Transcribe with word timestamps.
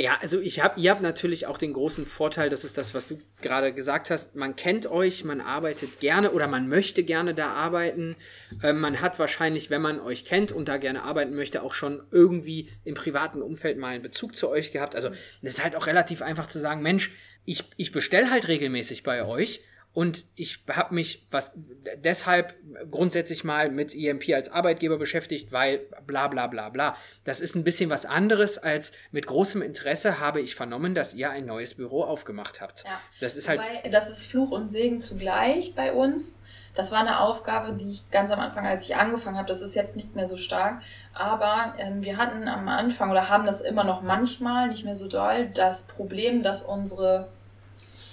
Ja, 0.00 0.16
also 0.20 0.40
ich 0.40 0.62
habe, 0.62 0.78
ihr 0.78 0.92
habt 0.92 1.02
natürlich 1.02 1.48
auch 1.48 1.58
den 1.58 1.72
großen 1.72 2.06
Vorteil, 2.06 2.48
das 2.48 2.62
ist 2.62 2.78
das, 2.78 2.94
was 2.94 3.08
du 3.08 3.18
gerade 3.42 3.74
gesagt 3.74 4.10
hast. 4.10 4.36
Man 4.36 4.54
kennt 4.54 4.86
euch, 4.86 5.24
man 5.24 5.40
arbeitet 5.40 5.98
gerne 5.98 6.30
oder 6.30 6.46
man 6.46 6.68
möchte 6.68 7.02
gerne 7.02 7.34
da 7.34 7.50
arbeiten. 7.50 8.14
Ähm, 8.62 8.78
man 8.78 9.00
hat 9.00 9.18
wahrscheinlich, 9.18 9.70
wenn 9.70 9.82
man 9.82 9.98
euch 9.98 10.24
kennt 10.24 10.52
und 10.52 10.68
da 10.68 10.76
gerne 10.76 11.02
arbeiten 11.02 11.34
möchte, 11.34 11.64
auch 11.64 11.74
schon 11.74 12.00
irgendwie 12.12 12.68
im 12.84 12.94
privaten 12.94 13.42
Umfeld 13.42 13.76
mal 13.76 13.88
einen 13.88 14.04
Bezug 14.04 14.36
zu 14.36 14.48
euch 14.48 14.70
gehabt. 14.70 14.94
Also 14.94 15.08
es 15.42 15.54
ist 15.54 15.64
halt 15.64 15.74
auch 15.74 15.88
relativ 15.88 16.22
einfach 16.22 16.46
zu 16.46 16.60
sagen, 16.60 16.80
Mensch, 16.80 17.10
ich, 17.44 17.64
ich 17.76 17.90
bestelle 17.90 18.30
halt 18.30 18.46
regelmäßig 18.46 19.02
bei 19.02 19.26
euch 19.26 19.62
und 19.98 20.26
ich 20.36 20.62
habe 20.70 20.94
mich 20.94 21.26
was 21.32 21.50
deshalb 21.96 22.54
grundsätzlich 22.88 23.42
mal 23.42 23.68
mit 23.68 23.96
EMP 23.96 24.32
als 24.32 24.48
Arbeitgeber 24.48 24.96
beschäftigt, 24.96 25.50
weil 25.50 25.88
bla 26.06 26.28
bla 26.28 26.46
bla 26.46 26.68
bla. 26.68 26.96
Das 27.24 27.40
ist 27.40 27.56
ein 27.56 27.64
bisschen 27.64 27.90
was 27.90 28.06
anderes 28.06 28.58
als 28.58 28.92
mit 29.10 29.26
großem 29.26 29.60
Interesse 29.60 30.20
habe 30.20 30.40
ich 30.40 30.54
vernommen, 30.54 30.94
dass 30.94 31.14
ihr 31.14 31.30
ein 31.30 31.46
neues 31.46 31.74
Büro 31.74 32.04
aufgemacht 32.04 32.60
habt. 32.60 32.84
Ja. 32.84 33.00
Das 33.20 33.34
ist 33.34 33.48
Wobei, 33.48 33.58
halt. 33.58 33.92
das 33.92 34.08
ist 34.08 34.26
Fluch 34.26 34.52
und 34.52 34.68
Segen 34.68 35.00
zugleich 35.00 35.74
bei 35.74 35.92
uns. 35.92 36.38
Das 36.76 36.92
war 36.92 37.00
eine 37.00 37.18
Aufgabe, 37.18 37.72
die 37.72 37.90
ich 37.90 38.08
ganz 38.12 38.30
am 38.30 38.38
Anfang, 38.38 38.68
als 38.68 38.84
ich 38.84 38.94
angefangen 38.94 39.36
habe, 39.36 39.48
das 39.48 39.62
ist 39.62 39.74
jetzt 39.74 39.96
nicht 39.96 40.14
mehr 40.14 40.26
so 40.26 40.36
stark, 40.36 40.80
aber 41.12 41.74
ähm, 41.76 42.04
wir 42.04 42.18
hatten 42.18 42.46
am 42.46 42.68
Anfang 42.68 43.10
oder 43.10 43.28
haben 43.28 43.46
das 43.46 43.62
immer 43.62 43.82
noch 43.82 44.02
manchmal, 44.02 44.68
nicht 44.68 44.84
mehr 44.84 44.94
so 44.94 45.08
doll, 45.08 45.48
das 45.48 45.88
Problem, 45.88 46.44
dass 46.44 46.62
unsere 46.62 47.30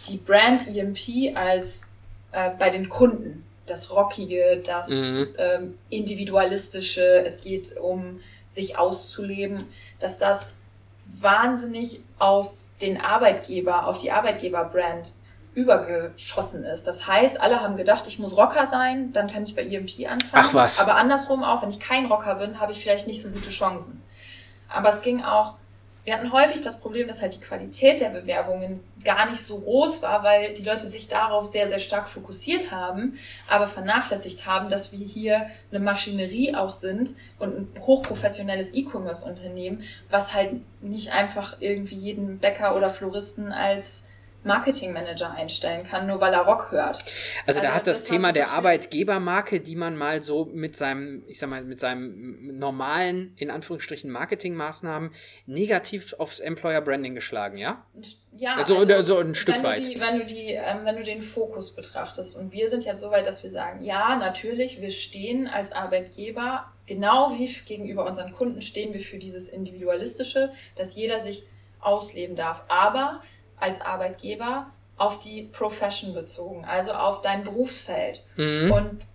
die 0.10 0.18
Brand 0.18 0.68
EMP 0.68 1.36
als 1.36 1.88
äh, 2.32 2.50
bei 2.58 2.70
den 2.70 2.90
Kunden 2.90 3.44
das 3.66 3.90
Rockige, 3.92 4.62
das 4.66 4.90
Mhm. 4.90 5.28
ähm, 5.38 5.78
Individualistische, 5.90 7.24
es 7.26 7.42
geht 7.42 7.78
um 7.78 8.20
sich 8.48 8.78
auszuleben, 8.78 9.66
dass 10.00 10.20
das 10.20 10.56
wahnsinnig 11.06 12.02
auf 12.20 12.52
den 12.82 13.00
Arbeitgeber, 13.02 13.88
auf 13.88 13.98
die 13.98 14.12
Arbeitgeberbrand 14.12 15.14
übergeschossen 15.56 16.64
ist. 16.66 16.86
Das 16.86 17.08
heißt, 17.08 17.40
alle 17.40 17.62
haben 17.62 17.76
gedacht, 17.78 18.06
ich 18.08 18.20
muss 18.20 18.36
Rocker 18.38 18.66
sein, 18.66 19.14
dann 19.14 19.28
kann 19.32 19.44
ich 19.44 19.56
bei 19.56 19.64
EMP 19.64 20.06
anfangen. 20.10 20.46
Ach 20.50 20.54
was. 20.54 20.80
Aber 20.80 20.96
andersrum 20.96 21.44
auch, 21.44 21.62
wenn 21.62 21.70
ich 21.70 21.80
kein 21.80 22.06
Rocker 22.08 22.36
bin, 22.36 22.60
habe 22.60 22.72
ich 22.74 22.80
vielleicht 22.80 23.08
nicht 23.08 23.22
so 23.22 23.30
gute 23.30 23.50
Chancen. 23.50 24.02
Aber 24.70 24.90
es 24.90 25.02
ging 25.02 25.24
auch, 25.24 25.54
wir 26.06 26.14
hatten 26.14 26.32
häufig 26.32 26.62
das 26.62 26.80
Problem, 26.80 27.08
dass 27.08 27.24
halt 27.24 27.34
die 27.34 27.40
Qualität 27.40 28.00
der 28.00 28.10
Bewerbungen 28.10 28.80
gar 29.04 29.30
nicht 29.30 29.42
so 29.42 29.60
groß 29.60 30.04
war, 30.04 30.24
weil 30.24 30.54
die 30.54 30.64
Leute 30.64 30.88
sich 30.88 31.08
darauf 31.08 31.46
sehr, 31.48 31.68
sehr 31.68 31.80
stark 31.80 32.08
fokussiert 32.08 32.72
haben, 32.72 33.18
aber 33.50 33.66
vernachlässigt 33.66 34.46
haben, 34.46 34.70
dass 34.70 34.92
wir 34.92 35.06
hier 35.06 35.50
eine 35.72 35.80
Maschinerie 35.80 36.56
auch 36.56 36.74
sind 36.74 37.16
und 37.40 37.58
ein 37.58 37.68
hochprofessionelles 37.82 38.76
E-Commerce-Unternehmen, 38.76 39.84
was 40.10 40.34
halt 40.34 40.62
nicht 40.82 41.12
einfach 41.12 41.58
irgendwie 41.60 41.96
jeden 41.96 42.38
Bäcker 42.38 42.76
oder 42.76 42.92
Floristen 42.92 43.52
als 43.52 44.08
Marketingmanager 44.46 45.32
einstellen 45.32 45.84
kann, 45.84 46.08
nur 46.08 46.22
weil 46.22 46.34
er 46.34 46.42
Rock 46.42 46.72
hört. 46.72 47.04
Also, 47.46 47.60
da 47.60 47.68
Also 47.68 47.76
hat 47.76 47.88
das, 47.88 48.00
das 48.00 48.08
Thema 48.08 48.32
der. 48.32 48.52
Arbeitgebermarke, 48.52 49.60
die 49.60 49.76
man 49.76 49.98
mal 49.98 50.22
so 50.22 50.46
mit 50.46 50.76
seinem, 50.76 51.24
ich 51.28 51.40
sag 51.40 51.50
mal, 51.50 51.64
mit 51.64 51.80
seinem 51.80 52.58
normalen, 52.58 53.34
in 53.38 53.50
Anführungsstrichen, 53.50 54.10
Marketingmaßnahmen 54.10 55.12
negativ 55.46 56.14
aufs 56.18 56.40
Employer 56.40 56.82
Branding 56.82 57.16
geschlagen, 57.16 57.58
ja? 57.58 57.86
Ja, 58.38 58.56
Also, 58.56 58.86
so 59.04 59.18
ein 59.18 59.36
Stück 59.36 59.56
wenn 59.56 59.64
weit. 59.64 59.86
Du 59.86 59.90
die, 59.90 60.00
wenn, 60.00 60.20
du 60.20 60.26
die, 60.26 60.52
ähm, 60.52 60.80
wenn 60.84 60.96
du 60.96 61.04
den 61.04 61.22
Fokus 61.22 61.76
betrachtest, 61.76 62.36
und 62.36 62.52
wir 62.52 62.70
sind 62.70 62.86
jetzt 62.86 63.02
so 63.02 63.12
weit, 63.12 63.26
dass 63.26 63.44
wir 63.44 63.52
sagen, 63.52 63.84
ja, 63.84 64.16
natürlich, 64.16 64.82
wir 64.82 64.92
stehen 64.92 65.48
als 65.48 65.72
Arbeitgeber, 65.72 66.72
genau 66.86 67.34
wie 67.38 67.46
gegenüber 67.66 68.06
unseren 68.06 68.32
Kunden, 68.32 68.62
stehen 68.62 68.94
wir 68.94 69.00
für 69.00 69.18
dieses 69.18 69.50
Individualistische, 69.50 70.52
dass 70.76 70.96
jeder 70.96 71.20
sich 71.20 71.46
ausleben 71.80 72.36
darf, 72.36 72.64
aber 72.68 73.22
als 73.60 73.82
Arbeitgeber 73.82 74.68
auf 74.98 75.20
die 75.20 75.44
Profession 75.44 76.14
bezogen, 76.14 76.66
also 76.66 76.94
auf 76.94 77.22
dein 77.22 77.44
Berufsfeld. 77.44 78.24
Mhm. 78.38 78.72
Und 78.72 79.08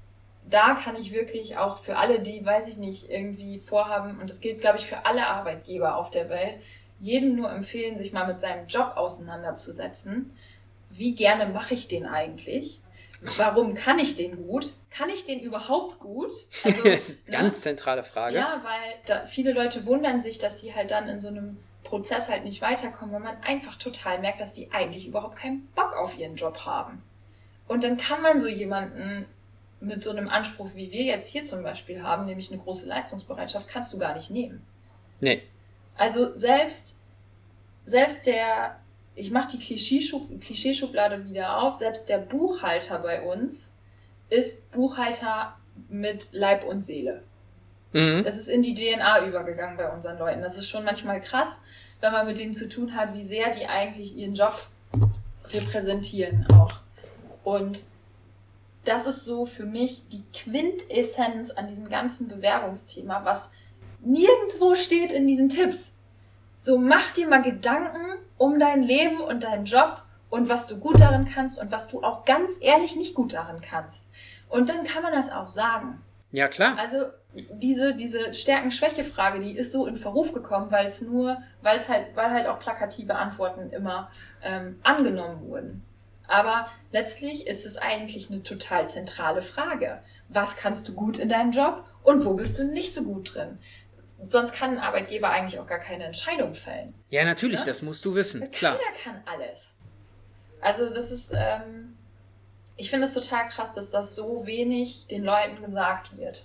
da 0.48 0.74
kann 0.74 0.96
ich 0.96 1.12
wirklich 1.12 1.56
auch 1.56 1.78
für 1.78 1.96
alle, 1.96 2.20
die, 2.20 2.45
weiß 2.45 2.68
ich 2.68 2.77
nicht, 2.77 3.08
irgendwie 3.08 3.58
vorhaben, 3.58 4.20
und 4.20 4.29
das 4.29 4.40
gilt, 4.40 4.61
glaube 4.61 4.79
ich, 4.79 4.86
für 4.86 5.06
alle 5.06 5.29
Arbeitgeber 5.29 5.96
auf 5.96 6.11
der 6.11 6.29
Welt, 6.29 6.58
jedem 6.98 7.34
nur 7.36 7.50
empfehlen, 7.50 7.96
sich 7.96 8.12
mal 8.12 8.27
mit 8.27 8.40
seinem 8.40 8.67
Job 8.67 8.92
auseinanderzusetzen. 8.96 10.33
Wie 10.90 11.14
gerne 11.14 11.46
mache 11.46 11.74
ich 11.74 11.89
den 11.89 12.05
eigentlich? 12.05 12.80
Warum 13.36 13.74
kann 13.74 13.98
ich 13.98 14.17
den 14.17 14.46
gut? 14.46 14.73
Kann 14.90 15.08
ich 15.11 15.24
den 15.24 15.40
überhaupt 15.40 15.98
gut? 15.98 16.33
Also, 16.64 16.83
das 16.83 17.00
ist 17.00 17.08
ne? 17.11 17.17
eine 17.27 17.36
ganz 17.45 17.61
zentrale 17.61 18.02
Frage. 18.02 18.36
Ja, 18.36 18.62
weil 18.64 19.27
viele 19.27 19.52
Leute 19.52 19.86
wundern 19.86 20.20
sich, 20.20 20.39
dass 20.39 20.61
sie 20.61 20.74
halt 20.74 20.90
dann 20.90 21.08
in 21.08 21.20
so 21.20 21.29
einem 21.29 21.58
Prozess 21.90 22.28
halt 22.28 22.45
nicht 22.45 22.62
weiterkommen, 22.62 23.12
weil 23.12 23.20
man 23.20 23.42
einfach 23.42 23.74
total 23.74 24.20
merkt, 24.20 24.40
dass 24.40 24.55
sie 24.55 24.70
eigentlich 24.70 25.08
überhaupt 25.08 25.36
keinen 25.36 25.67
Bock 25.74 25.95
auf 25.96 26.17
ihren 26.17 26.36
Job 26.36 26.64
haben. 26.64 27.02
Und 27.67 27.83
dann 27.83 27.96
kann 27.96 28.23
man 28.23 28.40
so 28.40 28.46
jemanden 28.46 29.27
mit 29.80 30.00
so 30.00 30.11
einem 30.11 30.29
Anspruch, 30.29 30.70
wie 30.74 30.92
wir 30.92 31.02
jetzt 31.02 31.30
hier 31.33 31.42
zum 31.42 31.62
Beispiel 31.64 32.02
haben, 32.02 32.27
nämlich 32.27 32.52
eine 32.52 32.61
große 32.61 32.86
Leistungsbereitschaft, 32.86 33.67
kannst 33.67 33.92
du 33.92 33.98
gar 33.98 34.14
nicht 34.14 34.30
nehmen. 34.30 34.64
Nee. 35.20 35.42
Also 35.96 36.33
selbst, 36.33 37.00
selbst 37.84 38.27
der, 38.27 38.79
ich 39.17 39.33
mache 39.33 39.48
die 39.48 39.58
Klischeeschub, 39.58 40.40
Klischeeschublade 40.40 41.29
wieder 41.29 41.61
auf, 41.61 41.77
selbst 41.77 42.08
der 42.08 42.18
Buchhalter 42.18 43.00
bei 43.00 43.23
uns 43.23 43.74
ist 44.29 44.70
Buchhalter 44.70 45.56
mit 45.89 46.29
Leib 46.33 46.64
und 46.64 46.83
Seele. 46.83 47.24
Mhm. 47.92 48.24
Es 48.27 48.39
ist 48.39 48.48
in 48.48 48.62
die 48.62 48.74
DNA 48.74 49.27
übergegangen 49.27 49.77
bei 49.77 49.90
unseren 49.90 50.18
Leuten. 50.18 50.42
Das 50.42 50.58
ist 50.58 50.68
schon 50.68 50.84
manchmal 50.84 51.20
krass, 51.20 51.61
wenn 52.01 52.12
man 52.12 52.27
mit 52.27 52.39
denen 52.39 52.55
zu 52.55 52.68
tun 52.68 52.95
hat, 52.95 53.14
wie 53.14 53.24
sehr 53.24 53.51
die 53.51 53.67
eigentlich 53.67 54.17
ihren 54.17 54.34
Job 54.34 54.55
repräsentieren 55.52 56.46
auch. 56.52 56.80
Und 57.45 57.84
das 58.84 59.06
ist 59.06 59.24
so 59.24 59.45
für 59.45 59.67
mich 59.67 60.02
die 60.08 60.23
Quintessenz 60.33 61.50
an 61.50 61.67
diesem 61.67 61.89
ganzen 61.89 62.29
Bewerbungsthema, 62.29 63.24
was 63.24 63.50
nirgendwo 64.00 64.74
steht 64.74 65.12
in 65.12 65.27
diesen 65.27 65.48
Tipps. 65.48 65.92
So 66.56 66.79
mach 66.79 67.12
dir 67.12 67.29
mal 67.29 67.42
Gedanken 67.42 68.18
um 68.39 68.58
dein 68.58 68.83
Leben 68.83 69.20
und 69.20 69.45
deinen 69.45 69.64
Job 69.64 70.02
und 70.30 70.48
was 70.48 70.67
du 70.67 70.79
gut 70.79 71.00
darin 71.00 71.27
kannst 71.27 71.61
und 71.61 71.70
was 71.70 71.89
du 71.89 72.02
auch 72.02 72.24
ganz 72.24 72.52
ehrlich 72.61 72.96
nicht 72.96 73.14
gut 73.14 73.33
darin 73.33 73.61
kannst. 73.61 74.06
Und 74.48 74.68
dann 74.68 74.84
kann 74.84 75.02
man 75.02 75.12
das 75.12 75.30
auch 75.30 75.48
sagen. 75.48 76.00
Ja, 76.33 76.48
klar. 76.48 76.77
Also 76.79 77.06
diese, 77.35 77.95
diese 77.95 78.35
Stärken-Schwäche-Frage, 78.35 79.41
die 79.41 79.57
ist 79.57 79.73
so 79.73 79.86
in 79.86 79.96
Verruf 79.96 80.33
gekommen, 80.33 80.70
weil 80.70 80.86
es 80.86 81.01
nur, 81.01 81.41
weil 81.63 81.77
es 81.77 81.89
halt, 81.89 82.14
weil 82.17 82.30
halt 82.30 82.46
auch 82.46 82.58
plakative 82.58 83.14
Antworten 83.14 83.70
immer 83.70 84.11
ähm, 84.42 84.80
angenommen 84.83 85.48
wurden. 85.48 85.83
Aber 86.27 86.67
letztlich 86.92 87.46
ist 87.46 87.67
es 87.67 87.77
eigentlich 87.77 88.30
eine 88.30 88.42
total 88.42 88.89
zentrale 88.89 89.42
Frage. 89.42 90.01
Was 90.29 90.57
kannst 90.57 90.89
du 90.89 90.95
gut 90.95 91.18
in 91.18 91.29
deinem 91.29 91.51
Job 91.51 91.85
und 92.02 92.24
wo 92.24 92.35
bist 92.35 92.58
du 92.58 92.64
nicht 92.64 92.95
so 92.95 93.02
gut 93.02 93.35
drin? 93.35 93.58
Sonst 94.23 94.52
kann 94.52 94.73
ein 94.73 94.79
Arbeitgeber 94.79 95.30
eigentlich 95.30 95.58
auch 95.58 95.67
gar 95.67 95.79
keine 95.79 96.05
Entscheidung 96.05 96.55
fällen. 96.55 96.95
Ja, 97.08 97.24
natürlich, 97.24 97.61
Ja? 97.61 97.64
das 97.67 97.83
musst 97.83 98.05
du 98.05 98.14
wissen. 98.14 98.51
Klar. 98.51 98.77
Keiner 98.79 98.97
kann 99.23 99.23
alles. 99.33 99.73
Also 100.61 100.92
das 100.92 101.11
ist, 101.11 101.33
ähm, 101.35 101.89
ich 102.80 102.89
finde 102.89 103.05
es 103.05 103.13
total 103.14 103.46
krass, 103.46 103.74
dass 103.74 103.91
das 103.91 104.17
so 104.17 104.46
wenig 104.46 105.07
den 105.08 105.23
Leuten 105.23 105.63
gesagt 105.63 106.17
wird. 106.17 106.45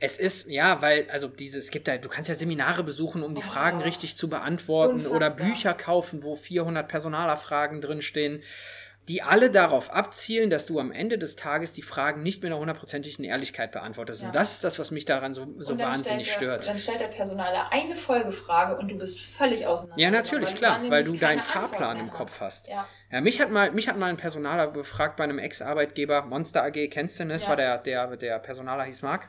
Es 0.00 0.18
ist, 0.18 0.48
ja, 0.48 0.82
weil, 0.82 1.08
also 1.10 1.28
diese, 1.28 1.58
es 1.60 1.70
gibt 1.70 1.86
da, 1.86 1.96
du 1.96 2.08
kannst 2.08 2.28
ja 2.28 2.34
Seminare 2.34 2.82
besuchen, 2.82 3.22
um 3.22 3.34
die 3.34 3.42
Oh. 3.42 3.50
Fragen 3.50 3.80
richtig 3.80 4.16
zu 4.16 4.28
beantworten 4.28 5.06
oder 5.06 5.26
Unfassbar. 5.28 5.46
Bücher 5.46 5.74
kaufen, 5.74 6.22
wo 6.24 6.34
400 6.34 6.88
Personalerfragen 6.88 7.80
drinstehen, 7.80 8.42
die 9.08 9.22
alle 9.22 9.50
darauf 9.52 9.92
abzielen, 9.92 10.50
dass 10.50 10.66
du 10.66 10.80
am 10.80 10.90
Ende 10.90 11.16
des 11.16 11.36
Tages 11.36 11.72
die 11.72 11.82
Fragen 11.82 12.22
nicht 12.24 12.42
mit 12.42 12.50
einer 12.50 12.58
hundertprozentigen 12.60 13.24
Ehrlichkeit 13.24 13.70
beantwortest. 13.70 14.22
Ja. 14.22 14.28
Und 14.28 14.34
das 14.34 14.54
ist 14.54 14.64
das, 14.64 14.78
was 14.80 14.90
mich 14.90 15.04
daran 15.04 15.32
so, 15.32 15.46
so 15.58 15.78
wahnsinnig 15.78 16.26
der, 16.26 16.34
stört. 16.34 16.66
Dann 16.66 16.76
stellt 16.78 17.00
der 17.00 17.06
Personaler 17.06 17.70
eine 17.70 17.94
Folgefrage 17.94 18.76
und 18.76 18.90
du 18.90 18.98
bist 18.98 19.20
völlig 19.20 19.64
auseinander. 19.64 20.02
Ja, 20.02 20.10
natürlich, 20.10 20.50
weil 20.50 20.56
klar, 20.56 20.80
weil 20.88 21.04
du 21.04 21.12
deinen 21.16 21.40
Fahrplan 21.42 22.00
im 22.00 22.10
Kopf 22.10 22.40
hast. 22.40 22.66
Ja. 22.68 22.88
Ja, 23.12 23.20
mich 23.20 23.40
hat 23.40 23.50
mal, 23.52 23.70
mich 23.70 23.88
hat 23.88 23.96
mal 23.96 24.06
ein 24.10 24.16
Personaler 24.16 24.66
befragt 24.66 25.16
bei 25.16 25.22
einem 25.22 25.38
Ex-Arbeitgeber, 25.38 26.22
Monster 26.22 26.64
AG, 26.64 26.88
kennst 26.90 27.20
du? 27.20 27.26
Das 27.26 27.44
Ja. 27.44 27.50
war 27.50 27.56
der, 27.56 27.78
der, 27.78 28.16
der 28.16 28.38
Personaler 28.40 28.82
hieß 28.82 29.02
Marc. 29.02 29.28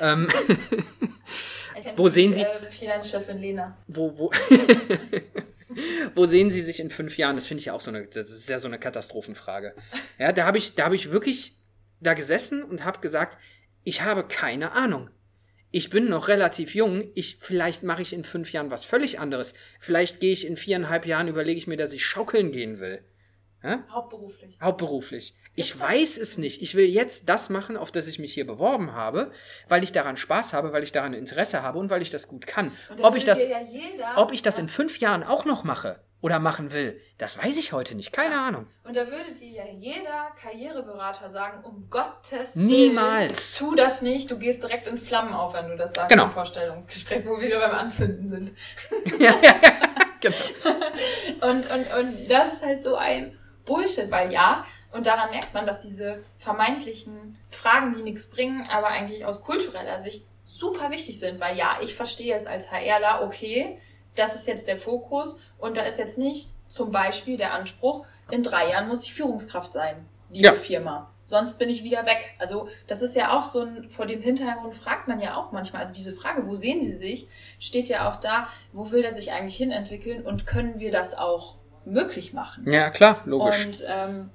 ähm, 0.00 0.26
Wo 1.96 2.08
sehen 2.08 2.32
Sie- 2.32 2.42
Äh, 2.42 2.70
Finanzchefin 2.70 3.38
Lena. 3.38 3.76
wo, 3.88 4.16
wo, 4.18 4.30
wo 6.14 6.26
sehen 6.26 6.50
Sie 6.50 6.62
sich 6.62 6.80
in 6.80 6.90
fünf 6.90 7.16
Jahren? 7.18 7.36
Das 7.36 7.46
finde 7.46 7.60
ich 7.60 7.66
ja 7.66 7.72
auch 7.72 7.80
so 7.80 7.90
eine, 7.90 8.06
das 8.06 8.30
ist 8.30 8.48
ja 8.48 8.58
so 8.58 8.68
eine 8.68 8.78
Katastrophenfrage. 8.78 9.74
Ja, 10.18 10.32
da 10.32 10.44
habe 10.44 10.58
ich, 10.58 10.74
da 10.74 10.84
habe 10.84 10.94
ich 10.94 11.10
wirklich 11.10 11.56
da 12.00 12.14
gesessen 12.14 12.62
und 12.62 12.84
habe 12.84 13.00
gesagt, 13.00 13.38
ich 13.84 14.02
habe 14.02 14.24
keine 14.24 14.72
Ahnung. 14.72 15.10
Ich 15.70 15.88
bin 15.88 16.08
noch 16.08 16.28
relativ 16.28 16.74
jung. 16.74 17.10
Ich, 17.14 17.38
vielleicht 17.40 17.82
mache 17.82 18.02
ich 18.02 18.12
in 18.12 18.24
fünf 18.24 18.52
Jahren 18.52 18.70
was 18.70 18.84
völlig 18.84 19.18
anderes. 19.18 19.54
Vielleicht 19.80 20.20
gehe 20.20 20.32
ich 20.32 20.46
in 20.46 20.56
viereinhalb 20.56 21.06
Jahren, 21.06 21.28
überlege 21.28 21.58
ich 21.58 21.66
mir, 21.66 21.78
dass 21.78 21.94
ich 21.94 22.04
schaukeln 22.04 22.52
gehen 22.52 22.78
will. 22.78 23.02
Ja? 23.62 23.86
Hauptberuflich. 23.90 24.58
Hauptberuflich. 24.60 25.34
Ich 25.54 25.78
weiß 25.78 26.16
es 26.16 26.38
nicht. 26.38 26.62
Ich 26.62 26.74
will 26.74 26.86
jetzt 26.86 27.28
das 27.28 27.50
machen, 27.50 27.76
auf 27.76 27.90
das 27.90 28.06
ich 28.06 28.18
mich 28.18 28.32
hier 28.32 28.46
beworben 28.46 28.92
habe, 28.92 29.30
weil 29.68 29.82
ich 29.82 29.92
daran 29.92 30.16
Spaß 30.16 30.54
habe, 30.54 30.72
weil 30.72 30.82
ich 30.82 30.92
daran 30.92 31.12
Interesse 31.12 31.62
habe 31.62 31.78
und 31.78 31.90
weil 31.90 32.00
ich 32.00 32.10
das 32.10 32.26
gut 32.26 32.46
kann. 32.46 32.72
Ob 33.02 33.16
ich 33.16 33.24
das, 33.24 33.42
ja 33.42 33.60
jeder, 33.60 34.16
ob 34.16 34.32
ich 34.32 34.42
das 34.42 34.58
in 34.58 34.68
fünf 34.68 34.98
Jahren 34.98 35.22
auch 35.22 35.44
noch 35.44 35.62
mache 35.62 36.00
oder 36.22 36.38
machen 36.38 36.72
will, 36.72 36.98
das 37.18 37.36
weiß 37.36 37.58
ich 37.58 37.72
heute 37.72 37.94
nicht. 37.94 38.12
Keine 38.12 38.36
ja. 38.36 38.46
Ahnung. 38.46 38.66
Und 38.84 38.96
da 38.96 39.06
würde 39.08 39.32
dir 39.32 39.50
ja 39.50 39.64
jeder 39.78 40.32
Karriereberater 40.40 41.30
sagen, 41.30 41.62
um 41.64 41.90
Gottes 41.90 42.56
Willen, 42.56 42.66
Niemals. 42.66 43.58
tu 43.58 43.74
das 43.74 44.00
nicht. 44.00 44.30
Du 44.30 44.38
gehst 44.38 44.62
direkt 44.62 44.86
in 44.86 44.96
Flammen 44.96 45.34
auf, 45.34 45.52
wenn 45.52 45.68
du 45.68 45.76
das 45.76 45.92
sagst 45.92 46.10
genau. 46.10 46.24
im 46.24 46.30
Vorstellungsgespräch, 46.30 47.26
wo 47.26 47.36
wir 47.36 47.46
wieder 47.46 47.58
beim 47.58 47.74
Anzünden 47.74 48.28
sind. 48.30 48.52
ja, 49.18 49.34
ja, 49.42 49.54
ja. 49.62 49.72
Genau. 50.20 50.36
und, 51.50 51.70
und, 51.70 51.94
und 51.98 52.30
das 52.30 52.54
ist 52.54 52.64
halt 52.64 52.82
so 52.82 52.96
ein 52.96 53.36
Bullshit, 53.66 54.10
weil 54.10 54.32
ja, 54.32 54.64
und 54.92 55.06
daran 55.06 55.30
merkt 55.30 55.54
man, 55.54 55.66
dass 55.66 55.82
diese 55.82 56.22
vermeintlichen 56.38 57.38
Fragen, 57.50 57.94
die 57.94 58.02
nichts 58.02 58.28
bringen, 58.28 58.68
aber 58.70 58.88
eigentlich 58.88 59.24
aus 59.24 59.42
kultureller 59.42 60.00
Sicht 60.00 60.26
super 60.44 60.90
wichtig 60.90 61.18
sind, 61.18 61.40
weil 61.40 61.56
ja, 61.56 61.76
ich 61.82 61.94
verstehe 61.94 62.28
jetzt 62.28 62.46
als 62.46 62.70
HRler, 62.70 63.22
okay, 63.22 63.78
das 64.14 64.34
ist 64.34 64.46
jetzt 64.46 64.68
der 64.68 64.76
Fokus 64.76 65.38
und 65.58 65.76
da 65.76 65.82
ist 65.82 65.98
jetzt 65.98 66.18
nicht 66.18 66.50
zum 66.66 66.92
Beispiel 66.92 67.36
der 67.36 67.52
Anspruch, 67.52 68.04
in 68.30 68.42
drei 68.42 68.70
Jahren 68.70 68.88
muss 68.88 69.04
ich 69.04 69.14
Führungskraft 69.14 69.72
sein, 69.72 70.06
liebe 70.30 70.46
ja. 70.46 70.54
Firma. 70.54 71.08
Sonst 71.24 71.58
bin 71.58 71.70
ich 71.70 71.84
wieder 71.84 72.04
weg. 72.04 72.34
Also 72.38 72.68
das 72.86 73.00
ist 73.00 73.14
ja 73.14 73.38
auch 73.38 73.44
so 73.44 73.60
ein, 73.60 73.88
vor 73.88 74.06
dem 74.06 74.20
Hintergrund 74.20 74.74
fragt 74.74 75.08
man 75.08 75.20
ja 75.20 75.36
auch 75.36 75.52
manchmal, 75.52 75.82
also 75.82 75.94
diese 75.94 76.12
Frage, 76.12 76.46
wo 76.46 76.56
sehen 76.56 76.82
Sie 76.82 76.96
sich, 76.96 77.28
steht 77.58 77.88
ja 77.88 78.10
auch 78.10 78.16
da, 78.16 78.48
wo 78.72 78.90
will 78.90 79.02
der 79.02 79.12
sich 79.12 79.32
eigentlich 79.32 79.56
hinentwickeln 79.56 80.22
und 80.26 80.46
können 80.46 80.80
wir 80.80 80.90
das 80.90 81.14
auch 81.14 81.56
möglich 81.84 82.32
machen? 82.32 82.70
Ja, 82.70 82.90
klar, 82.90 83.22
logisch. 83.24 83.64
Und 83.64 83.84
ähm, 83.88 84.30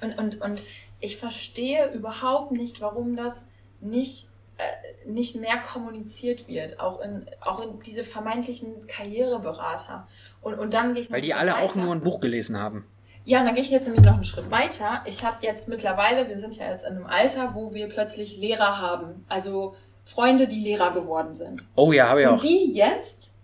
und, 0.00 0.18
und, 0.18 0.40
und 0.40 0.62
ich 1.00 1.16
verstehe 1.16 1.90
überhaupt 1.92 2.52
nicht, 2.52 2.80
warum 2.80 3.16
das 3.16 3.46
nicht, 3.80 4.28
äh, 4.58 5.08
nicht 5.08 5.36
mehr 5.36 5.58
kommuniziert 5.58 6.48
wird, 6.48 6.80
auch 6.80 7.00
in, 7.00 7.26
auch 7.40 7.60
in 7.60 7.80
diese 7.80 8.04
vermeintlichen 8.04 8.86
Karriereberater. 8.86 10.06
Und, 10.42 10.54
und 10.58 10.74
dann 10.74 10.94
gehe 10.94 11.02
ich 11.02 11.10
Weil 11.10 11.20
die 11.20 11.34
alle 11.34 11.52
weiter. 11.52 11.62
auch 11.64 11.74
nur 11.74 11.94
ein 11.94 12.02
Buch 12.02 12.20
gelesen 12.20 12.58
haben. 12.58 12.86
Ja, 13.24 13.40
und 13.40 13.46
dann 13.46 13.54
gehe 13.54 13.64
ich 13.64 13.70
jetzt 13.70 13.86
nämlich 13.86 14.04
noch 14.04 14.14
einen 14.14 14.24
Schritt 14.24 14.50
weiter. 14.52 15.02
Ich 15.04 15.24
habe 15.24 15.38
jetzt 15.40 15.68
mittlerweile, 15.68 16.28
wir 16.28 16.38
sind 16.38 16.56
ja 16.56 16.68
jetzt 16.70 16.84
in 16.84 16.94
einem 16.94 17.06
Alter, 17.06 17.54
wo 17.54 17.74
wir 17.74 17.88
plötzlich 17.88 18.36
Lehrer 18.36 18.80
haben. 18.80 19.24
Also 19.28 19.74
Freunde, 20.04 20.46
die 20.46 20.60
Lehrer 20.60 20.92
geworden 20.92 21.32
sind. 21.32 21.66
Oh 21.74 21.90
ja, 21.90 22.08
habe 22.08 22.20
ich 22.22 22.26
und 22.28 22.32
auch. 22.34 22.36
Und 22.36 22.44
die 22.44 22.72
jetzt 22.72 23.34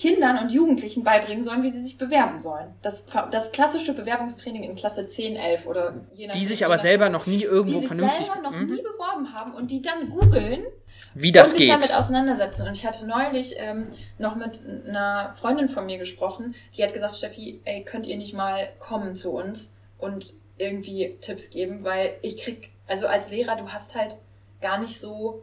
Kindern 0.00 0.38
und 0.38 0.50
Jugendlichen 0.50 1.04
beibringen 1.04 1.42
sollen, 1.42 1.62
wie 1.62 1.68
sie 1.68 1.82
sich 1.82 1.98
bewerben 1.98 2.40
sollen. 2.40 2.74
Das, 2.80 3.04
das 3.30 3.52
klassische 3.52 3.92
Bewerbungstraining 3.92 4.62
in 4.62 4.74
Klasse 4.74 5.06
10, 5.06 5.36
11 5.36 5.66
oder 5.66 5.94
je 6.14 6.26
nachdem. 6.26 6.40
Die 6.40 6.46
sich 6.46 6.64
aber 6.64 6.78
selber 6.78 7.10
noch 7.10 7.26
nie 7.26 7.42
irgendwo 7.42 7.80
die 7.80 7.86
vernünftig... 7.86 8.20
Die 8.20 8.24
sich 8.24 8.32
selber 8.32 8.48
noch 8.48 8.56
mhm. 8.56 8.74
nie 8.74 8.80
beworben 8.80 9.34
haben 9.34 9.52
und 9.52 9.70
die 9.70 9.82
dann 9.82 10.08
googeln 10.08 10.64
wie 11.12 11.32
das 11.32 11.48
und 11.48 11.52
sich 11.52 11.62
geht. 11.64 11.70
damit 11.70 11.92
auseinandersetzen. 11.92 12.66
Und 12.66 12.78
ich 12.78 12.86
hatte 12.86 13.06
neulich 13.06 13.56
ähm, 13.58 13.88
noch 14.16 14.36
mit 14.36 14.62
einer 14.88 15.34
Freundin 15.34 15.68
von 15.68 15.84
mir 15.84 15.98
gesprochen, 15.98 16.54
die 16.74 16.82
hat 16.82 16.94
gesagt, 16.94 17.16
Steffi, 17.16 17.60
ey, 17.66 17.84
könnt 17.84 18.06
ihr 18.06 18.16
nicht 18.16 18.32
mal 18.32 18.70
kommen 18.78 19.14
zu 19.14 19.32
uns 19.32 19.74
und 19.98 20.32
irgendwie 20.56 21.18
Tipps 21.20 21.50
geben, 21.50 21.84
weil 21.84 22.14
ich 22.22 22.38
krieg, 22.38 22.70
also 22.86 23.06
als 23.06 23.30
Lehrer, 23.30 23.56
du 23.56 23.68
hast 23.68 23.94
halt 23.94 24.16
gar 24.62 24.78
nicht 24.78 24.98
so 24.98 25.42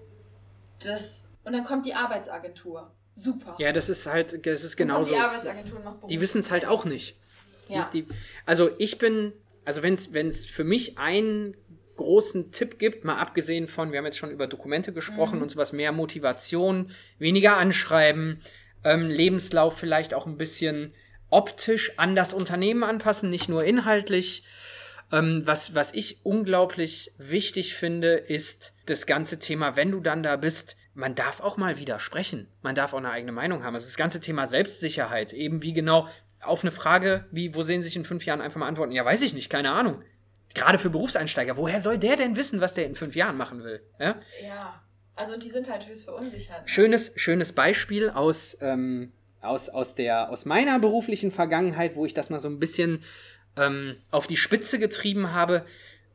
das... 0.83 1.29
Und 1.43 1.53
dann 1.53 1.63
kommt 1.63 1.85
die 1.85 1.93
Arbeitsagentur 1.93 2.89
super. 3.17 3.55
Ja, 3.59 3.71
das 3.71 3.89
ist 3.89 4.05
halt, 4.05 4.45
das 4.45 4.63
ist 4.63 4.77
genauso. 4.77 5.13
Die 5.13 5.19
Arbeitsagenturen 5.19 5.83
noch 5.83 6.07
Die 6.07 6.21
wissen 6.21 6.39
es 6.39 6.51
halt 6.51 6.65
auch 6.65 6.85
nicht. 6.85 7.17
Ja. 7.67 7.89
Die, 7.91 8.03
die, 8.03 8.13
also 8.45 8.69
ich 8.77 8.97
bin, 8.97 9.33
also 9.65 9.83
wenn 9.83 9.93
es 9.93 10.45
für 10.45 10.63
mich 10.63 10.97
einen 10.97 11.55
großen 11.97 12.51
Tipp 12.51 12.79
gibt, 12.79 13.03
mal 13.03 13.17
abgesehen 13.17 13.67
von, 13.67 13.91
wir 13.91 13.97
haben 13.97 14.05
jetzt 14.05 14.17
schon 14.17 14.31
über 14.31 14.47
Dokumente 14.47 14.93
gesprochen 14.93 15.37
mhm. 15.37 15.43
und 15.43 15.51
sowas, 15.51 15.73
mehr 15.73 15.91
Motivation, 15.91 16.91
weniger 17.17 17.57
anschreiben, 17.57 18.41
ähm, 18.83 19.09
Lebenslauf 19.09 19.77
vielleicht 19.77 20.13
auch 20.13 20.27
ein 20.27 20.37
bisschen 20.37 20.93
optisch 21.29 21.97
an 21.97 22.15
das 22.15 22.33
Unternehmen 22.33 22.83
anpassen, 22.83 23.29
nicht 23.29 23.49
nur 23.49 23.63
inhaltlich. 23.63 24.43
Ähm, 25.11 25.41
was, 25.45 25.73
was 25.73 25.93
ich 25.93 26.19
unglaublich 26.23 27.11
wichtig 27.17 27.73
finde, 27.73 28.13
ist 28.13 28.73
das 28.85 29.05
ganze 29.05 29.39
Thema, 29.39 29.75
wenn 29.75 29.91
du 29.91 29.99
dann 29.99 30.21
da 30.21 30.35
bist, 30.35 30.77
man 30.97 31.13
darf 31.13 31.41
auch 31.41 31.57
mal 31.57 31.77
widersprechen. 31.77 32.47
Man 32.63 32.73
darf 32.73 32.93
auch 32.93 32.97
eine 32.97 33.11
eigene 33.11 33.31
Meinung 33.31 33.63
haben. 33.63 33.75
Also 33.75 33.85
das 33.85 33.97
ganze 33.97 34.19
Thema 34.19 34.47
Selbstsicherheit, 34.47 35.31
eben 35.31 35.61
wie 35.61 35.71
genau 35.71 36.07
auf 36.41 36.63
eine 36.63 36.71
Frage, 36.71 37.25
wie, 37.31 37.53
wo 37.53 37.61
sehen 37.61 37.83
Sie 37.83 37.89
sich 37.89 37.95
in 37.95 38.03
fünf 38.03 38.25
Jahren 38.25 38.41
einfach 38.41 38.59
mal 38.59 38.67
antworten? 38.67 38.91
Ja, 38.91 39.05
weiß 39.05 39.21
ich 39.21 39.33
nicht, 39.33 39.49
keine 39.49 39.71
Ahnung. 39.71 40.01
Gerade 40.55 40.79
für 40.79 40.89
Berufseinsteiger, 40.89 41.55
woher 41.55 41.81
soll 41.81 41.99
der 41.99 42.15
denn 42.15 42.35
wissen, 42.35 42.61
was 42.61 42.73
der 42.73 42.87
in 42.87 42.95
fünf 42.95 43.15
Jahren 43.15 43.37
machen 43.37 43.63
will? 43.63 43.81
Ja, 43.99 44.15
ja. 44.43 44.81
also 45.15 45.37
die 45.37 45.51
sind 45.51 45.69
halt 45.69 45.87
höchst 45.87 46.05
verunsichert. 46.05 46.61
Ne? 46.61 46.67
Schönes, 46.67 47.11
schönes 47.15 47.51
Beispiel 47.53 48.09
aus, 48.09 48.57
ähm, 48.61 49.11
aus, 49.41 49.69
aus, 49.69 49.93
der, 49.93 50.31
aus 50.31 50.45
meiner 50.45 50.79
beruflichen 50.79 51.31
Vergangenheit, 51.31 51.95
wo 51.95 52.07
ich 52.07 52.15
das 52.15 52.31
mal 52.31 52.39
so 52.39 52.49
ein 52.49 52.59
bisschen 52.59 53.03
ähm, 53.55 53.97
auf 54.09 54.25
die 54.25 54.37
Spitze 54.37 54.79
getrieben 54.79 55.31
habe. 55.31 55.63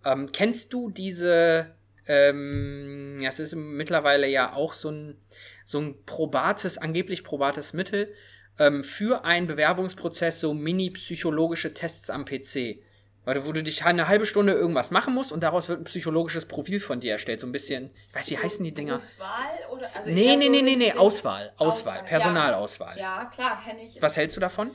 Ähm, 0.04 0.32
kennst 0.32 0.72
du 0.72 0.90
diese 0.90 1.72
ähm, 2.06 3.18
ja, 3.20 3.28
es 3.28 3.38
ist 3.38 3.54
mittlerweile 3.54 4.28
ja 4.28 4.54
auch 4.54 4.72
so 4.72 4.90
ein, 4.90 5.20
so 5.64 5.80
ein 5.80 6.04
probates, 6.04 6.78
angeblich 6.78 7.24
probates 7.24 7.72
Mittel 7.72 8.12
ähm, 8.58 8.84
für 8.84 9.24
einen 9.24 9.46
Bewerbungsprozess, 9.46 10.40
so 10.40 10.54
mini-psychologische 10.54 11.74
Tests 11.74 12.10
am 12.10 12.24
PC. 12.24 12.82
Weil, 13.24 13.46
wo 13.46 13.52
du 13.52 13.62
dich 13.62 13.84
eine 13.84 14.08
halbe 14.08 14.26
Stunde 14.26 14.52
irgendwas 14.52 14.90
machen 14.90 15.14
musst 15.14 15.30
und 15.30 15.44
daraus 15.44 15.68
wird 15.68 15.80
ein 15.80 15.84
psychologisches 15.84 16.46
Profil 16.46 16.80
von 16.80 16.98
dir 16.98 17.12
erstellt. 17.12 17.38
So 17.38 17.46
ein 17.46 17.52
bisschen, 17.52 17.90
ich 18.08 18.14
weiß, 18.14 18.30
wie 18.30 18.34
so 18.34 18.42
heißen 18.42 18.64
die 18.64 18.74
Dinger? 18.74 18.96
Auswahl? 18.96 19.28
Oder, 19.70 19.94
also 19.94 20.10
nee, 20.10 20.34
nee, 20.36 20.46
so 20.46 20.50
nee, 20.50 20.62
nee, 20.62 20.74
nee, 20.74 20.92
Auswahl. 20.92 21.52
Auswahl, 21.56 21.98
Auswahl. 21.98 22.02
Personalauswahl. 22.02 22.98
Ja, 22.98 23.22
ja 23.22 23.24
klar, 23.26 23.62
kenne 23.64 23.84
ich. 23.84 24.02
Was 24.02 24.16
hältst 24.16 24.36
du 24.36 24.40
davon? 24.40 24.72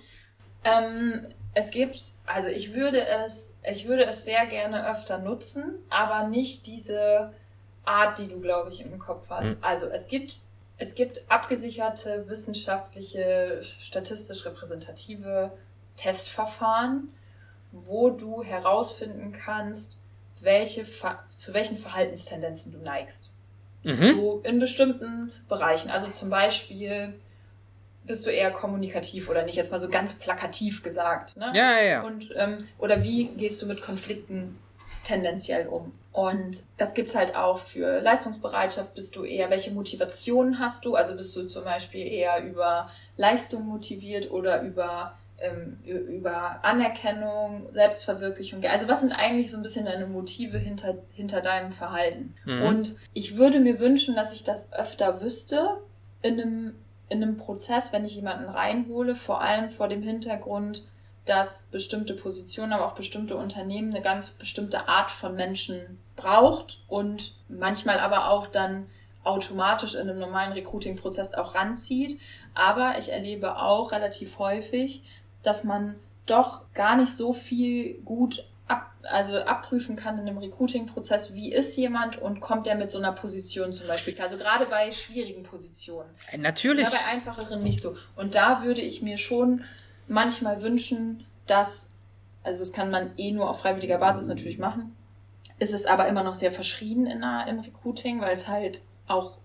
Ähm, 0.68 1.28
es 1.54 1.72
gibt, 1.72 2.12
also 2.26 2.50
ich 2.50 2.74
würde 2.74 3.06
es, 3.08 3.58
ich 3.64 3.88
würde 3.88 4.06
es 4.06 4.24
sehr 4.24 4.46
gerne 4.46 4.90
öfter 4.90 5.18
nutzen, 5.18 5.76
aber 5.90 6.28
nicht 6.28 6.68
diese 6.68 7.34
Art, 7.84 8.20
die 8.20 8.28
du, 8.28 8.40
glaube 8.40 8.70
ich, 8.70 8.82
im 8.82 9.00
Kopf 9.00 9.30
hast. 9.30 9.46
Mhm. 9.46 9.58
Also 9.62 9.88
es 9.88 10.08
gibt, 10.08 10.40
es 10.78 10.94
gibt 10.94 11.22
abgesicherte 11.30 12.26
wissenschaftliche, 12.28 13.62
statistisch 13.64 14.46
repräsentative 14.46 15.52
Testverfahren, 15.96 17.10
wo 17.72 18.12
du 18.12 18.44
herausfinden 18.44 19.32
kannst, 19.32 20.00
welche, 20.42 20.86
zu 21.38 21.54
welchen 21.54 21.76
Verhaltenstendenzen 21.76 22.72
du 22.72 22.78
neigst. 22.78 23.32
Mhm. 23.84 24.16
So 24.16 24.42
in 24.44 24.60
bestimmten 24.60 25.32
Bereichen. 25.48 25.90
Also 25.90 26.12
zum 26.12 26.30
Beispiel 26.30 27.14
bist 28.08 28.26
du 28.26 28.32
eher 28.32 28.52
kommunikativ 28.52 29.30
oder 29.30 29.44
nicht? 29.44 29.56
Jetzt 29.56 29.72
mal 29.72 29.80
so 29.80 29.90
ganz 29.90 30.16
plakativ 30.16 30.82
gesagt. 30.82 31.38
Ne? 31.38 31.52
Ja, 31.54 31.74
ja, 31.74 31.84
ja. 31.84 32.04
Und, 32.04 32.34
ähm, 32.36 32.68
oder 32.80 33.04
wie 33.04 33.26
gehst 33.26 33.62
du 33.62 33.68
mit 33.68 33.82
Konflikten 33.82 34.58
tendenziell 35.04 35.68
um? 35.68 35.92
Und 36.12 36.64
das 36.78 36.96
gibt's 36.96 37.14
halt 37.14 37.36
auch 37.36 37.60
für 37.60 38.02
Leistungsbereitschaft. 38.02 38.96
Bist 38.96 39.16
du 39.16 39.24
eher, 39.24 39.52
welche 39.52 39.70
Motivationen 39.70 40.58
hast 40.58 40.84
du? 40.86 40.96
Also 40.96 41.16
bist 41.16 41.36
du 41.36 41.48
zum 41.48 41.64
Beispiel 41.64 42.08
eher 42.08 42.44
über 42.44 42.90
Leistung 43.18 43.68
motiviert 43.68 44.32
oder 44.32 44.64
über, 44.64 45.16
ähm, 45.38 45.78
über 45.86 46.64
Anerkennung, 46.64 47.68
Selbstverwirklichung? 47.70 48.64
Also 48.66 48.88
was 48.88 49.02
sind 49.02 49.12
eigentlich 49.12 49.52
so 49.52 49.58
ein 49.58 49.64
bisschen 49.64 49.86
deine 49.86 50.08
Motive 50.08 50.58
hinter, 50.58 50.96
hinter 51.12 51.42
deinem 51.42 51.72
Verhalten? 51.72 52.34
Mhm. 52.46 52.64
Und 52.64 52.96
ich 53.14 53.38
würde 53.38 53.60
mir 53.60 53.78
wünschen, 53.78 54.16
dass 54.16 54.34
ich 54.34 54.44
das 54.44 54.74
öfter 54.74 55.22
wüsste 55.22 55.78
in 56.24 56.42
einem 56.42 56.76
in 57.10 57.24
einem 57.24 57.38
Prozess, 57.38 57.94
wenn 57.94 58.06
ich 58.06 58.16
jemanden 58.16 58.50
reinhole, 58.50 59.16
vor 59.16 59.42
allem 59.42 59.70
vor 59.70 59.88
dem 59.88 60.02
Hintergrund, 60.02 60.84
dass 61.26 61.68
bestimmte 61.72 62.14
Positionen, 62.14 62.74
aber 62.74 62.86
auch 62.86 62.96
bestimmte 62.96 63.36
Unternehmen 63.36 63.92
eine 63.92 64.02
ganz 64.02 64.30
bestimmte 64.30 64.88
Art 64.88 65.12
von 65.12 65.36
Menschen 65.36 66.00
braucht 66.16 66.82
und 66.88 67.36
manchmal 67.50 68.00
aber 68.00 68.30
auch 68.30 68.48
dann 68.48 68.88
automatisch 69.24 69.96
in 69.96 70.10
einem 70.10 70.20
normalen 70.20 70.54
Recruiting-Prozess 70.54 71.34
auch 71.34 71.54
ranzieht. 71.56 72.20
Aber 72.54 72.98
ich 72.98 73.12
erlebe 73.12 73.58
auch 73.58 73.92
relativ 73.92 74.40
häufig, 74.40 75.04
dass 75.44 75.64
man 75.64 75.98
doch 76.26 76.64
gar 76.74 76.96
nicht 76.96 77.14
so 77.14 77.34
viel 77.34 78.00
gut 78.02 78.46
also 79.10 79.40
abprüfen 79.40 79.96
kann 79.96 80.20
in 80.20 80.28
einem 80.28 80.38
Recruiting-Prozess, 80.38 81.34
wie 81.34 81.52
ist 81.52 81.76
jemand 81.76 82.18
und 82.18 82.40
kommt 82.40 82.66
der 82.66 82.76
mit 82.76 82.92
so 82.92 82.98
einer 82.98 83.12
Position 83.12 83.74
zum 83.74 83.88
Beispiel 83.88 84.14
klar. 84.14 84.26
Also 84.26 84.38
gerade 84.38 84.66
bei 84.66 84.92
schwierigen 84.92 85.44
Positionen. 85.44 86.10
Äh, 86.32 86.38
natürlich. 86.38 86.86
Ja, 86.86 86.92
bei 86.92 87.06
einfacheren 87.06 87.64
nicht 87.64 87.82
so. 87.82 87.96
Und 88.16 88.36
da 88.36 88.64
würde 88.64 88.82
ich 88.82 89.02
mir 89.02 89.18
schon 89.18 89.64
manchmal 90.08 90.62
wünschen, 90.62 91.26
dass, 91.46 91.90
also 92.44 92.60
das 92.60 92.74
kann 92.74 92.92
man 92.92 93.12
eh 93.18 93.32
nur 93.32 93.50
auf 93.50 93.60
freiwilliger 93.60 93.98
Basis 93.98 94.28
natürlich 94.28 94.58
machen, 94.58 94.96
ist 95.60 95.74
es 95.74 95.86
aber 95.86 96.08
immer 96.08 96.24
noch 96.24 96.36
sehr 96.36 96.52
verschrien 96.52 97.06
in 97.08 97.22
der, 97.22 97.46
im 97.48 97.60
Recruiting, 97.60 98.22
weil 98.22 98.34
es 98.34 98.48
halt 98.48 98.82
auch 99.08 99.38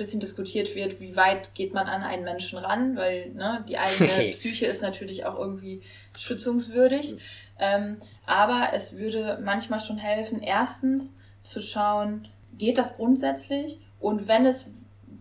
bisschen 0.00 0.20
diskutiert 0.20 0.74
wird, 0.74 0.98
wie 1.00 1.14
weit 1.14 1.54
geht 1.54 1.74
man 1.74 1.86
an 1.86 2.02
einen 2.02 2.24
Menschen 2.24 2.58
ran, 2.58 2.96
weil 2.96 3.30
ne, 3.30 3.64
die 3.68 3.76
eigene 3.78 4.08
Psyche 4.32 4.66
ist 4.66 4.82
natürlich 4.82 5.26
auch 5.26 5.38
irgendwie 5.38 5.82
schützungswürdig. 6.18 7.16
Ähm, 7.58 7.98
aber 8.30 8.70
es 8.74 8.96
würde 8.96 9.40
manchmal 9.42 9.80
schon 9.80 9.98
helfen, 9.98 10.40
erstens 10.40 11.14
zu 11.42 11.60
schauen, 11.60 12.28
geht 12.56 12.78
das 12.78 12.96
grundsätzlich? 12.96 13.80
Und 13.98 14.28
wenn 14.28 14.46
es 14.46 14.70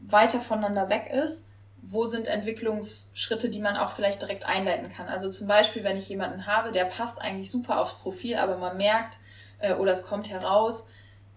weiter 0.05 0.39
voneinander 0.39 0.89
weg 0.89 1.09
ist, 1.11 1.47
wo 1.81 2.05
sind 2.05 2.27
Entwicklungsschritte, 2.27 3.49
die 3.49 3.61
man 3.61 3.77
auch 3.77 3.91
vielleicht 3.91 4.21
direkt 4.21 4.45
einleiten 4.45 4.89
kann? 4.89 5.07
Also 5.07 5.29
zum 5.29 5.47
Beispiel, 5.47 5.83
wenn 5.83 5.97
ich 5.97 6.07
jemanden 6.07 6.45
habe, 6.45 6.71
der 6.71 6.85
passt 6.85 7.19
eigentlich 7.19 7.49
super 7.49 7.79
aufs 7.79 7.95
Profil, 7.95 8.35
aber 8.35 8.57
man 8.57 8.77
merkt 8.77 9.19
äh, 9.57 9.73
oder 9.73 9.91
es 9.91 10.03
kommt 10.03 10.29
heraus, 10.29 10.87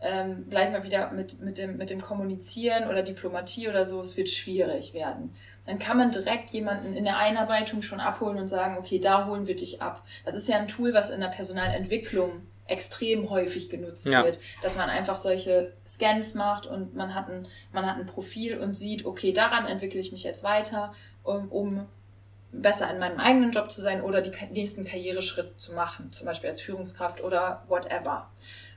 ähm, 0.02 0.46
gleich 0.50 0.70
mal 0.70 0.82
wieder 0.82 1.10
mit, 1.12 1.40
mit, 1.40 1.56
dem, 1.56 1.78
mit 1.78 1.88
dem 1.88 2.02
Kommunizieren 2.02 2.88
oder 2.88 3.02
Diplomatie 3.02 3.68
oder 3.68 3.86
so, 3.86 4.00
es 4.00 4.16
wird 4.16 4.28
schwierig 4.28 4.92
werden. 4.92 5.34
Dann 5.66 5.78
kann 5.78 5.96
man 5.96 6.10
direkt 6.10 6.50
jemanden 6.50 6.92
in 6.92 7.04
der 7.04 7.18
Einarbeitung 7.18 7.82
schon 7.82 8.00
abholen 8.00 8.38
und 8.38 8.48
sagen, 8.48 8.76
okay, 8.78 8.98
da 8.98 9.26
holen 9.26 9.46
wir 9.46 9.54
dich 9.54 9.80
ab. 9.80 10.02
Das 10.24 10.34
ist 10.34 10.48
ja 10.48 10.56
ein 10.58 10.66
Tool, 10.66 10.92
was 10.92 11.10
in 11.10 11.20
der 11.20 11.28
Personalentwicklung 11.28 12.42
extrem 12.66 13.28
häufig 13.30 13.70
genutzt 13.70 14.06
ja. 14.06 14.24
wird, 14.24 14.38
dass 14.62 14.76
man 14.76 14.88
einfach 14.88 15.16
solche 15.16 15.72
Scans 15.86 16.34
macht 16.34 16.66
und 16.66 16.94
man 16.94 17.14
hat, 17.14 17.28
ein, 17.28 17.46
man 17.72 17.86
hat 17.86 17.96
ein 17.96 18.06
Profil 18.06 18.58
und 18.58 18.74
sieht, 18.74 19.04
okay, 19.04 19.32
daran 19.32 19.66
entwickle 19.66 20.00
ich 20.00 20.12
mich 20.12 20.22
jetzt 20.22 20.42
weiter, 20.42 20.94
um, 21.22 21.50
um 21.50 21.86
besser 22.52 22.90
in 22.90 22.98
meinem 22.98 23.18
eigenen 23.18 23.50
Job 23.50 23.70
zu 23.70 23.82
sein 23.82 24.02
oder 24.02 24.20
die 24.20 24.32
nächsten 24.52 24.84
Karriereschritt 24.84 25.60
zu 25.60 25.72
machen, 25.72 26.12
zum 26.12 26.26
Beispiel 26.26 26.50
als 26.50 26.60
Führungskraft 26.60 27.22
oder 27.22 27.64
whatever. 27.68 28.30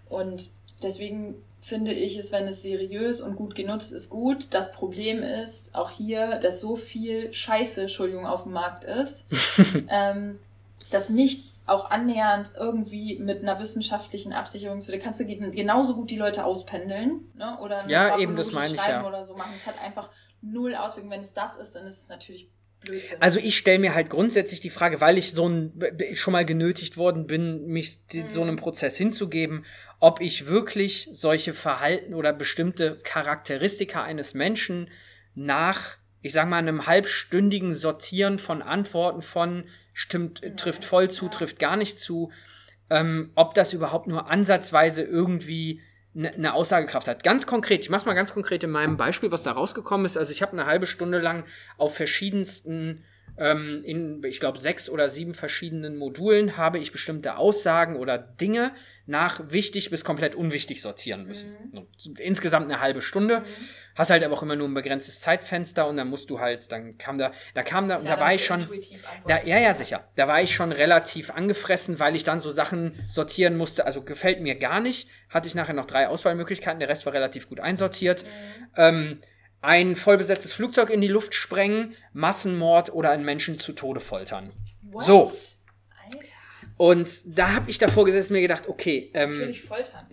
Und 0.10 0.52
deswegen 0.82 1.36
finde 1.66 1.94
ich 1.94 2.16
es, 2.16 2.32
wenn 2.32 2.48
es 2.48 2.62
seriös 2.62 3.22
und 3.22 3.36
gut 3.36 3.56
genutzt 3.56 3.92
ist, 3.92 4.12
gut. 4.12 4.54
Das 4.54 4.72
Problem 4.72 5.24
ist 5.24 5.74
auch 5.74 5.90
hier, 5.90 6.38
dass 6.38 6.62
so 6.62 6.76
viel 6.76 7.34
Scheiße, 7.34 7.82
Entschuldigung, 7.82 8.28
auf 8.28 8.44
dem 8.44 8.52
Markt 8.52 8.84
ist, 8.84 9.26
ähm, 9.90 10.40
dass 10.92 11.10
nichts 11.10 11.64
auch 11.66 11.90
annähernd 11.90 12.54
irgendwie 12.56 13.18
mit 13.18 13.42
einer 13.42 13.60
wissenschaftlichen 13.60 14.32
Absicherung 14.32 14.82
zu, 14.82 14.92
da 14.92 15.00
kannst 15.00 15.20
du 15.20 15.26
genauso 15.26 15.96
gut 15.96 16.12
die 16.12 16.18
Leute 16.18 16.46
auspendeln, 16.46 17.32
ne? 17.34 17.58
Oder 17.60 17.80
ein 17.80 17.90
ja, 17.90 18.20
eben 18.20 18.36
das 18.36 18.52
meine 18.52 18.76
ich 18.76 18.88
ja. 18.88 19.04
oder 19.04 19.24
so 19.24 19.34
machen. 19.36 19.54
Es 19.56 19.66
hat 19.66 19.82
einfach 19.82 20.12
null 20.42 20.76
Auswirkungen. 20.76 21.14
Wenn 21.14 21.22
es 21.22 21.34
das 21.34 21.58
ist, 21.58 21.74
dann 21.74 21.88
ist 21.88 22.04
es 22.04 22.10
natürlich 22.10 22.48
Blödsinn. 22.86 23.22
Also 23.22 23.40
ich 23.40 23.58
stelle 23.58 23.80
mir 23.80 23.94
halt 23.94 24.10
grundsätzlich 24.10 24.62
die 24.62 24.70
Frage, 24.70 25.02
weil 25.02 25.18
ich 25.18 25.32
so 25.32 25.50
ein, 25.50 25.74
schon 26.14 26.32
mal 26.32 26.46
genötigt 26.46 26.98
worden 26.98 27.28
bin, 27.28 27.68
mich 27.68 28.00
mhm. 28.14 28.30
so 28.30 28.42
einem 28.42 28.56
Prozess 28.56 28.96
hinzugeben, 28.96 29.66
ob 30.00 30.22
ich 30.22 30.48
wirklich 30.48 31.10
solche 31.14 31.54
Verhalten 31.54 32.14
oder 32.14 32.32
bestimmte 32.32 32.98
Charakteristika 33.04 34.04
eines 34.04 34.34
Menschen 34.34 34.90
nach, 35.34 35.98
ich 36.22 36.32
sag 36.32 36.48
mal, 36.48 36.58
einem 36.58 36.86
halbstündigen 36.88 37.76
Sortieren 37.76 38.40
von 38.40 38.62
Antworten 38.62 39.22
von 39.22 39.66
stimmt, 39.94 40.42
genau. 40.42 40.56
trifft 40.56 40.84
voll 40.84 41.10
zu, 41.10 41.28
trifft 41.30 41.60
gar 41.60 41.76
nicht 41.76 42.00
zu, 42.00 42.32
ähm, 42.90 43.32
ob 43.36 43.54
das 43.56 43.74
überhaupt 43.74 44.08
nur 44.08 44.30
ansatzweise 44.30 45.02
irgendwie 45.02 45.82
eine 46.16 46.32
ne 46.38 46.54
Aussagekraft 46.54 47.08
hat. 47.08 47.24
Ganz 47.24 47.46
konkret, 47.46 47.82
ich 47.82 47.90
mach's 47.90 48.06
mal 48.06 48.14
ganz 48.14 48.34
konkret 48.34 48.64
in 48.64 48.72
meinem 48.72 48.98
Beispiel, 48.98 49.32
was 49.32 49.44
da 49.44 49.52
rausgekommen 49.52 50.06
ist. 50.06 50.18
Also 50.18 50.32
ich 50.32 50.42
habe 50.42 50.54
eine 50.54 50.66
halbe 50.66 50.88
Stunde 50.88 51.20
lang 51.20 51.44
auf 51.78 51.96
verschiedensten 51.96 53.04
ähm, 53.38 53.82
in, 53.84 54.24
ich 54.24 54.40
glaube, 54.40 54.60
sechs 54.60 54.90
oder 54.90 55.10
sieben 55.10 55.34
verschiedenen 55.34 55.98
Modulen 55.98 56.58
habe 56.58 56.80
ich 56.80 56.92
bestimmte 56.92 57.38
Aussagen 57.38 57.98
oder 57.98 58.18
Dinge 58.18 58.72
nach 59.08 59.42
wichtig 59.50 59.90
bis 59.90 60.04
komplett 60.04 60.36
unwichtig 60.36 60.82
sortieren 60.82 61.26
müssen. 61.26 61.56
Mhm. 61.72 62.16
Insgesamt 62.18 62.66
eine 62.72 62.82
halbe 62.82 63.02
Stunde. 63.02 63.42
Mhm. 63.42 63.46
Hast 63.96 64.10
halt 64.10 64.24
aber 64.24 64.34
auch 64.34 64.44
immer 64.44 64.56
nur 64.56 64.68
ein 64.68 64.74
begrenztes 64.74 65.22
Zeitfenster 65.22 65.88
und 65.88 65.98
dann 65.98 66.10
musst 66.10 66.30
du 66.30 66.40
halt, 66.40 66.72
dann 66.72 66.98
kam 66.98 67.18
da, 67.18 67.32
da 67.54 67.64
kam 67.64 67.88
da, 67.88 67.98
Klar, 67.98 68.16
da 68.16 68.22
war 68.22 68.34
ich 68.34 68.46
schon, 68.46 68.68
da, 69.28 69.44
ja, 69.44 69.60
ja, 69.60 69.74
sicher. 69.74 70.08
Da 70.16 70.28
war 70.28 70.42
ich 70.42 70.54
schon 70.54 70.72
relativ 70.72 71.30
angefressen, 71.30 72.00
weil 72.00 72.16
ich 72.16 72.24
dann 72.24 72.40
so 72.40 72.50
Sachen 72.50 73.00
sortieren 73.08 73.58
musste. 73.58 73.86
Also 73.86 74.02
gefällt 74.02 74.42
mir 74.42 74.56
gar 74.56 74.80
nicht. 74.80 75.10
Hatte 75.30 75.48
ich 75.48 75.56
nachher 75.56 75.74
noch 75.74 75.86
drei 75.86 76.08
Auswahlmöglichkeiten, 76.08 76.80
der 76.80 76.90
Rest 76.90 77.06
war 77.06 77.14
relativ 77.14 77.48
gut 77.48 77.60
einsortiert. 77.60 78.24
Mhm. 78.24 78.30
Ähm, 78.78 79.22
ein 79.62 79.96
vollbesetztes 79.96 80.54
Flugzeug 80.54 80.90
in 80.90 81.02
die 81.02 81.08
Luft 81.08 81.34
sprengen, 81.34 81.96
Massenmord 82.14 82.94
oder 82.94 83.12
einen 83.12 83.26
Menschen 83.26 83.60
zu 83.60 83.74
Tode 83.74 84.00
foltern. 84.00 84.52
What? 84.82 85.04
So. 85.04 85.26
Und 86.78 87.38
da 87.38 87.54
habe 87.54 87.70
ich 87.70 87.78
davor 87.78 88.06
gesessen 88.06 88.34
und 88.34 88.36
mir 88.36 88.42
gedacht, 88.42 88.68
okay. 88.68 89.12
Ähm, 89.14 89.30
Natürlich 89.30 89.64
foltern. 89.64 90.06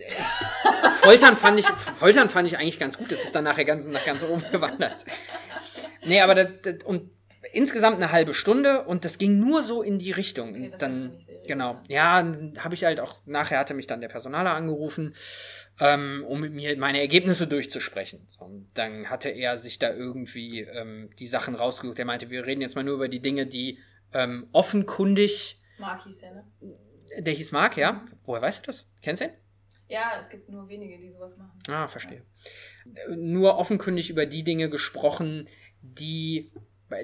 foltern, 1.01 1.37
fand 1.37 1.59
ich, 1.59 1.65
foltern 1.65 2.29
fand 2.29 2.47
ich 2.47 2.57
eigentlich 2.57 2.79
ganz 2.79 2.97
gut. 2.97 3.11
Das 3.11 3.23
ist 3.23 3.35
dann 3.35 3.43
nachher 3.43 3.65
ganz, 3.65 3.85
nach 3.85 4.05
ganz 4.05 4.23
oben 4.23 4.43
gewandert. 4.51 5.05
Nee, 6.05 6.21
aber 6.21 6.35
das, 6.35 6.47
das, 6.61 6.83
und 6.85 7.09
insgesamt 7.51 7.97
eine 7.97 8.11
halbe 8.13 8.33
Stunde 8.33 8.83
und 8.83 9.03
das 9.03 9.17
ging 9.17 9.39
nur 9.39 9.63
so 9.63 9.81
in 9.81 9.99
die 9.99 10.11
Richtung. 10.11 10.51
Okay, 10.51 10.69
das 10.71 10.79
dann, 10.79 11.17
genau. 11.45 11.81
Ja, 11.89 12.25
habe 12.59 12.73
ich 12.73 12.85
halt 12.85 13.01
auch, 13.01 13.17
nachher 13.25 13.59
hatte 13.59 13.73
mich 13.73 13.87
dann 13.87 13.99
der 13.99 14.07
Personaler 14.07 14.53
angerufen 14.53 15.13
ähm, 15.79 16.23
um 16.27 16.39
mit 16.39 16.53
mir 16.53 16.77
meine 16.77 16.99
Ergebnisse 16.99 17.47
durchzusprechen. 17.47 18.21
So, 18.27 18.45
und 18.45 18.69
dann 18.75 19.09
hatte 19.09 19.29
er 19.29 19.57
sich 19.57 19.79
da 19.79 19.93
irgendwie 19.93 20.61
ähm, 20.61 21.09
die 21.19 21.27
Sachen 21.27 21.55
rausgesucht. 21.55 21.99
Er 21.99 22.05
meinte, 22.05 22.29
wir 22.29 22.45
reden 22.45 22.61
jetzt 22.61 22.75
mal 22.75 22.83
nur 22.83 22.95
über 22.95 23.07
die 23.07 23.21
Dinge, 23.21 23.45
die 23.45 23.79
ähm, 24.13 24.47
offenkundig. 24.51 25.59
Mark 25.77 26.03
hieß 26.03 26.23
er, 26.23 26.33
ne? 26.35 26.45
Der 27.19 27.33
hieß 27.33 27.51
Mark, 27.51 27.77
ja. 27.77 27.93
Mhm. 27.93 28.05
Woher 28.23 28.41
weißt 28.41 28.63
du 28.63 28.67
das? 28.67 28.89
Kennst 29.01 29.21
du 29.21 29.25
ihn? 29.25 29.33
Ja, 29.87 30.13
es 30.19 30.29
gibt 30.29 30.49
nur 30.49 30.67
wenige, 30.69 30.97
die 30.97 31.11
sowas 31.11 31.37
machen. 31.37 31.59
Ah, 31.67 31.87
verstehe. 31.87 32.23
Ja. 32.85 33.15
Nur 33.15 33.57
offenkundig 33.57 34.09
über 34.09 34.25
die 34.25 34.43
Dinge 34.43 34.69
gesprochen, 34.69 35.47
die 35.81 36.51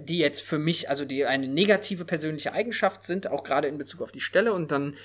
die 0.02 0.20
jetzt 0.20 0.42
für 0.42 0.60
mich, 0.60 0.88
also 0.88 1.04
die 1.04 1.26
eine 1.26 1.48
negative 1.48 2.06
persönliche 2.06 2.54
Eigenschaft 2.54 3.02
sind, 3.02 3.26
auch 3.26 3.44
gerade 3.44 3.68
in 3.68 3.80
Bezug 3.80 4.04
auf 4.04 4.12
die 4.12 4.22
Stelle. 4.22 4.54
Und 4.54 4.72
dann 4.72 4.96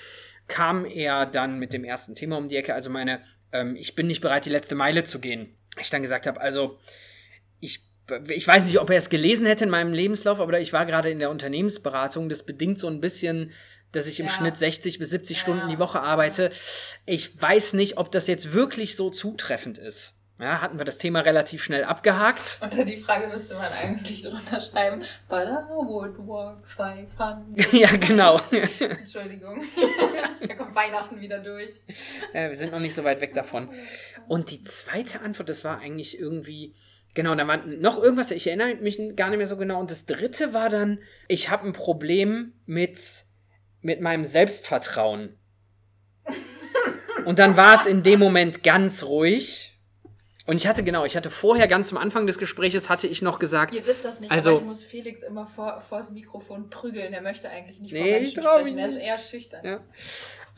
kam 0.47 0.85
er 0.85 1.25
dann 1.25 1.57
mit 1.57 1.73
dem 1.73 1.83
ersten 1.83 2.13
Thema 2.13 2.37
um 2.37 2.49
die 2.49 2.55
Ecke, 2.55 2.75
also 2.75 2.91
meine 2.91 3.23
ähm, 3.55 3.75
ich 3.75 3.95
bin 3.95 4.07
nicht 4.07 4.21
bereit, 4.21 4.45
die 4.45 4.51
letzte 4.51 4.75
Meile 4.75 5.03
zu 5.03 5.19
gehen. 5.19 5.55
Ich 5.79 5.89
dann 5.89 6.01
gesagt 6.01 6.27
habe, 6.27 6.39
also 6.39 6.79
ich, 7.59 7.81
ich 8.29 8.47
weiß 8.47 8.65
nicht, 8.65 8.79
ob 8.79 8.89
er 8.89 8.97
es 8.97 9.09
gelesen 9.09 9.45
hätte 9.45 9.63
in 9.63 9.69
meinem 9.69 9.93
Lebenslauf, 9.93 10.39
aber 10.39 10.59
ich 10.59 10.73
war 10.73 10.85
gerade 10.85 11.09
in 11.09 11.19
der 11.19 11.29
Unternehmensberatung. 11.29 12.29
Das 12.29 12.43
bedingt 12.43 12.77
so 12.77 12.87
ein 12.87 13.01
bisschen, 13.01 13.51
dass 13.91 14.07
ich 14.07 14.19
im 14.19 14.27
ja. 14.27 14.31
Schnitt 14.31 14.57
60 14.57 14.99
bis 14.99 15.09
70 15.09 15.37
ja. 15.37 15.41
Stunden 15.41 15.69
die 15.69 15.79
Woche 15.79 16.01
arbeite. 16.01 16.51
Ich 17.05 17.41
weiß 17.41 17.73
nicht, 17.73 17.97
ob 17.97 18.11
das 18.11 18.27
jetzt 18.27 18.53
wirklich 18.53 18.95
so 18.95 19.09
zutreffend 19.09 19.77
ist. 19.77 20.15
Ja, 20.37 20.59
hatten 20.59 20.77
wir 20.77 20.83
das 20.83 20.97
Thema 20.97 21.21
relativ 21.21 21.63
schnell 21.63 21.85
abgehakt. 21.85 22.59
Unter 22.61 22.83
die 22.83 22.97
Frage 22.97 23.27
müsste 23.27 23.55
man 23.55 23.71
eigentlich 23.71 24.21
drunter 24.21 24.59
schreiben, 24.59 24.99
but 25.29 25.43
I 25.43 25.87
would 25.87 26.17
walk 26.27 26.67
five 26.67 27.07
Ja, 27.71 27.95
genau. 27.95 28.41
Entschuldigung. 28.51 29.63
da 30.45 30.55
kommt 30.55 30.75
Weihnachten 30.75 31.21
wieder 31.21 31.39
durch. 31.39 31.75
Ja, 32.33 32.49
wir 32.49 32.55
sind 32.55 32.73
noch 32.73 32.81
nicht 32.81 32.93
so 32.93 33.05
weit 33.05 33.21
weg 33.21 33.33
davon. 33.33 33.69
Und 34.27 34.51
die 34.51 34.61
zweite 34.61 35.21
Antwort, 35.21 35.47
das 35.47 35.63
war 35.63 35.79
eigentlich 35.79 36.19
irgendwie, 36.19 36.75
genau, 37.15 37.33
da 37.33 37.47
war 37.47 37.65
noch 37.65 38.01
irgendwas, 38.01 38.29
ich 38.29 38.45
erinnere 38.45 38.75
mich 38.75 38.99
gar 39.15 39.29
nicht 39.29 39.39
mehr 39.39 39.47
so 39.47 39.57
genau. 39.57 39.79
Und 39.79 39.89
das 39.89 40.05
dritte 40.05 40.53
war 40.53 40.69
dann, 40.69 40.99
ich 41.27 41.49
habe 41.49 41.65
ein 41.65 41.73
Problem 41.73 42.53
mit, 42.67 42.99
mit 43.81 44.01
meinem 44.01 44.23
Selbstvertrauen. 44.23 45.35
Und 47.25 47.39
dann 47.39 47.57
war 47.57 47.73
es 47.73 47.87
in 47.87 48.03
dem 48.03 48.19
Moment 48.19 48.61
ganz 48.61 49.03
ruhig 49.03 49.74
und 50.47 50.57
ich 50.57 50.67
hatte 50.67 50.83
genau, 50.83 51.05
ich 51.05 51.17
hatte 51.17 51.31
vorher 51.31 51.67
ganz 51.67 51.91
am 51.91 51.97
Anfang 51.97 52.27
des 52.27 52.37
Gesprächs 52.37 52.87
hatte 52.87 53.07
ich 53.07 53.23
noch 53.23 53.39
gesagt. 53.39 53.75
Ihr 53.75 53.87
wisst 53.87 54.05
das 54.05 54.19
nicht, 54.19 54.31
also, 54.31 54.51
aber 54.51 54.59
ich 54.59 54.65
muss 54.65 54.83
Felix 54.83 55.23
immer 55.23 55.47
vor, 55.47 55.81
vor 55.81 55.97
das 55.97 56.11
Mikrofon 56.11 56.69
prügeln. 56.69 57.13
Er 57.13 57.21
möchte 57.21 57.49
eigentlich 57.49 57.79
nicht 57.79 57.93
nee, 57.93 58.01
vor 58.01 58.09
Menschen 58.11 58.43
sprechen. 58.43 58.77
Er 58.77 58.87
ist 58.87 58.95
eher 58.95 59.19
schüchtern. 59.19 59.65
Ja. 59.65 59.79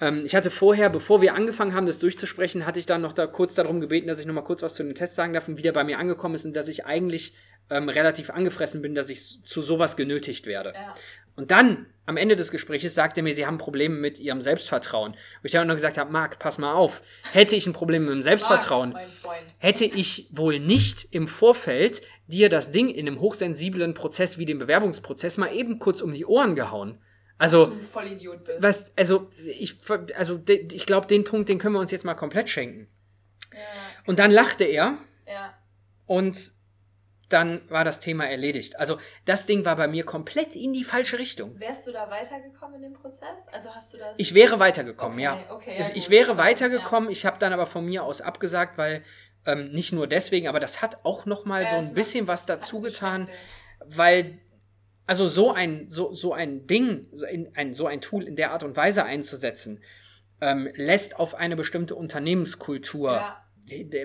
Ähm, 0.02 0.26
ich 0.26 0.36
hatte 0.36 0.52
vorher, 0.52 0.90
bevor 0.90 1.22
wir 1.22 1.36
angefangen 1.36 1.74
haben, 1.74 1.86
das 1.86 2.00
durchzusprechen, 2.00 2.66
hatte 2.66 2.80
ich 2.80 2.86
dann 2.86 3.02
noch 3.02 3.14
da 3.14 3.28
kurz 3.28 3.56
darum 3.56 3.80
gebeten, 3.80 4.08
dass 4.08 4.20
ich 4.20 4.26
noch 4.26 4.34
mal 4.34 4.42
kurz 4.42 4.62
was 4.62 4.74
zu 4.74 4.84
dem 4.84 4.94
Test 4.94 5.16
sagen 5.16 5.34
darf 5.34 5.48
und 5.48 5.58
wie 5.58 5.62
der 5.62 5.72
bei 5.72 5.86
mir 5.86 6.00
angekommen 6.00 6.36
ist 6.36 6.46
und 6.46 6.54
dass 6.54 6.68
ich 6.68 6.86
eigentlich 6.86 7.34
ähm, 7.70 7.88
relativ 7.88 8.30
angefressen 8.30 8.82
bin, 8.82 8.94
dass 8.94 9.10
ich 9.10 9.44
zu 9.44 9.62
sowas 9.62 9.96
genötigt 9.96 10.48
werde. 10.48 10.74
Ja. 10.74 10.96
Und 11.38 11.52
dann, 11.52 11.86
am 12.08 12.18
Ende 12.18 12.36
des 12.36 12.52
Gesprächs, 12.52 12.94
sagte 12.94 13.22
er 13.22 13.24
mir, 13.24 13.36
sie 13.36 13.46
haben 13.46 13.60
Probleme 13.60 13.96
mit 13.96 14.20
ihrem 14.20 14.42
Selbstvertrauen. 14.42 15.12
Und 15.12 15.20
ich 15.44 15.52
dann 15.52 15.68
nur 15.68 15.76
gesagt 15.76 15.98
habe, 15.98 16.12
Marc, 16.12 16.40
pass 16.40 16.58
mal 16.58 16.74
auf. 16.74 17.04
Hätte 17.32 17.56
ich 17.56 17.68
ein 17.68 17.74
Problem 17.74 18.06
mit 18.06 18.14
dem 18.14 18.24
Selbstvertrauen, 18.24 18.92
Marc, 18.92 19.08
hätte 19.60 19.86
ich 19.86 20.28
wohl 20.32 20.60
nicht 20.60 21.08
im 21.12 21.28
Vorfeld 21.28 22.02
dir 22.26 22.50
das 22.50 22.72
Ding 22.72 22.90
in 22.90 23.08
einem 23.08 23.22
hochsensiblen 23.22 23.94
Prozess 23.94 24.38
wie 24.38 24.46
dem 24.46 24.60
Bewerbungsprozess 24.60 25.38
mal 25.38 25.54
eben 25.54 25.80
kurz 25.80 26.02
um 26.02 26.14
die 26.14 26.26
Ohren 26.26 26.56
gehauen. 26.56 27.00
Also, 27.38 27.72
was, 28.60 28.88
also 28.98 29.30
ich, 29.46 29.76
also 30.16 30.42
ich 30.48 30.86
glaube, 30.88 31.06
den 31.06 31.24
Punkt, 31.24 31.50
den 31.50 31.60
können 31.60 31.76
wir 31.76 31.80
uns 31.80 31.92
jetzt 31.92 32.04
mal 32.04 32.16
komplett 32.16 32.50
schenken. 32.50 32.88
Ja. 33.54 33.60
Und 34.08 34.18
dann 34.18 34.32
lachte 34.32 34.64
er. 34.64 34.98
Ja. 35.28 35.54
Und 36.08 36.52
dann 37.30 37.62
war 37.70 37.84
das 37.84 38.00
Thema 38.00 38.26
erledigt. 38.26 38.80
Also 38.80 38.98
das 39.26 39.46
Ding 39.46 39.66
war 39.66 39.76
bei 39.76 39.88
mir 39.88 40.04
komplett 40.04 40.56
in 40.56 40.74
die 40.74 40.84
falsche 40.84 41.20
Richtung. 41.20 41.60
Wärst 41.60 41.86
du 41.88 41.92
da 41.92 42.10
weitergekommen 42.10 42.78
in 42.78 42.82
dem 42.84 42.94
Prozess? 42.94 43.48
Also 43.52 43.70
hast 43.74 43.94
du 43.94 43.98
das? 43.98 44.16
Ich 44.18 44.34
wäre 44.34 44.60
weitergekommen, 44.60 45.18
okay, 45.18 45.24
ja. 45.24 45.46
Okay, 45.50 45.76
ja. 45.78 45.82
Ich, 45.82 45.96
ich 45.96 46.10
wäre 46.10 46.38
weitergekommen. 46.38 47.10
Ja. 47.10 47.12
Ich 47.12 47.26
habe 47.26 47.38
dann 47.40 47.54
aber 47.54 47.66
von 47.66 47.86
mir 47.86 48.04
aus 48.04 48.22
abgesagt, 48.22 48.78
weil 48.78 49.04
Ähm, 49.46 49.72
nicht 49.72 49.94
nur 49.94 50.08
deswegen, 50.08 50.50
aber 50.50 50.60
das 50.60 50.82
hat 50.82 51.06
auch 51.06 51.26
noch 51.26 51.46
mal 51.46 51.64
ja, 51.64 51.70
so 51.70 51.76
ein 51.78 51.94
bisschen 51.94 52.28
was 52.28 52.46
dazu 52.46 52.82
getan, 52.82 53.30
weil 53.86 54.40
also 55.06 55.30
so 55.30 55.54
ein 55.54 55.88
so 55.88 56.12
so 56.12 56.34
ein 56.34 56.68
Ding, 56.68 57.08
so 57.14 57.26
ein, 57.26 57.74
so 57.74 57.88
ein 57.88 58.02
Tool 58.02 58.28
in 58.28 58.36
der 58.36 58.52
Art 58.52 58.64
und 58.64 58.76
Weise 58.76 59.06
einzusetzen, 59.06 59.82
ähm, 60.42 60.68
lässt 60.76 61.18
auf 61.18 61.34
eine 61.34 61.56
bestimmte 61.56 61.96
Unternehmenskultur, 61.96 63.24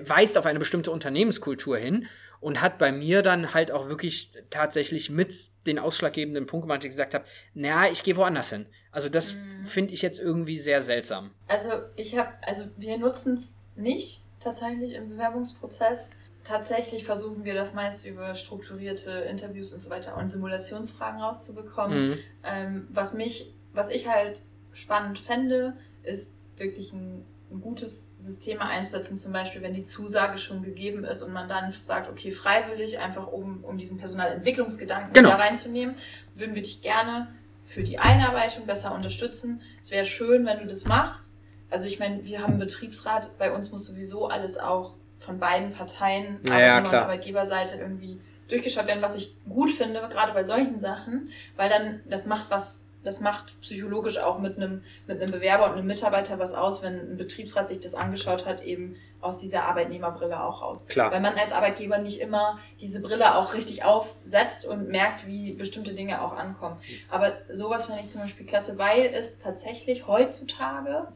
weist 0.05 0.37
auf 0.37 0.45
eine 0.45 0.59
bestimmte 0.59 0.91
Unternehmenskultur 0.91 1.77
hin 1.77 2.07
und 2.43 2.61
hat 2.61 2.77
bei 2.77 2.91
mir 2.91 3.21
dann 3.21 3.53
halt 3.53 3.71
auch 3.71 3.87
wirklich 3.87 4.31
tatsächlich 4.49 5.09
mit 5.09 5.49
den 5.65 5.79
ausschlaggebenden 5.79 6.45
Punkt 6.45 6.65
gemacht, 6.65 6.83
ich 6.83 6.91
gesagt 6.91 7.13
habe, 7.13 7.23
naja, 7.53 7.89
ich 7.89 8.03
gehe 8.03 8.17
woanders 8.17 8.49
hin. 8.49 8.65
Also 8.91 9.07
das 9.07 9.33
mhm. 9.33 9.65
finde 9.65 9.93
ich 9.93 10.01
jetzt 10.01 10.19
irgendwie 10.19 10.59
sehr 10.59 10.83
seltsam. 10.83 11.31
Also 11.47 11.69
ich 11.95 12.17
habe, 12.17 12.29
also 12.41 12.65
wir 12.77 12.97
nutzen 12.97 13.35
es 13.35 13.55
nicht 13.75 14.21
tatsächlich 14.41 14.93
im 14.93 15.09
Bewerbungsprozess. 15.09 16.09
Tatsächlich 16.43 17.05
versuchen 17.05 17.45
wir 17.45 17.53
das 17.53 17.73
meist 17.73 18.05
über 18.05 18.35
strukturierte 18.35 19.11
Interviews 19.11 19.71
und 19.71 19.81
so 19.81 19.89
weiter 19.89 20.17
und 20.17 20.27
Simulationsfragen 20.27 21.21
rauszubekommen. 21.21 22.09
Mhm. 22.09 22.17
Ähm, 22.43 22.87
was 22.91 23.13
mich, 23.13 23.53
was 23.71 23.89
ich 23.89 24.09
halt 24.09 24.43
spannend 24.73 25.17
fände, 25.17 25.77
ist 26.03 26.33
wirklich 26.57 26.91
ein 26.91 27.25
gutes 27.61 28.11
System 28.17 28.61
einsetzen, 28.61 29.17
zum 29.17 29.33
Beispiel, 29.33 29.61
wenn 29.61 29.73
die 29.73 29.85
Zusage 29.85 30.37
schon 30.37 30.61
gegeben 30.61 31.03
ist 31.03 31.21
und 31.21 31.33
man 31.33 31.47
dann 31.47 31.71
sagt, 31.83 32.09
okay, 32.09 32.31
freiwillig, 32.31 32.99
einfach 32.99 33.27
um, 33.27 33.63
um 33.63 33.77
diesen 33.77 33.97
Personalentwicklungsgedanken 33.97 35.13
genau. 35.13 35.29
da 35.29 35.35
reinzunehmen, 35.35 35.95
würden 36.35 36.55
wir 36.55 36.61
dich 36.61 36.81
gerne 36.81 37.27
für 37.65 37.83
die 37.83 37.99
Einarbeitung 37.99 38.65
besser 38.65 38.93
unterstützen. 38.93 39.61
Es 39.81 39.91
wäre 39.91 40.05
schön, 40.05 40.45
wenn 40.45 40.59
du 40.59 40.65
das 40.65 40.85
machst. 40.85 41.31
Also 41.69 41.87
ich 41.87 41.99
meine, 41.99 42.23
wir 42.23 42.41
haben 42.41 42.51
einen 42.51 42.59
Betriebsrat, 42.59 43.37
bei 43.37 43.51
uns 43.51 43.71
muss 43.71 43.85
sowieso 43.85 44.27
alles 44.27 44.57
auch 44.57 44.95
von 45.17 45.39
beiden 45.39 45.71
Parteien, 45.71 46.39
naja, 46.43 46.77
Arbeitnehmer- 46.77 46.89
und 46.89 46.95
Arbeitgeberseite 46.95 47.77
irgendwie 47.77 48.19
durchgeschaut 48.47 48.87
werden, 48.87 49.01
was 49.01 49.15
ich 49.15 49.35
gut 49.49 49.71
finde, 49.71 50.01
gerade 50.09 50.33
bei 50.33 50.43
solchen 50.43 50.79
Sachen, 50.79 51.29
weil 51.55 51.69
dann 51.69 52.01
das 52.09 52.25
macht 52.25 52.47
was 52.49 52.85
das 53.03 53.21
macht 53.21 53.59
psychologisch 53.61 54.17
auch 54.17 54.39
mit 54.39 54.57
einem, 54.57 54.83
mit 55.07 55.21
einem 55.21 55.31
Bewerber 55.31 55.65
und 55.65 55.73
einem 55.73 55.87
Mitarbeiter 55.87 56.39
was 56.39 56.53
aus, 56.53 56.81
wenn 56.81 57.11
ein 57.11 57.17
Betriebsrat 57.17 57.67
sich 57.67 57.79
das 57.79 57.93
angeschaut 57.93 58.45
hat, 58.45 58.63
eben 58.63 58.95
aus 59.19 59.39
dieser 59.39 59.63
Arbeitnehmerbrille 59.65 60.43
auch 60.43 60.61
aus. 60.61 60.85
Klar. 60.87 61.11
Weil 61.11 61.21
man 61.21 61.35
als 61.35 61.53
Arbeitgeber 61.53 61.97
nicht 61.97 62.19
immer 62.19 62.59
diese 62.81 63.01
Brille 63.01 63.35
auch 63.35 63.53
richtig 63.53 63.83
aufsetzt 63.83 64.65
und 64.65 64.89
merkt, 64.89 65.27
wie 65.27 65.53
bestimmte 65.53 65.93
Dinge 65.93 66.21
auch 66.21 66.33
ankommen. 66.33 66.77
Aber 67.09 67.33
sowas 67.49 67.85
finde 67.85 68.01
ich 68.01 68.09
zum 68.09 68.21
Beispiel 68.21 68.45
klasse, 68.45 68.77
weil 68.77 69.05
es 69.13 69.37
tatsächlich 69.37 70.07
heutzutage 70.07 71.07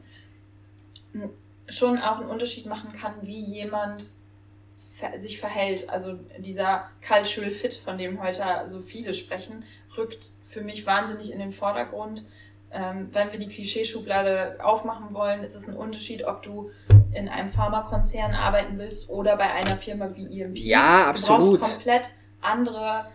schon 1.68 1.98
auch 1.98 2.18
einen 2.18 2.30
Unterschied 2.30 2.66
machen 2.66 2.92
kann, 2.92 3.14
wie 3.22 3.40
jemand 3.40 4.14
sich 5.16 5.38
verhält. 5.38 5.88
Also 5.88 6.18
dieser 6.38 6.88
Cultural 7.06 7.50
Fit, 7.50 7.74
von 7.74 7.98
dem 7.98 8.22
heute 8.22 8.42
so 8.64 8.80
viele 8.80 9.14
sprechen, 9.14 9.64
rückt 9.96 10.32
für 10.48 10.62
mich 10.62 10.86
wahnsinnig 10.86 11.32
in 11.32 11.38
den 11.38 11.52
Vordergrund. 11.52 12.24
Ähm, 12.70 13.08
wenn 13.12 13.32
wir 13.32 13.38
die 13.38 13.48
Klischeeschublade 13.48 14.58
aufmachen 14.62 15.14
wollen, 15.14 15.42
ist 15.42 15.54
es 15.54 15.68
ein 15.68 15.76
Unterschied, 15.76 16.24
ob 16.24 16.42
du 16.42 16.70
in 17.12 17.28
einem 17.28 17.48
Pharmakonzern 17.48 18.34
arbeiten 18.34 18.78
willst 18.78 19.08
oder 19.08 19.36
bei 19.36 19.52
einer 19.52 19.76
Firma 19.76 20.16
wie 20.16 20.40
EMP. 20.40 20.58
Ja, 20.58 21.06
absolut. 21.06 21.40
Du 21.40 21.58
brauchst 21.58 21.74
komplett 21.74 22.12
andere 22.40 23.06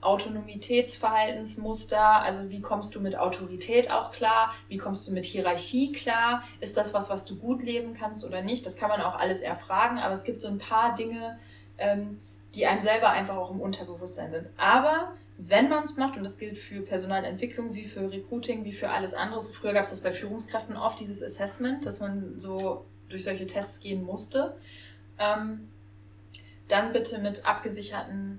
Autonomitätsverhaltensmuster, 0.00 2.22
also 2.22 2.50
wie 2.50 2.60
kommst 2.60 2.94
du 2.94 3.00
mit 3.00 3.18
Autorität 3.18 3.90
auch 3.90 4.12
klar, 4.12 4.54
wie 4.68 4.78
kommst 4.78 5.06
du 5.06 5.12
mit 5.12 5.26
Hierarchie 5.26 5.92
klar, 5.92 6.42
ist 6.60 6.76
das 6.76 6.94
was, 6.94 7.10
was 7.10 7.26
du 7.26 7.36
gut 7.36 7.62
leben 7.62 7.92
kannst 7.92 8.24
oder 8.24 8.40
nicht, 8.40 8.64
das 8.64 8.76
kann 8.76 8.88
man 8.88 9.02
auch 9.02 9.18
alles 9.18 9.42
erfragen, 9.42 9.98
aber 9.98 10.14
es 10.14 10.24
gibt 10.24 10.40
so 10.40 10.48
ein 10.48 10.58
paar 10.58 10.94
Dinge, 10.94 11.38
ähm, 11.76 12.18
die 12.54 12.66
einem 12.66 12.80
selber 12.80 13.10
einfach 13.10 13.36
auch 13.36 13.50
im 13.50 13.60
Unterbewusstsein 13.60 14.30
sind. 14.30 14.48
Aber 14.56 15.12
wenn 15.38 15.68
man 15.68 15.84
es 15.84 15.96
macht, 15.96 16.16
und 16.16 16.24
das 16.24 16.38
gilt 16.38 16.58
für 16.58 16.82
Personalentwicklung 16.82 17.74
wie 17.74 17.84
für 17.84 18.10
Recruiting, 18.10 18.64
wie 18.64 18.72
für 18.72 18.90
alles 18.90 19.14
andere, 19.14 19.40
früher 19.40 19.72
gab 19.72 19.84
es 19.84 19.90
das 19.90 20.02
bei 20.02 20.12
Führungskräften 20.12 20.76
oft, 20.76 21.00
dieses 21.00 21.22
Assessment, 21.22 21.86
dass 21.86 22.00
man 22.00 22.38
so 22.38 22.84
durch 23.08 23.24
solche 23.24 23.46
Tests 23.46 23.80
gehen 23.80 24.02
musste, 24.02 24.56
ähm, 25.18 25.68
dann 26.68 26.92
bitte 26.92 27.18
mit 27.18 27.46
abgesicherten 27.46 28.38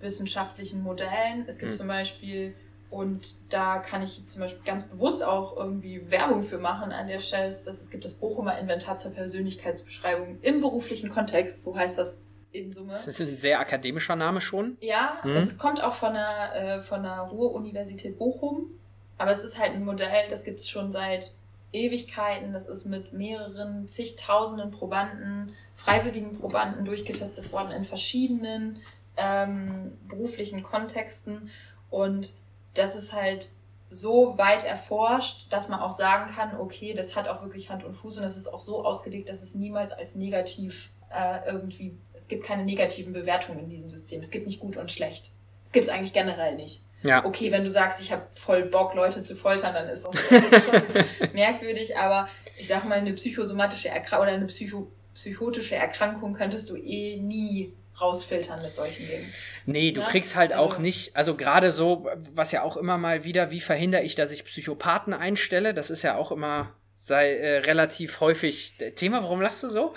wissenschaftlichen 0.00 0.82
Modellen. 0.82 1.44
Es 1.46 1.58
gibt 1.58 1.72
mhm. 1.72 1.76
zum 1.76 1.88
Beispiel, 1.88 2.54
und 2.90 3.36
da 3.48 3.78
kann 3.78 4.02
ich 4.02 4.26
zum 4.26 4.42
Beispiel 4.42 4.62
ganz 4.64 4.84
bewusst 4.86 5.22
auch 5.22 5.56
irgendwie 5.56 6.10
Werbung 6.10 6.42
für 6.42 6.58
machen 6.58 6.92
an 6.92 7.06
der 7.06 7.20
Stelle, 7.20 7.44
dass 7.44 7.66
es 7.66 7.88
gibt 7.88 8.04
das 8.04 8.14
Bochumer 8.14 8.58
Inventar 8.58 8.96
zur 8.96 9.12
Persönlichkeitsbeschreibung 9.12 10.38
im 10.42 10.60
beruflichen 10.60 11.08
Kontext, 11.08 11.62
so 11.62 11.74
heißt 11.74 11.98
das 11.98 12.16
in 12.52 12.70
Summe. 12.70 12.92
Das 12.92 13.06
ist 13.06 13.20
ein 13.20 13.38
sehr 13.38 13.58
akademischer 13.60 14.16
Name 14.16 14.40
schon. 14.40 14.76
Ja, 14.80 15.18
mhm. 15.24 15.36
es 15.36 15.58
kommt 15.58 15.82
auch 15.82 15.94
von 15.94 16.14
der, 16.14 16.54
äh, 16.54 16.80
von 16.80 17.02
der 17.02 17.18
Ruhr-Universität 17.20 18.18
Bochum. 18.18 18.70
Aber 19.18 19.30
es 19.30 19.44
ist 19.44 19.58
halt 19.58 19.72
ein 19.72 19.84
Modell, 19.84 20.28
das 20.30 20.44
gibt 20.44 20.60
es 20.60 20.68
schon 20.68 20.90
seit 20.92 21.32
Ewigkeiten. 21.72 22.52
Das 22.52 22.66
ist 22.66 22.86
mit 22.86 23.12
mehreren 23.12 23.88
zigtausenden 23.88 24.70
Probanden, 24.70 25.54
freiwilligen 25.74 26.38
Probanden 26.38 26.84
durchgetestet 26.84 27.52
worden 27.52 27.72
in 27.72 27.84
verschiedenen 27.84 28.80
ähm, 29.16 29.96
beruflichen 30.08 30.62
Kontexten. 30.62 31.50
Und 31.90 32.34
das 32.74 32.96
ist 32.96 33.12
halt 33.12 33.50
so 33.90 34.38
weit 34.38 34.64
erforscht, 34.64 35.52
dass 35.52 35.68
man 35.68 35.80
auch 35.80 35.92
sagen 35.92 36.32
kann, 36.32 36.58
okay, 36.58 36.94
das 36.94 37.14
hat 37.14 37.28
auch 37.28 37.42
wirklich 37.42 37.68
Hand 37.68 37.84
und 37.84 37.94
Fuß 37.94 38.16
und 38.16 38.22
das 38.22 38.38
ist 38.38 38.48
auch 38.48 38.60
so 38.60 38.84
ausgelegt, 38.84 39.28
dass 39.28 39.42
es 39.42 39.54
niemals 39.54 39.92
als 39.92 40.14
negativ 40.14 40.90
äh, 41.14 41.40
irgendwie, 41.46 41.98
es 42.14 42.28
gibt 42.28 42.44
keine 42.44 42.64
negativen 42.64 43.12
Bewertungen 43.12 43.60
in 43.60 43.68
diesem 43.68 43.90
System. 43.90 44.20
Es 44.20 44.30
gibt 44.30 44.46
nicht 44.46 44.60
gut 44.60 44.76
und 44.76 44.90
schlecht. 44.90 45.30
Es 45.64 45.72
gibt 45.72 45.86
es 45.86 45.92
eigentlich 45.92 46.12
generell 46.12 46.56
nicht. 46.56 46.82
Ja. 47.02 47.24
Okay, 47.24 47.50
wenn 47.50 47.64
du 47.64 47.70
sagst, 47.70 48.00
ich 48.00 48.12
habe 48.12 48.22
voll 48.34 48.64
Bock, 48.64 48.94
Leute 48.94 49.22
zu 49.22 49.34
foltern, 49.34 49.74
dann 49.74 49.88
ist 49.88 50.06
das 50.06 50.64
schon 50.64 51.32
merkwürdig, 51.34 51.96
aber 51.96 52.28
ich 52.56 52.68
sag 52.68 52.84
mal, 52.84 52.98
eine 52.98 53.12
psychosomatische 53.14 53.88
Erkrankung 53.88 54.26
oder 54.26 54.36
eine 54.36 54.46
psycho 54.46 54.90
psychotische 55.14 55.74
Erkrankung 55.74 56.32
könntest 56.32 56.70
du 56.70 56.76
eh 56.76 57.16
nie 57.16 57.74
rausfiltern 58.00 58.62
mit 58.62 58.74
solchen 58.74 59.06
Dingen. 59.06 59.32
Nee, 59.66 59.92
du 59.92 60.00
ja? 60.00 60.06
kriegst 60.06 60.36
halt 60.36 60.52
also, 60.52 60.64
auch 60.64 60.78
nicht, 60.78 61.14
also 61.14 61.34
gerade 61.34 61.70
so, 61.70 62.08
was 62.32 62.50
ja 62.50 62.62
auch 62.62 62.78
immer 62.78 62.96
mal 62.96 63.22
wieder, 63.24 63.50
wie 63.50 63.60
verhindere 63.60 64.02
ich, 64.02 64.14
dass 64.14 64.30
ich 64.30 64.44
Psychopathen 64.44 65.12
einstelle, 65.12 65.74
das 65.74 65.90
ist 65.90 66.02
ja 66.02 66.16
auch 66.16 66.32
immer 66.32 66.74
sei 66.96 67.36
äh, 67.36 67.58
relativ 67.58 68.20
häufig 68.20 68.74
Thema. 68.94 69.22
Warum 69.22 69.40
lachst 69.40 69.64
du 69.64 69.68
so? 69.68 69.92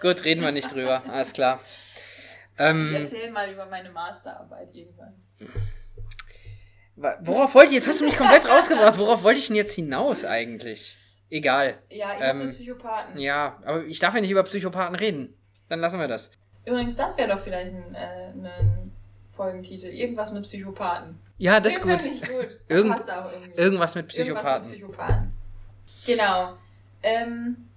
Gut, 0.00 0.24
reden 0.24 0.42
wir 0.42 0.52
nicht 0.52 0.72
drüber. 0.72 1.02
Alles 1.08 1.32
klar. 1.32 1.60
Ähm, 2.58 2.84
ich 2.84 2.92
erzähle 2.92 3.30
mal 3.30 3.50
über 3.50 3.66
meine 3.66 3.90
Masterarbeit 3.90 4.74
irgendwann. 4.74 5.14
Worauf 6.96 7.54
wollte 7.54 7.70
ich, 7.70 7.76
jetzt 7.76 7.88
hast 7.88 8.00
du 8.00 8.04
mich 8.04 8.16
komplett 8.16 8.46
rausgebracht, 8.46 8.98
worauf 8.98 9.22
wollte 9.22 9.38
ich 9.40 9.46
denn 9.46 9.56
jetzt 9.56 9.74
hinaus 9.74 10.24
eigentlich? 10.24 10.96
Egal. 11.30 11.78
Ja, 11.88 12.12
irgendwas 12.12 12.36
ähm, 12.36 12.48
Psychopathen. 12.50 13.18
Ja, 13.18 13.58
aber 13.64 13.84
ich 13.84 13.98
darf 13.98 14.14
ja 14.14 14.20
nicht 14.20 14.30
über 14.30 14.42
Psychopathen 14.42 14.94
reden. 14.94 15.34
Dann 15.68 15.80
lassen 15.80 15.98
wir 15.98 16.08
das. 16.08 16.30
Übrigens, 16.66 16.94
das 16.96 17.16
wäre 17.16 17.28
doch 17.34 17.40
vielleicht 17.40 17.72
ein, 17.72 17.94
äh, 17.94 18.28
ein 18.28 18.92
Folgentitel. 19.34 19.86
Irgendwas 19.86 20.32
mit 20.32 20.42
Psychopathen. 20.42 21.18
Ja, 21.38 21.58
das 21.58 21.74
ist 21.74 21.82
gut. 21.82 22.00
gut. 22.00 22.60
Irgend, 22.68 23.00
irgendwas 23.56 23.94
mit 23.94 24.08
Psychopathen. 24.08 24.36
Irgendwas 24.36 24.68
mit 24.68 24.78
Psychopathen. 24.78 25.32
Genau. 26.04 26.58
Ähm, 27.02 27.68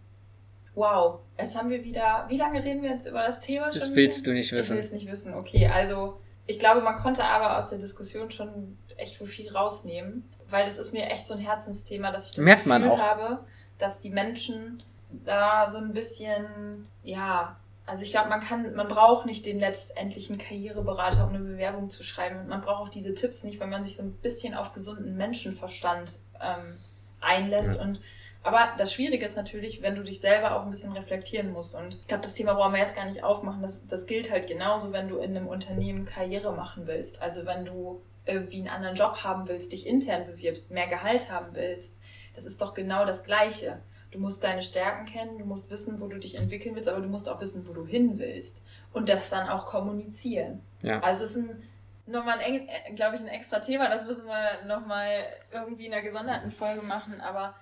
Wow, 0.76 1.20
jetzt 1.40 1.58
haben 1.58 1.70
wir 1.70 1.84
wieder. 1.84 2.26
Wie 2.28 2.38
lange 2.38 2.64
reden 2.64 2.84
wir 2.84 2.92
jetzt 2.92 3.08
über 3.08 3.24
das 3.24 3.40
Thema 3.40 3.72
schon? 3.72 3.80
Das 3.80 3.96
willst 3.96 4.20
wieder? 4.20 4.32
du 4.32 4.38
nicht 4.38 4.52
wissen. 4.52 4.74
Ich 4.74 4.78
will 4.78 4.86
es 4.86 4.92
nicht 4.92 5.12
wissen. 5.12 5.34
Okay, 5.36 5.68
also 5.68 6.20
ich 6.48 6.60
glaube, 6.60 6.82
man 6.82 6.96
konnte 6.96 7.24
aber 7.24 7.58
aus 7.58 7.68
der 7.68 7.80
Diskussion 7.80 8.30
schon 8.30 8.78
echt 8.98 9.16
viel 9.16 9.52
rausnehmen, 9.52 10.30
weil 10.50 10.66
das 10.66 10.78
ist 10.78 10.94
mir 10.94 11.08
echt 11.08 11.26
so 11.26 11.34
ein 11.34 11.40
Herzensthema, 11.40 12.12
dass 12.12 12.30
ich 12.30 12.36
das 12.36 12.46
Merkt 12.46 12.66
Gefühl 12.66 12.98
habe, 12.98 13.40
dass 13.78 14.00
die 14.00 14.10
Menschen 14.10 14.84
da 15.24 15.70
so 15.70 15.78
ein 15.78 15.94
bisschen, 15.94 16.88
ja, 17.04 17.58
also 17.86 18.04
ich 18.04 18.12
glaube, 18.12 18.30
man 18.30 18.42
kann, 18.42 18.76
man 18.76 18.88
braucht 18.88 19.26
nicht 19.26 19.46
den 19.46 19.60
letztendlichen 19.60 20.38
Karriereberater, 20.38 21.24
um 21.24 21.30
eine 21.30 21.40
Bewerbung 21.40 21.90
zu 21.90 22.04
schreiben. 22.04 22.40
Und 22.40 22.48
man 22.48 22.62
braucht 22.62 22.82
auch 22.82 22.90
diese 22.90 23.14
Tipps 23.14 23.44
nicht, 23.44 23.60
wenn 23.60 23.70
man 23.70 23.84
sich 23.84 23.96
so 23.96 24.04
ein 24.04 24.14
bisschen 24.14 24.56
auf 24.56 24.72
gesunden 24.72 25.16
Menschenverstand 25.18 26.20
ähm, 26.42 26.78
einlässt 27.22 27.76
ja. 27.76 27.82
und 27.82 28.02
aber 28.46 28.74
das 28.78 28.94
Schwierige 28.94 29.26
ist 29.26 29.36
natürlich, 29.36 29.82
wenn 29.82 29.96
du 29.96 30.04
dich 30.04 30.22
selber 30.22 30.56
auch 30.56 30.64
ein 30.64 30.70
bisschen 30.70 30.94
reflektieren 30.94 31.52
musst. 31.52 31.74
Und 31.74 31.96
ich 31.96 32.08
glaube, 32.08 32.22
das 32.22 32.36
Thema 32.36 32.54
brauchen 32.54 32.74
wir 32.74 32.80
jetzt 32.80 32.96
gar 32.96 33.06
nicht 33.06 33.24
aufmachen. 33.24 33.64
Das, 33.64 33.88
das 33.88 34.06
gilt 34.06 34.30
halt 34.30 34.48
genauso, 34.48 34.92
wenn 34.92 35.10
du 35.10 35.18
in 35.18 35.36
einem 35.36 35.48
Unternehmen 35.48 36.06
Karriere 36.06 36.54
machen 36.54 36.86
willst. 36.86 37.24
Also 37.24 37.48
wenn 37.48 37.66
du 37.66 38.04
irgendwie 38.28 38.58
einen 38.58 38.68
anderen 38.68 38.96
Job 38.96 39.24
haben 39.24 39.48
willst, 39.48 39.72
dich 39.72 39.88
intern 39.88 40.28
bewirbst, 40.28 40.70
mehr 40.70 40.86
Gehalt 40.86 41.32
haben 41.32 41.56
willst. 41.56 41.98
Das 42.36 42.46
ist 42.46 42.62
doch 42.62 42.76
genau 42.76 43.04
das 43.04 43.24
Gleiche. 43.24 43.82
Du 44.12 44.20
musst 44.20 44.44
deine 44.44 44.62
Stärken 44.62 45.08
kennen, 45.08 45.40
du 45.40 45.46
musst 45.46 45.72
wissen, 45.72 46.00
wo 46.00 46.06
du 46.06 46.20
dich 46.20 46.38
entwickeln 46.38 46.76
willst, 46.76 46.88
aber 46.88 47.02
du 47.02 47.08
musst 47.08 47.28
auch 47.28 47.42
wissen, 47.42 47.68
wo 47.68 47.74
du 47.74 47.84
hin 47.84 48.20
willst. 48.20 48.62
Und 48.94 49.10
das 49.10 49.32
dann 49.32 49.50
auch 49.50 49.66
kommunizieren. 49.66 50.62
Ja. 50.84 51.00
Also 51.00 51.24
es 51.24 51.36
ist 51.36 51.50
ein, 51.50 51.64
nochmal, 52.06 52.38
ein, 52.38 52.96
glaube 52.96 53.16
ich, 53.16 53.22
ein 53.22 53.28
extra 53.28 53.58
Thema. 53.58 53.90
Das 53.90 54.06
müssen 54.06 54.28
wir 54.28 54.68
nochmal 54.68 55.24
irgendwie 55.52 55.88
in 55.88 55.94
einer 55.94 56.04
gesonderten 56.04 56.52
Folge 56.52 56.84
machen. 56.84 57.22
Aber 57.22 57.56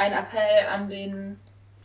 ein 0.00 0.12
Appell 0.12 0.66
an 0.72 0.88
den 0.88 1.38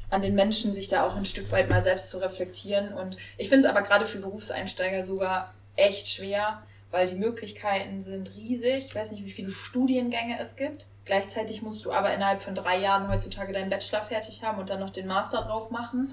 an 0.09 0.21
den 0.21 0.35
Menschen, 0.35 0.73
sich 0.73 0.87
da 0.87 1.05
auch 1.05 1.15
ein 1.15 1.25
Stück 1.25 1.51
weit 1.51 1.69
mal 1.69 1.81
selbst 1.81 2.09
zu 2.09 2.19
reflektieren. 2.19 2.93
Und 2.93 3.17
ich 3.37 3.49
finde 3.49 3.67
es 3.67 3.69
aber 3.69 3.81
gerade 3.81 4.05
für 4.05 4.19
Berufseinsteiger 4.19 5.03
sogar 5.03 5.53
echt 5.75 6.07
schwer, 6.07 6.61
weil 6.91 7.07
die 7.07 7.15
Möglichkeiten 7.15 8.01
sind 8.01 8.35
riesig. 8.35 8.85
Ich 8.85 8.95
weiß 8.95 9.11
nicht, 9.11 9.25
wie 9.25 9.31
viele 9.31 9.51
Studiengänge 9.51 10.39
es 10.39 10.55
gibt. 10.55 10.85
Gleichzeitig 11.05 11.63
musst 11.63 11.83
du 11.85 11.91
aber 11.91 12.13
innerhalb 12.13 12.41
von 12.41 12.55
drei 12.55 12.77
Jahren 12.77 13.09
heutzutage 13.09 13.51
deinen 13.51 13.69
Bachelor 13.69 14.01
fertig 14.01 14.43
haben 14.43 14.59
und 14.59 14.69
dann 14.69 14.79
noch 14.79 14.91
den 14.91 15.07
Master 15.07 15.41
drauf 15.41 15.71
machen. 15.71 16.11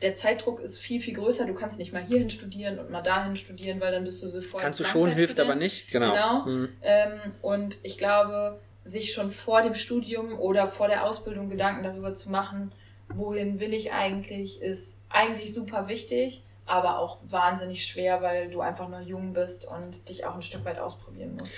Der 0.00 0.14
Zeitdruck 0.14 0.60
ist 0.60 0.78
viel, 0.78 1.00
viel 1.00 1.14
größer. 1.14 1.44
Du 1.44 1.54
kannst 1.54 1.78
nicht 1.78 1.92
mal 1.92 2.02
hierhin 2.02 2.30
studieren 2.30 2.78
und 2.78 2.90
mal 2.90 3.02
dahin 3.02 3.36
studieren, 3.36 3.80
weil 3.80 3.92
dann 3.92 4.04
bist 4.04 4.22
du 4.22 4.26
sofort. 4.26 4.62
Kannst 4.62 4.80
du 4.80 4.84
schon, 4.84 5.10
hilft 5.10 5.38
aber 5.38 5.54
nicht. 5.54 5.90
Genau. 5.90 6.12
genau. 6.12 6.44
Mhm. 6.46 6.68
Ähm, 6.82 7.20
und 7.42 7.78
ich 7.82 7.98
glaube, 7.98 8.60
sich 8.84 9.12
schon 9.12 9.30
vor 9.30 9.62
dem 9.62 9.74
Studium 9.74 10.38
oder 10.38 10.66
vor 10.66 10.88
der 10.88 11.06
Ausbildung 11.06 11.48
Gedanken 11.48 11.82
darüber 11.82 12.14
zu 12.14 12.30
machen, 12.30 12.72
wohin 13.08 13.60
will 13.60 13.72
ich 13.74 13.92
eigentlich, 13.92 14.60
ist 14.60 15.00
eigentlich 15.08 15.54
super 15.54 15.88
wichtig, 15.88 16.42
aber 16.66 16.98
auch 16.98 17.18
wahnsinnig 17.24 17.86
schwer, 17.86 18.22
weil 18.22 18.50
du 18.50 18.60
einfach 18.60 18.88
noch 18.88 19.00
jung 19.00 19.32
bist 19.32 19.66
und 19.66 20.08
dich 20.08 20.24
auch 20.24 20.34
ein 20.34 20.42
Stück 20.42 20.64
weit 20.64 20.78
ausprobieren 20.78 21.36
musst. 21.36 21.54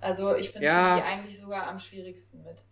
Also 0.00 0.34
ich 0.34 0.50
finde 0.50 0.66
ja. 0.66 0.96
die 0.96 1.02
eigentlich 1.02 1.38
sogar 1.38 1.66
am 1.66 1.78
schwierigsten 1.78 2.42
mit. 2.42 2.64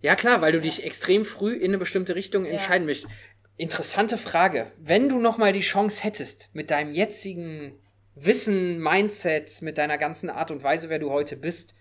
Ja 0.00 0.14
klar, 0.14 0.40
weil 0.40 0.52
du 0.52 0.58
ja. 0.58 0.62
dich 0.62 0.84
extrem 0.84 1.24
früh 1.24 1.54
in 1.54 1.70
eine 1.70 1.78
bestimmte 1.78 2.14
Richtung 2.14 2.44
entscheiden 2.44 2.82
ja. 2.82 2.86
möchtest. 2.86 3.12
Interessante 3.56 4.18
Frage. 4.18 4.72
Wenn 4.78 5.08
du 5.08 5.18
nochmal 5.18 5.52
die 5.52 5.60
Chance 5.60 6.02
hättest, 6.02 6.50
mit 6.52 6.70
deinem 6.70 6.92
jetzigen 6.92 7.78
Wissen, 8.14 8.78
Mindset, 8.80 9.62
mit 9.62 9.78
deiner 9.78 9.98
ganzen 9.98 10.30
Art 10.30 10.50
und 10.50 10.62
Weise, 10.62 10.88
wer 10.88 10.98
du 10.98 11.10
heute 11.10 11.36
bist, 11.36 11.74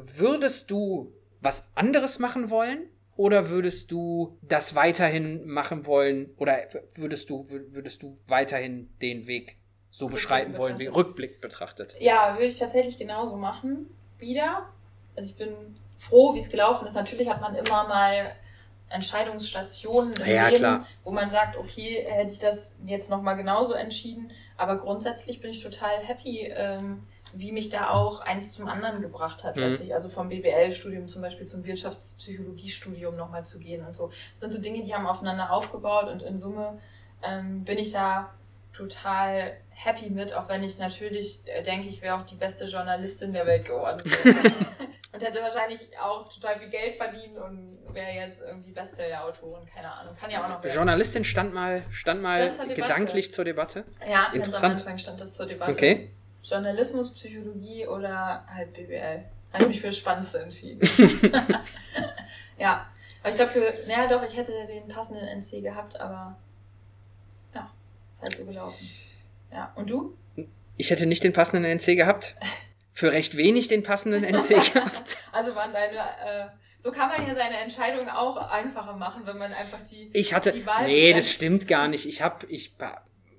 würdest 0.00 0.70
du 0.70 1.12
was 1.40 1.68
anderes 1.74 2.18
machen 2.18 2.50
wollen? 2.50 2.88
Oder 3.16 3.48
würdest 3.48 3.90
du 3.90 4.36
das 4.42 4.74
weiterhin 4.74 5.46
machen 5.46 5.86
wollen? 5.86 6.34
Oder 6.36 6.66
würdest 6.94 7.30
du, 7.30 7.46
würdest 7.48 8.02
du 8.02 8.18
weiterhin 8.26 8.90
den 9.00 9.26
Weg 9.26 9.56
so 9.90 10.08
beschreiten 10.08 10.58
wollen, 10.58 10.78
wie 10.78 10.86
Rückblick 10.86 11.40
betrachtet? 11.40 11.96
Ja, 11.98 12.34
würde 12.34 12.46
ich 12.46 12.58
tatsächlich 12.58 12.98
genauso 12.98 13.36
machen. 13.36 13.86
Wieder. 14.18 14.68
Also 15.16 15.30
ich 15.30 15.36
bin 15.36 15.76
froh, 15.96 16.34
wie 16.34 16.40
es 16.40 16.50
gelaufen 16.50 16.86
ist. 16.86 16.94
Natürlich 16.94 17.28
hat 17.30 17.40
man 17.40 17.54
immer 17.54 17.88
mal 17.88 18.32
Entscheidungsstationen 18.88 20.12
im 20.12 20.26
ja, 20.26 20.48
Leben, 20.48 20.58
klar. 20.58 20.86
wo 21.02 21.10
man 21.10 21.30
sagt, 21.30 21.56
okay, 21.56 22.04
hätte 22.06 22.32
ich 22.32 22.38
das 22.38 22.76
jetzt 22.84 23.10
nochmal 23.10 23.36
genauso 23.36 23.72
entschieden. 23.72 24.30
Aber 24.56 24.76
grundsätzlich 24.76 25.40
bin 25.40 25.50
ich 25.50 25.62
total 25.62 25.98
happy, 25.98 26.52
ähm, 26.54 27.02
wie 27.38 27.52
mich 27.52 27.68
da 27.68 27.90
auch 27.90 28.20
eins 28.20 28.52
zum 28.52 28.68
anderen 28.68 29.00
gebracht 29.00 29.44
hat, 29.44 29.56
mhm. 29.56 29.62
letztlich. 29.62 29.94
Also 29.94 30.08
vom 30.08 30.28
BWL-Studium 30.28 31.08
zum 31.08 31.22
Beispiel 31.22 31.46
zum 31.46 31.64
Wirtschaftspsychologie-Studium 31.64 33.16
nochmal 33.16 33.44
zu 33.44 33.58
gehen 33.58 33.84
und 33.84 33.94
so. 33.94 34.10
Das 34.32 34.40
sind 34.40 34.52
so 34.52 34.60
Dinge, 34.60 34.82
die 34.82 34.94
haben 34.94 35.06
aufeinander 35.06 35.50
aufgebaut 35.50 36.08
und 36.08 36.22
in 36.22 36.36
Summe 36.36 36.78
ähm, 37.22 37.64
bin 37.64 37.78
ich 37.78 37.92
da 37.92 38.34
total 38.72 39.56
happy 39.70 40.10
mit, 40.10 40.34
auch 40.34 40.48
wenn 40.48 40.62
ich 40.62 40.78
natürlich 40.78 41.40
äh, 41.46 41.62
denke, 41.62 41.88
ich 41.88 42.02
wäre 42.02 42.16
auch 42.16 42.24
die 42.24 42.34
beste 42.34 42.66
Journalistin 42.66 43.32
der 43.32 43.46
Welt 43.46 43.64
geworden. 43.64 44.02
und 45.12 45.22
hätte 45.22 45.40
wahrscheinlich 45.40 45.80
auch 45.98 46.28
total 46.28 46.58
viel 46.58 46.68
Geld 46.68 46.96
verdient 46.96 47.38
und 47.38 47.78
wäre 47.92 48.12
jetzt 48.12 48.42
irgendwie 48.42 48.72
Bestseller-Autorin, 48.72 49.66
keine 49.66 49.90
Ahnung. 49.92 50.14
Kann 50.18 50.30
ja 50.30 50.44
auch 50.44 50.48
noch 50.48 50.62
werden. 50.62 50.74
Journalistin 50.74 51.24
stand 51.24 51.54
mal, 51.54 51.82
stand 51.90 52.22
mal 52.22 52.50
stand 52.50 52.74
gedanklich 52.74 53.32
zur 53.32 53.44
Debatte. 53.44 53.84
Ja, 54.08 54.30
Interessant. 54.32 54.64
am 54.64 54.70
Anfang 54.72 54.98
stand 54.98 55.20
das 55.20 55.34
zur 55.34 55.46
Debatte. 55.46 55.72
Okay. 55.72 56.10
Journalismus, 56.48 57.12
Psychologie 57.12 57.86
oder 57.86 58.46
halt 58.48 58.72
BWL. 58.72 59.24
Habe 59.52 59.64
ich 59.64 59.68
mich 59.68 59.80
für 59.80 59.88
das 59.88 59.98
Spannendste 59.98 60.38
entschieden. 60.38 60.80
ja. 62.58 62.86
Aber 63.20 63.30
ich 63.30 63.36
glaube 63.36 63.50
für, 63.50 63.74
naja 63.88 64.06
doch, 64.06 64.22
ich 64.22 64.36
hätte 64.36 64.52
den 64.66 64.86
passenden 64.86 65.26
NC 65.26 65.62
gehabt, 65.62 65.98
aber 65.98 66.38
ja, 67.54 67.70
ist 68.12 68.22
halt 68.22 68.36
so 68.36 68.44
gelaufen. 68.44 68.88
Ja. 69.50 69.72
Und 69.74 69.90
du? 69.90 70.16
Ich 70.76 70.90
hätte 70.90 71.06
nicht 71.06 71.24
den 71.24 71.32
passenden 71.32 71.64
NC 71.64 71.96
gehabt. 71.96 72.36
Für 72.92 73.12
recht 73.12 73.36
wenig 73.36 73.68
den 73.68 73.82
passenden 73.82 74.22
NC 74.22 74.48
gehabt. 74.72 75.16
Also 75.32 75.54
waren 75.54 75.72
deine, 75.72 75.98
äh, 75.98 76.46
so 76.78 76.92
kann 76.92 77.08
man 77.08 77.26
ja 77.26 77.34
seine 77.34 77.56
Entscheidung 77.58 78.08
auch 78.08 78.36
einfacher 78.36 78.94
machen, 78.94 79.26
wenn 79.26 79.38
man 79.38 79.52
einfach 79.52 79.82
die, 79.82 80.10
ich 80.12 80.32
hatte, 80.32 80.52
die 80.52 80.64
Wahl 80.64 80.86
Nee, 80.86 81.12
das 81.12 81.30
stimmt 81.30 81.66
gar 81.66 81.88
nicht. 81.88 82.06
Ich 82.06 82.22
habe 82.22 82.46
ich, 82.46 82.76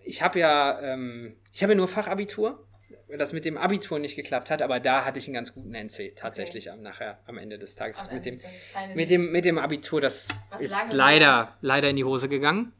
ich 0.03 0.21
hab 0.21 0.35
ja, 0.35 0.81
ähm, 0.81 1.37
ich 1.53 1.63
habe 1.63 1.73
ja 1.73 1.77
nur 1.77 1.87
Fachabitur 1.87 2.66
das 3.15 3.31
mit 3.31 3.45
dem 3.45 3.57
Abitur 3.57 3.99
nicht 3.99 4.15
geklappt 4.15 4.49
hat, 4.49 4.61
aber 4.61 4.79
da 4.79 5.05
hatte 5.05 5.19
ich 5.19 5.27
einen 5.27 5.33
ganz 5.33 5.53
guten 5.53 5.73
NC 5.73 6.15
tatsächlich 6.15 6.69
okay. 6.69 6.77
am, 6.77 6.83
nachher 6.83 7.19
am 7.25 7.37
Ende 7.37 7.57
des 7.57 7.75
Tages. 7.75 7.97
Am 7.99 8.13
mit, 8.13 8.25
dem, 8.25 8.41
mit, 8.95 9.09
dem, 9.09 9.31
mit 9.31 9.45
dem 9.45 9.57
Abitur, 9.57 10.01
das 10.01 10.27
Was 10.49 10.61
ist 10.61 10.75
leider, 10.91 11.57
leider 11.61 11.89
in 11.89 11.95
die 11.95 12.03
Hose 12.03 12.27
gegangen. 12.27 12.73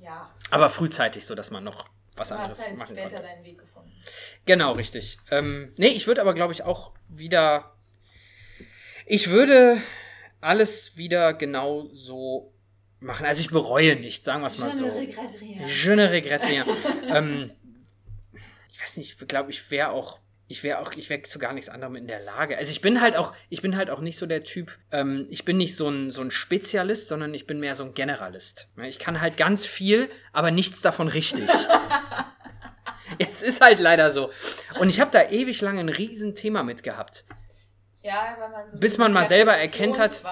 Ja. 0.00 0.34
Aber 0.50 0.68
frühzeitig, 0.68 1.26
so 1.26 1.34
dass 1.34 1.50
man 1.50 1.62
noch 1.62 1.88
was 2.16 2.28
du 2.28 2.34
anderes 2.34 2.58
hast 2.58 2.66
halt 2.66 2.78
machen 2.78 2.96
später 2.96 3.10
konnte. 3.10 3.28
deinen 3.28 3.44
Weg 3.44 3.58
gefunden. 3.58 3.92
Genau, 4.44 4.72
richtig. 4.72 5.18
Ähm, 5.30 5.72
nee, 5.76 5.88
ich 5.88 6.06
würde 6.06 6.20
aber, 6.20 6.34
glaube 6.34 6.52
ich, 6.52 6.62
auch 6.62 6.92
wieder. 7.08 7.76
Ich 9.06 9.30
würde 9.30 9.78
alles 10.40 10.96
wieder 10.96 11.32
genau 11.32 11.88
so 11.92 12.52
machen. 13.00 13.26
Also 13.26 13.40
ich 13.40 13.50
bereue 13.50 13.96
nicht, 13.96 14.24
sagen 14.24 14.42
wir 14.42 14.46
es 14.46 14.58
mal 14.58 14.70
Je 14.70 14.76
so. 14.76 14.86
Ne 14.86 14.94
regrette 14.94 15.40
rien. 15.40 15.66
Je 15.66 15.96
ne 15.96 16.10
regrette 16.10 16.46
rien. 16.46 16.66
ähm, 17.08 17.50
weiß 18.82 18.96
nicht, 18.96 19.20
ich 19.20 19.28
glaube, 19.28 19.50
ich 19.50 19.70
wäre 19.70 19.90
auch 19.90 20.20
ich 20.52 20.62
wäre 20.62 20.80
auch, 20.80 20.92
ich 20.92 21.08
wäre 21.08 21.22
zu 21.22 21.38
gar 21.38 21.54
nichts 21.54 21.70
anderem 21.70 21.96
in 21.96 22.06
der 22.06 22.20
Lage. 22.20 22.58
Also 22.58 22.72
ich 22.72 22.82
bin 22.82 23.00
halt 23.00 23.16
auch, 23.16 23.32
ich 23.48 23.62
bin 23.62 23.74
halt 23.74 23.88
auch 23.88 24.00
nicht 24.00 24.18
so 24.18 24.26
der 24.26 24.44
Typ, 24.44 24.76
ähm, 24.90 25.26
ich 25.30 25.46
bin 25.46 25.56
nicht 25.56 25.74
so 25.76 25.88
ein, 25.88 26.10
so 26.10 26.20
ein 26.20 26.30
Spezialist, 26.30 27.08
sondern 27.08 27.32
ich 27.32 27.46
bin 27.46 27.58
mehr 27.58 27.74
so 27.74 27.84
ein 27.84 27.94
Generalist. 27.94 28.68
Ich 28.82 28.98
kann 28.98 29.22
halt 29.22 29.38
ganz 29.38 29.64
viel, 29.64 30.10
aber 30.32 30.50
nichts 30.50 30.82
davon 30.82 31.08
richtig. 31.08 31.48
es 33.18 33.40
ist 33.40 33.62
halt 33.62 33.78
leider 33.78 34.10
so. 34.10 34.30
Und 34.78 34.90
ich 34.90 35.00
habe 35.00 35.10
da 35.10 35.30
ewig 35.30 35.62
lange 35.62 35.80
ein 35.80 35.88
Riesenthema 35.88 36.62
mit 36.62 36.82
gehabt. 36.82 37.24
Ja, 38.02 38.36
weil 38.38 38.50
man 38.50 38.68
so 38.68 38.78
bis 38.78 38.98
man 38.98 39.12
mal 39.14 39.24
selber 39.24 39.56
erkennt 39.56 39.98
hat, 39.98 40.22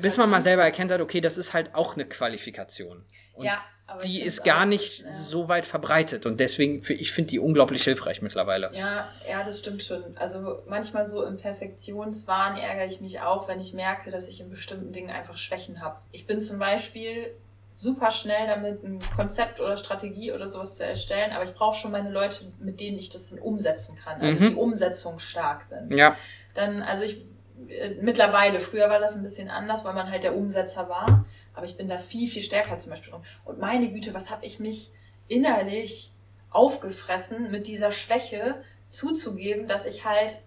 bis 0.00 0.16
man 0.16 0.30
mal 0.30 0.40
selber 0.40 0.62
erkennt 0.62 0.90
hat, 0.90 1.02
okay, 1.02 1.20
das 1.20 1.36
ist 1.36 1.52
halt 1.52 1.74
auch 1.74 1.96
eine 1.96 2.06
Qualifikation. 2.06 3.04
Und 3.34 3.44
ja 3.44 3.62
die 4.04 4.20
ist 4.20 4.44
gar 4.44 4.62
auch, 4.62 4.66
nicht 4.66 5.00
ja. 5.00 5.10
so 5.10 5.48
weit 5.48 5.66
verbreitet 5.66 6.26
und 6.26 6.40
deswegen, 6.40 6.82
ich 6.88 7.12
finde 7.12 7.30
die 7.30 7.38
unglaublich 7.38 7.84
hilfreich 7.84 8.20
mittlerweile. 8.20 8.70
Ja, 8.74 9.08
ja, 9.28 9.42
das 9.44 9.60
stimmt 9.60 9.82
schon. 9.82 10.02
Also 10.16 10.62
manchmal 10.66 11.06
so 11.06 11.24
im 11.24 11.38
Perfektionswahn 11.38 12.58
ärgere 12.58 12.86
ich 12.86 13.00
mich 13.00 13.20
auch, 13.20 13.48
wenn 13.48 13.60
ich 13.60 13.72
merke, 13.72 14.10
dass 14.10 14.28
ich 14.28 14.40
in 14.40 14.50
bestimmten 14.50 14.92
Dingen 14.92 15.10
einfach 15.10 15.36
Schwächen 15.36 15.80
habe. 15.80 15.96
Ich 16.12 16.26
bin 16.26 16.40
zum 16.40 16.58
Beispiel 16.58 17.34
super 17.74 18.10
schnell 18.10 18.46
damit, 18.46 18.82
ein 18.82 18.98
Konzept 19.16 19.60
oder 19.60 19.76
Strategie 19.76 20.32
oder 20.32 20.48
sowas 20.48 20.76
zu 20.76 20.84
erstellen, 20.84 21.32
aber 21.32 21.44
ich 21.44 21.54
brauche 21.54 21.76
schon 21.76 21.92
meine 21.92 22.10
Leute, 22.10 22.40
mit 22.58 22.80
denen 22.80 22.98
ich 22.98 23.08
das 23.08 23.30
dann 23.30 23.38
umsetzen 23.38 23.96
kann, 23.96 24.20
also 24.20 24.40
mhm. 24.40 24.48
die 24.50 24.54
Umsetzung 24.56 25.18
stark 25.18 25.62
sind. 25.62 25.94
Ja. 25.94 26.16
Dann, 26.54 26.82
also 26.82 27.04
ich, 27.04 27.24
äh, 27.68 27.94
mittlerweile, 28.02 28.60
früher 28.60 28.90
war 28.90 28.98
das 28.98 29.16
ein 29.16 29.22
bisschen 29.22 29.48
anders, 29.48 29.84
weil 29.84 29.94
man 29.94 30.10
halt 30.10 30.24
der 30.24 30.36
Umsetzer 30.36 30.88
war 30.88 31.24
aber 31.58 31.66
ich 31.66 31.76
bin 31.76 31.88
da 31.88 31.98
viel, 31.98 32.28
viel 32.28 32.42
stärker 32.42 32.78
zum 32.78 32.90
Beispiel 32.90 33.10
drin. 33.10 33.22
Und 33.44 33.58
meine 33.58 33.90
Güte, 33.90 34.14
was 34.14 34.30
habe 34.30 34.46
ich 34.46 34.60
mich 34.60 34.92
innerlich 35.26 36.12
aufgefressen, 36.50 37.50
mit 37.50 37.66
dieser 37.66 37.90
Schwäche 37.90 38.62
zuzugeben, 38.90 39.66
dass 39.66 39.84
ich 39.84 40.04
halt 40.04 40.38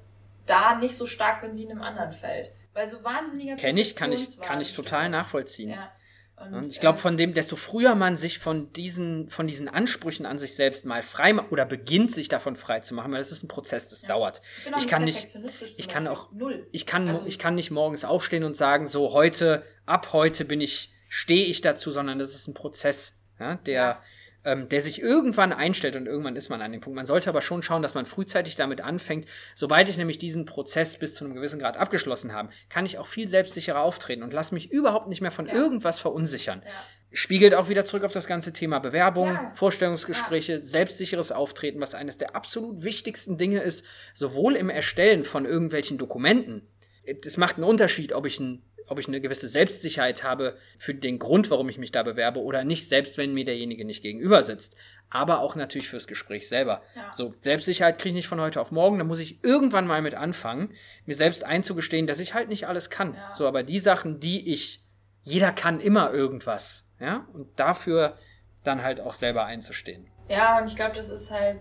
da 0.45 0.75
nicht 0.75 0.95
so 0.95 1.07
stark 1.07 1.41
bin 1.41 1.57
wie 1.57 1.65
in 1.65 1.71
einem 1.71 1.81
anderen 1.81 2.13
Feld. 2.13 2.53
Weil 2.73 2.87
so 2.87 3.03
wahnsinniger 3.03 3.57
Kenne 3.57 3.81
ich, 3.81 3.93
kann 3.93 4.13
ich, 4.13 4.39
kann 4.39 4.61
ich 4.61 4.73
total 4.73 5.09
nachvollziehen. 5.09 5.71
Ja. 5.71 5.91
Und, 6.37 6.53
und 6.53 6.67
ich 6.67 6.79
glaube, 6.79 6.97
äh, 6.97 7.01
von 7.01 7.17
dem, 7.17 7.33
desto 7.33 7.57
früher 7.57 7.93
man 7.93 8.15
sich 8.15 8.39
von 8.39 8.71
diesen, 8.71 9.29
von 9.29 9.47
diesen 9.47 9.67
Ansprüchen 9.67 10.25
an 10.25 10.39
sich 10.39 10.55
selbst 10.55 10.85
mal 10.85 11.03
frei 11.03 11.33
macht 11.33 11.51
oder 11.51 11.65
beginnt, 11.65 12.11
sich 12.11 12.29
davon 12.29 12.55
frei 12.55 12.79
zu 12.79 12.95
machen, 12.95 13.11
weil 13.11 13.19
das 13.19 13.33
ist 13.33 13.43
ein 13.43 13.49
Prozess, 13.49 13.89
das 13.89 14.03
ja. 14.03 14.07
dauert. 14.07 14.41
Ich, 14.65 14.85
ich 14.85 14.87
kann 14.87 15.03
nicht, 15.03 15.37
ich 15.77 15.87
kann 15.89 16.07
auch, 16.07 16.31
null. 16.31 16.65
Ich 16.71 16.85
kann, 16.85 17.09
also 17.09 17.25
ich 17.25 17.37
kann 17.37 17.55
nicht 17.55 17.69
morgens 17.69 18.05
aufstehen 18.05 18.45
und 18.45 18.55
sagen, 18.55 18.87
so 18.87 19.11
heute, 19.11 19.63
ab 19.85 20.13
heute 20.13 20.45
bin 20.45 20.61
ich 20.61 20.90
stehe 21.13 21.45
ich 21.45 21.59
dazu, 21.59 21.91
sondern 21.91 22.19
das 22.19 22.33
ist 22.33 22.47
ein 22.47 22.53
Prozess, 22.53 23.19
ja, 23.37 23.55
der. 23.55 24.01
Ähm, 24.43 24.69
der 24.69 24.81
sich 24.81 24.99
irgendwann 24.99 25.53
einstellt 25.53 25.95
und 25.95 26.07
irgendwann 26.07 26.35
ist 26.35 26.49
man 26.49 26.63
an 26.63 26.71
dem 26.71 26.81
Punkt. 26.81 26.95
Man 26.95 27.05
sollte 27.05 27.29
aber 27.29 27.43
schon 27.43 27.61
schauen, 27.61 27.83
dass 27.83 27.93
man 27.93 28.07
frühzeitig 28.07 28.55
damit 28.55 28.81
anfängt. 28.81 29.27
Sobald 29.53 29.87
ich 29.87 29.97
nämlich 29.97 30.17
diesen 30.17 30.45
Prozess 30.45 30.97
bis 30.97 31.13
zu 31.13 31.23
einem 31.23 31.35
gewissen 31.35 31.59
Grad 31.59 31.77
abgeschlossen 31.77 32.33
habe, 32.33 32.49
kann 32.67 32.87
ich 32.87 32.97
auch 32.97 33.05
viel 33.05 33.27
selbstsicherer 33.27 33.79
auftreten 33.79 34.23
und 34.23 34.33
lasse 34.33 34.55
mich 34.55 34.71
überhaupt 34.71 35.09
nicht 35.09 35.21
mehr 35.21 35.29
von 35.29 35.45
ja. 35.45 35.53
irgendwas 35.53 35.99
verunsichern. 35.99 36.63
Ja. 36.65 36.71
Spiegelt 37.11 37.53
auch 37.53 37.69
wieder 37.69 37.85
zurück 37.85 38.03
auf 38.03 38.13
das 38.13 38.25
ganze 38.25 38.51
Thema 38.51 38.79
Bewerbung, 38.79 39.37
Vorstellungsgespräche, 39.53 40.59
selbstsicheres 40.59 41.31
Auftreten, 41.31 41.79
was 41.79 41.93
eines 41.93 42.17
der 42.17 42.35
absolut 42.35 42.83
wichtigsten 42.83 43.37
Dinge 43.37 43.61
ist, 43.61 43.85
sowohl 44.15 44.55
im 44.55 44.71
Erstellen 44.71 45.23
von 45.23 45.45
irgendwelchen 45.45 45.99
Dokumenten. 45.99 46.67
Es 47.03 47.37
macht 47.37 47.57
einen 47.57 47.65
Unterschied, 47.65 48.13
ob 48.13 48.25
ich 48.25 48.39
ein 48.39 48.63
ob 48.91 48.99
ich 48.99 49.07
eine 49.07 49.21
gewisse 49.21 49.47
Selbstsicherheit 49.47 50.23
habe 50.23 50.57
für 50.77 50.93
den 50.93 51.17
Grund, 51.17 51.49
warum 51.49 51.69
ich 51.69 51.77
mich 51.77 51.93
da 51.93 52.03
bewerbe 52.03 52.41
oder 52.41 52.65
nicht, 52.65 52.89
selbst 52.89 53.17
wenn 53.17 53.33
mir 53.33 53.45
derjenige 53.45 53.85
nicht 53.85 54.03
gegenüber 54.03 54.43
sitzt. 54.43 54.75
Aber 55.09 55.39
auch 55.39 55.55
natürlich 55.55 55.87
fürs 55.87 56.07
Gespräch 56.07 56.49
selber. 56.49 56.83
Ja. 56.95 57.13
So, 57.13 57.33
Selbstsicherheit 57.39 57.97
kriege 57.97 58.09
ich 58.09 58.15
nicht 58.15 58.27
von 58.27 58.41
heute 58.41 58.59
auf 58.59 58.71
morgen, 58.71 58.97
da 58.97 59.05
muss 59.05 59.19
ich 59.19 59.43
irgendwann 59.43 59.87
mal 59.87 60.01
mit 60.01 60.13
anfangen, 60.13 60.73
mir 61.05 61.15
selbst 61.15 61.45
einzugestehen, 61.45 62.05
dass 62.05 62.19
ich 62.19 62.33
halt 62.33 62.49
nicht 62.49 62.67
alles 62.67 62.89
kann. 62.89 63.15
Ja. 63.15 63.33
So, 63.33 63.47
aber 63.47 63.63
die 63.63 63.79
Sachen, 63.79 64.19
die 64.19 64.51
ich 64.51 64.83
jeder 65.23 65.53
kann 65.53 65.79
immer 65.79 66.11
irgendwas. 66.11 66.83
Ja, 66.99 67.25
und 67.33 67.47
dafür 67.59 68.17
dann 68.63 68.83
halt 68.83 68.99
auch 68.99 69.13
selber 69.13 69.45
einzustehen. 69.45 70.07
Ja, 70.27 70.59
und 70.59 70.67
ich 70.67 70.75
glaube, 70.75 70.95
das 70.95 71.09
ist 71.09 71.31
halt 71.31 71.59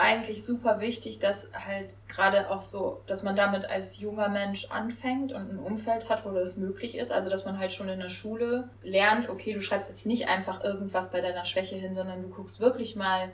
eigentlich 0.00 0.44
super 0.44 0.80
wichtig, 0.80 1.18
dass 1.18 1.50
halt 1.52 1.96
gerade 2.08 2.50
auch 2.50 2.62
so, 2.62 3.02
dass 3.06 3.22
man 3.22 3.36
damit 3.36 3.64
als 3.64 3.98
junger 3.98 4.28
Mensch 4.28 4.70
anfängt 4.70 5.32
und 5.32 5.50
ein 5.50 5.58
Umfeld 5.58 6.08
hat, 6.08 6.24
wo 6.24 6.30
das 6.30 6.56
möglich 6.56 6.96
ist. 6.96 7.12
Also, 7.12 7.28
dass 7.28 7.44
man 7.44 7.58
halt 7.58 7.72
schon 7.72 7.88
in 7.88 8.00
der 8.00 8.08
Schule 8.08 8.68
lernt, 8.82 9.28
okay, 9.28 9.52
du 9.52 9.60
schreibst 9.60 9.88
jetzt 9.88 10.06
nicht 10.06 10.28
einfach 10.28 10.62
irgendwas 10.62 11.10
bei 11.10 11.20
deiner 11.20 11.44
Schwäche 11.44 11.76
hin, 11.76 11.94
sondern 11.94 12.22
du 12.22 12.28
guckst 12.28 12.60
wirklich 12.60 12.96
mal, 12.96 13.30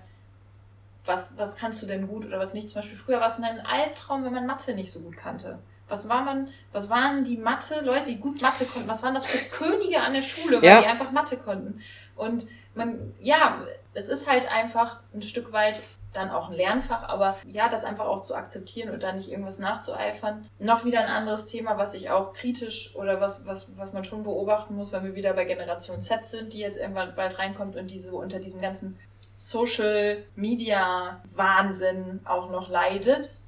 was, 1.05 1.39
was 1.39 1.57
kannst 1.57 1.83
du 1.83 1.87
denn 1.87 2.09
gut 2.09 2.27
oder 2.27 2.39
was 2.39 2.55
nicht. 2.55 2.69
Zum 2.69 2.81
Beispiel 2.81 2.99
früher 2.99 3.21
war 3.21 3.29
es 3.29 3.39
ein 3.39 3.61
Albtraum, 3.65 4.25
wenn 4.25 4.33
man 4.33 4.47
Mathe 4.47 4.75
nicht 4.75 4.91
so 4.91 5.01
gut 5.01 5.17
kannte. 5.17 5.59
Was 5.89 6.09
war 6.09 6.23
man, 6.25 6.49
was 6.73 6.91
waren 6.91 7.23
die 7.23 7.37
Mathe-Leute, 7.37 8.11
die 8.11 8.19
gut 8.19 8.43
Mathe 8.43 8.65
konnten? 8.65 8.89
Was 8.89 9.05
waren 9.05 9.15
das 9.15 9.25
für 9.25 9.39
Könige 9.51 10.01
an 10.01 10.15
der 10.15 10.23
Schule, 10.23 10.61
weil 10.61 10.69
ja. 10.69 10.81
die 10.81 10.87
einfach 10.87 11.13
Mathe 11.13 11.37
konnten? 11.37 11.81
Und 12.17 12.47
man, 12.75 13.15
ja, 13.21 13.63
es 13.95 14.09
ist 14.09 14.29
halt 14.29 14.51
einfach 14.53 15.01
ein 15.15 15.23
Stück 15.23 15.53
weit 15.53 15.81
dann 16.17 16.31
auch 16.31 16.51
ein 16.51 16.57
Lernfach, 16.57 17.09
aber 17.09 17.37
ja, 17.47 17.69
das 17.69 17.85
einfach 17.85 18.07
auch 18.07 18.23
zu 18.23 18.35
akzeptieren 18.35 18.91
und 18.91 19.03
da 19.03 19.13
nicht 19.13 19.31
irgendwas 19.31 19.59
nachzueifern. 19.59 20.49
Noch 20.59 20.85
wieder 20.85 21.01
ein 21.01 21.09
anderes 21.09 21.47
Thema, 21.47 21.79
was 21.79 21.95
ich 21.95 22.11
auch 22.11 22.33
kritisch 22.33 22.95
oder 22.97 23.21
was, 23.21 23.47
was, 23.47 23.77
was 23.77 23.93
man 23.93 24.05
schon 24.05 24.23
beobachten 24.23 24.75
muss, 24.75 24.93
wenn 24.93 25.05
wir 25.05 25.15
wieder 25.15 25.33
bei 25.35 25.45
Generation 25.45 26.01
Z 26.01 26.27
sind, 26.27 26.53
die 26.53 26.61
jetzt 26.61 26.79
irgendwann 26.79 27.15
bald 27.15 27.39
reinkommt 27.39 27.77
und 27.77 27.91
die 27.91 28.01
so 28.01 28.19
unter 28.19 28.39
diesem 28.39 28.61
ganzen 28.61 28.99
Social 29.37 30.25
Media 30.35 31.21
Wahnsinn 31.35 32.21
auch 32.25 32.51
noch 32.51 32.69
leidet, 32.69 33.43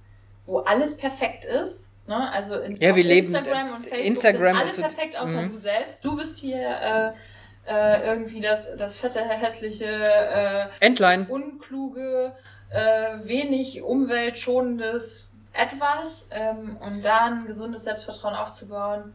wo 0.45 0.59
alles 0.59 0.97
perfekt 0.97 1.45
ist. 1.45 1.91
Ne? 2.07 2.31
Also 2.33 2.59
in, 2.59 2.77
ja, 2.77 2.95
Instagram 2.95 3.67
leben, 3.67 3.77
und 3.77 3.83
Facebook 3.83 4.07
Instagram 4.07 4.57
sind 4.67 4.85
alle 4.85 4.95
perfekt, 4.95 5.19
außer 5.19 5.43
mhm. 5.43 5.51
du 5.51 5.57
selbst. 5.57 6.05
Du 6.05 6.17
bist 6.17 6.39
hier 6.39 6.59
äh, 6.59 7.13
äh, 7.69 8.07
irgendwie 8.07 8.41
das, 8.41 8.67
das 8.77 8.97
fette, 8.97 9.21
hässliche, 9.21 9.85
äh, 10.81 11.25
unkluge, 11.29 12.33
äh, 12.71 13.19
wenig 13.23 13.83
umweltschonendes 13.83 15.29
etwas 15.53 16.27
ähm, 16.31 16.77
und 16.81 17.05
dann 17.05 17.47
gesundes 17.47 17.85
Selbstvertrauen 17.85 18.35
aufzubauen. 18.35 19.15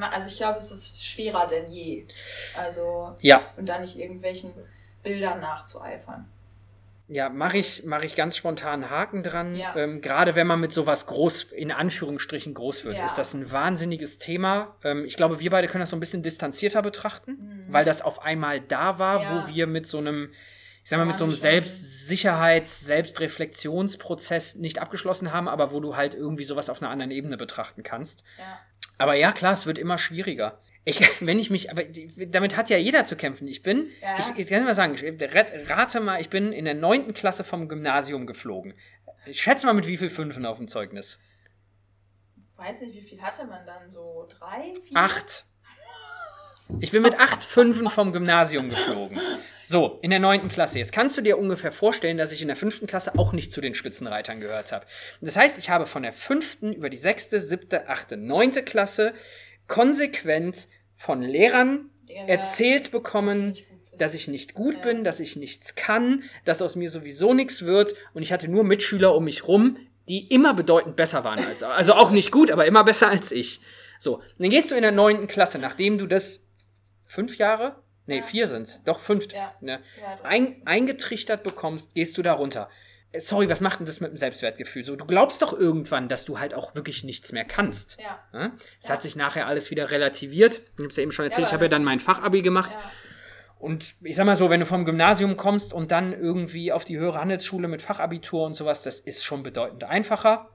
Also 0.00 0.28
ich 0.28 0.36
glaube, 0.36 0.58
es 0.58 0.70
ist 0.72 1.04
schwerer 1.04 1.46
denn 1.46 1.70
je. 1.70 2.04
Also 2.58 3.14
ja. 3.20 3.42
und 3.56 3.68
da 3.68 3.78
nicht 3.78 3.98
irgendwelchen 3.98 4.52
Bildern 5.02 5.40
nachzueifern. 5.40 6.26
Ja, 7.06 7.28
mache 7.28 7.58
ich, 7.58 7.82
mach 7.84 8.02
ich 8.02 8.14
ganz 8.16 8.34
spontan 8.34 8.88
Haken 8.88 9.22
dran. 9.22 9.54
Ja. 9.56 9.76
Ähm, 9.76 10.00
Gerade 10.00 10.34
wenn 10.34 10.46
man 10.46 10.58
mit 10.58 10.72
sowas 10.72 11.06
groß, 11.06 11.52
in 11.52 11.70
Anführungsstrichen 11.70 12.54
groß 12.54 12.86
wird, 12.86 12.96
Ja. 12.96 13.04
ist 13.04 13.16
das 13.16 13.34
ein 13.34 13.52
wahnsinniges 13.52 14.18
Thema. 14.18 14.74
Ähm, 14.82 15.04
ich 15.04 15.16
glaube, 15.16 15.38
wir 15.38 15.50
beide 15.50 15.68
können 15.68 15.82
das 15.82 15.90
so 15.90 15.96
ein 15.96 16.00
bisschen 16.00 16.22
distanzierter 16.22 16.80
betrachten, 16.80 17.32
Mhm. 17.66 17.66
weil 17.72 17.84
das 17.84 18.00
auf 18.00 18.22
einmal 18.22 18.60
da 18.62 18.98
war, 18.98 19.20
Ja. 19.20 19.44
wo 19.48 19.54
wir 19.54 19.66
mit 19.66 19.86
so 19.86 19.98
einem, 19.98 20.32
ich 20.84 20.90
sag 20.90 20.98
mal, 20.98 21.06
mit 21.06 21.16
so 21.18 21.24
einem. 21.24 21.32
Selbstsicherheits-, 21.34 22.84
Selbstreflexionsprozess 22.84 24.56
nicht 24.56 24.78
abgeschlossen 24.80 25.32
haben, 25.32 25.48
aber 25.48 25.72
wo 25.72 25.80
du 25.80 25.96
halt 25.96 26.14
irgendwie 26.14 26.44
sowas 26.44 26.68
auf 26.70 26.80
einer 26.82 26.90
anderen 26.90 27.10
Ebene 27.10 27.36
betrachten 27.36 27.82
kannst. 27.82 28.22
Ja. 28.38 28.60
Aber 28.98 29.14
ja, 29.14 29.32
klar, 29.32 29.54
es 29.54 29.66
wird 29.66 29.78
immer 29.78 29.98
schwieriger. 29.98 30.60
Ich, 30.84 31.00
wenn 31.26 31.38
ich 31.38 31.50
mich, 31.50 31.70
aber 31.70 31.82
damit 32.26 32.56
hat 32.56 32.68
ja 32.70 32.76
jeder 32.76 33.04
zu 33.06 33.16
kämpfen. 33.16 33.48
Ich 33.48 33.62
bin, 33.62 33.88
Ja. 34.02 34.18
ich, 34.18 34.38
ich 34.38 34.46
kann 34.48 34.64
mal 34.64 34.74
sagen, 34.74 34.94
ich, 34.94 35.02
rat- 35.34 35.52
rate 35.70 36.00
mal, 36.00 36.20
ich 36.20 36.28
bin 36.28 36.52
in 36.52 36.64
der 36.66 36.74
neunten 36.74 37.14
Klasse 37.14 37.44
vom 37.44 37.68
Gymnasium 37.68 38.26
geflogen. 38.26 38.74
Ich 39.26 39.40
schätze 39.42 39.64
mal 39.66 39.72
mit 39.72 39.86
wie 39.86 39.96
viel 39.96 40.10
Fünfen 40.10 40.44
auf 40.44 40.58
dem 40.58 40.68
Zeugnis? 40.68 41.18
Weiß 42.56 42.82
nicht, 42.82 42.94
wie 42.94 43.00
viel 43.00 43.20
hatte 43.22 43.46
man 43.46 43.64
dann? 43.66 43.90
So 43.90 44.28
drei, 44.28 44.74
vier? 44.86 44.96
Acht. 44.98 45.44
Ich 46.80 46.90
bin 46.90 47.02
mit 47.02 47.18
acht 47.18 47.44
Fünfen 47.44 47.90
vom 47.90 48.12
Gymnasium 48.12 48.70
geflogen. 48.70 49.20
So, 49.60 49.98
in 50.02 50.10
der 50.10 50.18
neunten 50.18 50.48
Klasse. 50.48 50.78
Jetzt 50.78 50.92
kannst 50.92 51.16
du 51.16 51.20
dir 51.20 51.38
ungefähr 51.38 51.72
vorstellen, 51.72 52.16
dass 52.16 52.32
ich 52.32 52.40
in 52.42 52.48
der 52.48 52.56
fünften 52.56 52.86
Klasse 52.86 53.18
auch 53.18 53.32
nicht 53.32 53.52
zu 53.52 53.60
den 53.60 53.74
Spitzenreitern 53.74 54.40
gehört 54.40 54.72
habe. 54.72 54.86
Das 55.20 55.36
heißt, 55.36 55.58
ich 55.58 55.70
habe 55.70 55.86
von 55.86 56.02
der 56.02 56.12
fünften 56.12 56.72
über 56.72 56.88
die 56.88 56.96
sechste, 56.96 57.40
siebte, 57.40 57.88
achte, 57.88 58.16
neunte 58.16 58.62
Klasse 58.62 59.12
konsequent 59.66 60.68
von 60.94 61.22
Lehrern 61.22 61.90
Ja, 62.06 62.24
erzählt 62.26 62.90
bekommen, 62.90 63.56
dass 63.98 64.12
nicht 64.12 64.14
gut 64.14 64.20
ich 64.20 64.28
nicht 64.28 64.54
gut 64.54 64.74
Ja. 64.76 64.80
bin, 64.82 65.04
dass 65.04 65.20
ich 65.20 65.36
nichts 65.36 65.74
kann, 65.74 66.24
dass 66.44 66.62
aus 66.62 66.76
mir 66.76 66.90
sowieso 66.90 67.34
nichts 67.34 67.64
wird 67.64 67.94
und 68.12 68.22
ich 68.22 68.32
hatte 68.32 68.48
nur 68.48 68.64
Mitschüler 68.64 69.14
um 69.14 69.24
mich 69.24 69.46
rum, 69.46 69.76
die 70.08 70.26
immer 70.28 70.52
bedeutend 70.54 70.96
besser 70.96 71.24
waren 71.24 71.44
als 71.44 71.62
also 71.62 71.94
auch 71.94 72.10
nicht 72.10 72.30
gut, 72.30 72.50
aber 72.50 72.66
immer 72.66 72.84
besser 72.84 73.08
als 73.08 73.32
ich. 73.32 73.60
So, 73.98 74.22
dann 74.38 74.50
gehst 74.50 74.70
du 74.70 74.74
in 74.74 74.82
der 74.82 74.92
neunten 74.92 75.26
Klasse, 75.28 75.58
nachdem 75.58 75.96
du 75.96 76.06
das 76.06 76.44
fünf 77.04 77.38
Jahre, 77.38 77.76
nee 78.06 78.16
Ja. 78.18 78.22
vier 78.22 78.48
sind's, 78.48 78.80
doch 78.84 79.00
fünf, 79.00 79.32
Ja. 79.32 79.52
ne, 79.60 79.80
ein, 80.22 80.62
eingetrichtert 80.64 81.42
bekommst, 81.42 81.94
gehst 81.94 82.16
du 82.18 82.22
da 82.22 82.32
runter. 82.34 82.68
Äh, 83.12 83.20
Sorry, 83.20 83.48
was 83.48 83.60
macht 83.60 83.78
denn 83.78 83.86
das 83.86 84.00
mit 84.00 84.10
dem 84.10 84.16
Selbstwertgefühl? 84.16 84.84
So, 84.84 84.96
du 84.96 85.04
glaubst 85.04 85.40
doch 85.42 85.52
irgendwann, 85.52 86.08
dass 86.08 86.24
du 86.24 86.38
halt 86.40 86.52
auch 86.54 86.74
wirklich 86.74 87.04
nichts 87.04 87.32
mehr 87.32 87.44
kannst. 87.44 87.98
Ja. 88.00 88.18
Ja? 88.32 88.52
Es 88.82 88.90
hat 88.90 89.02
sich 89.02 89.16
nachher 89.16 89.46
alles 89.46 89.70
wieder 89.70 89.90
relativiert. 89.90 90.60
Ich 90.74 90.78
habe 90.78 90.88
es 90.88 90.96
ja 90.96 91.02
eben 91.02 91.12
schon 91.12 91.24
erzählt, 91.26 91.46
ich 91.48 91.52
habe 91.52 91.64
ja 91.64 91.70
dann 91.70 91.84
mein 91.84 92.00
Fachabi 92.00 92.42
gemacht. 92.42 92.76
Und 93.58 93.94
ich 94.02 94.16
sag 94.16 94.26
mal 94.26 94.36
so, 94.36 94.50
wenn 94.50 94.60
du 94.60 94.66
vom 94.66 94.84
Gymnasium 94.84 95.36
kommst 95.38 95.72
und 95.72 95.90
dann 95.90 96.12
irgendwie 96.12 96.70
auf 96.72 96.84
die 96.84 96.98
höhere 96.98 97.18
Handelsschule 97.20 97.66
mit 97.68 97.80
Fachabitur 97.80 98.44
und 98.44 98.52
sowas, 98.54 98.82
das 98.82 98.98
ist 99.00 99.24
schon 99.24 99.42
bedeutend 99.42 99.84
einfacher. 99.84 100.50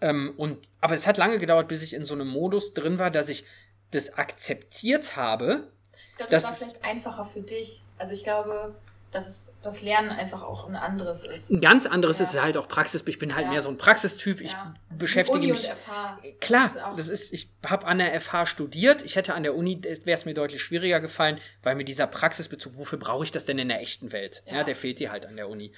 Ähm, 0.00 0.34
und, 0.36 0.58
aber 0.80 0.94
es 0.94 1.06
hat 1.08 1.16
lange 1.16 1.38
gedauert, 1.38 1.66
bis 1.66 1.82
ich 1.82 1.94
in 1.94 2.04
so 2.04 2.14
einem 2.14 2.28
Modus 2.28 2.74
drin 2.74 2.98
war, 3.00 3.10
dass 3.10 3.28
ich 3.28 3.44
das 3.90 4.14
akzeptiert 4.14 5.16
habe. 5.16 5.68
Ich 6.10 6.16
glaube, 6.16 6.30
das, 6.30 6.44
war 6.44 6.52
vielleicht 6.54 6.84
einfacher 6.84 7.24
für 7.24 7.40
dich. 7.42 7.82
Also 7.96 8.12
ich 8.12 8.24
glaube, 8.24 8.74
dass 9.10 9.26
es, 9.26 9.46
das 9.62 9.80
Lernen 9.80 10.10
einfach 10.10 10.42
auch 10.42 10.68
ein 10.68 10.76
anderes 10.76 11.24
ist. 11.24 11.50
Ein 11.50 11.60
ganz 11.62 11.86
anderes 11.86 12.18
Ja. 12.18 12.24
ist 12.26 12.42
halt 12.42 12.56
auch 12.58 12.68
Praxis. 12.68 13.02
Ich 13.06 13.18
bin 13.18 13.34
halt 13.34 13.46
Ja. 13.46 13.52
mehr 13.52 13.62
so 13.62 13.70
ein 13.70 13.78
Praxistyp. 13.78 14.40
Ich 14.42 14.52
Ja. 14.52 14.74
Beschäftige 14.90 15.38
Uni 15.38 15.52
mich. 15.52 15.66
Und 15.68 15.76
FH. 15.76 16.18
Klar, 16.40 16.70
Das 16.74 16.74
ist 16.74 16.96
das 16.98 17.08
ist, 17.08 17.32
ich 17.32 17.48
habe 17.64 17.86
an 17.86 17.98
der 17.98 18.12
FH 18.20 18.44
studiert. 18.46 19.02
Ich 19.02 19.16
hätte 19.16 19.34
an 19.34 19.44
der 19.44 19.54
Uni, 19.54 19.80
wäre 19.82 20.14
es 20.18 20.24
mir 20.26 20.34
deutlich 20.34 20.62
schwieriger 20.62 21.00
gefallen, 21.00 21.40
weil 21.62 21.74
mir 21.76 21.84
dieser 21.84 22.06
Praxisbezug, 22.06 22.76
wofür 22.76 22.98
brauche 22.98 23.24
ich 23.24 23.32
das 23.32 23.46
denn 23.46 23.58
in 23.58 23.68
der 23.68 23.80
echten 23.80 24.12
Welt? 24.12 24.42
Ja, 24.46 24.56
Ja. 24.56 24.64
der 24.64 24.76
fehlt 24.76 24.98
dir 24.98 25.10
halt 25.10 25.24
an 25.24 25.36
der 25.36 25.48
Uni. 25.48 25.72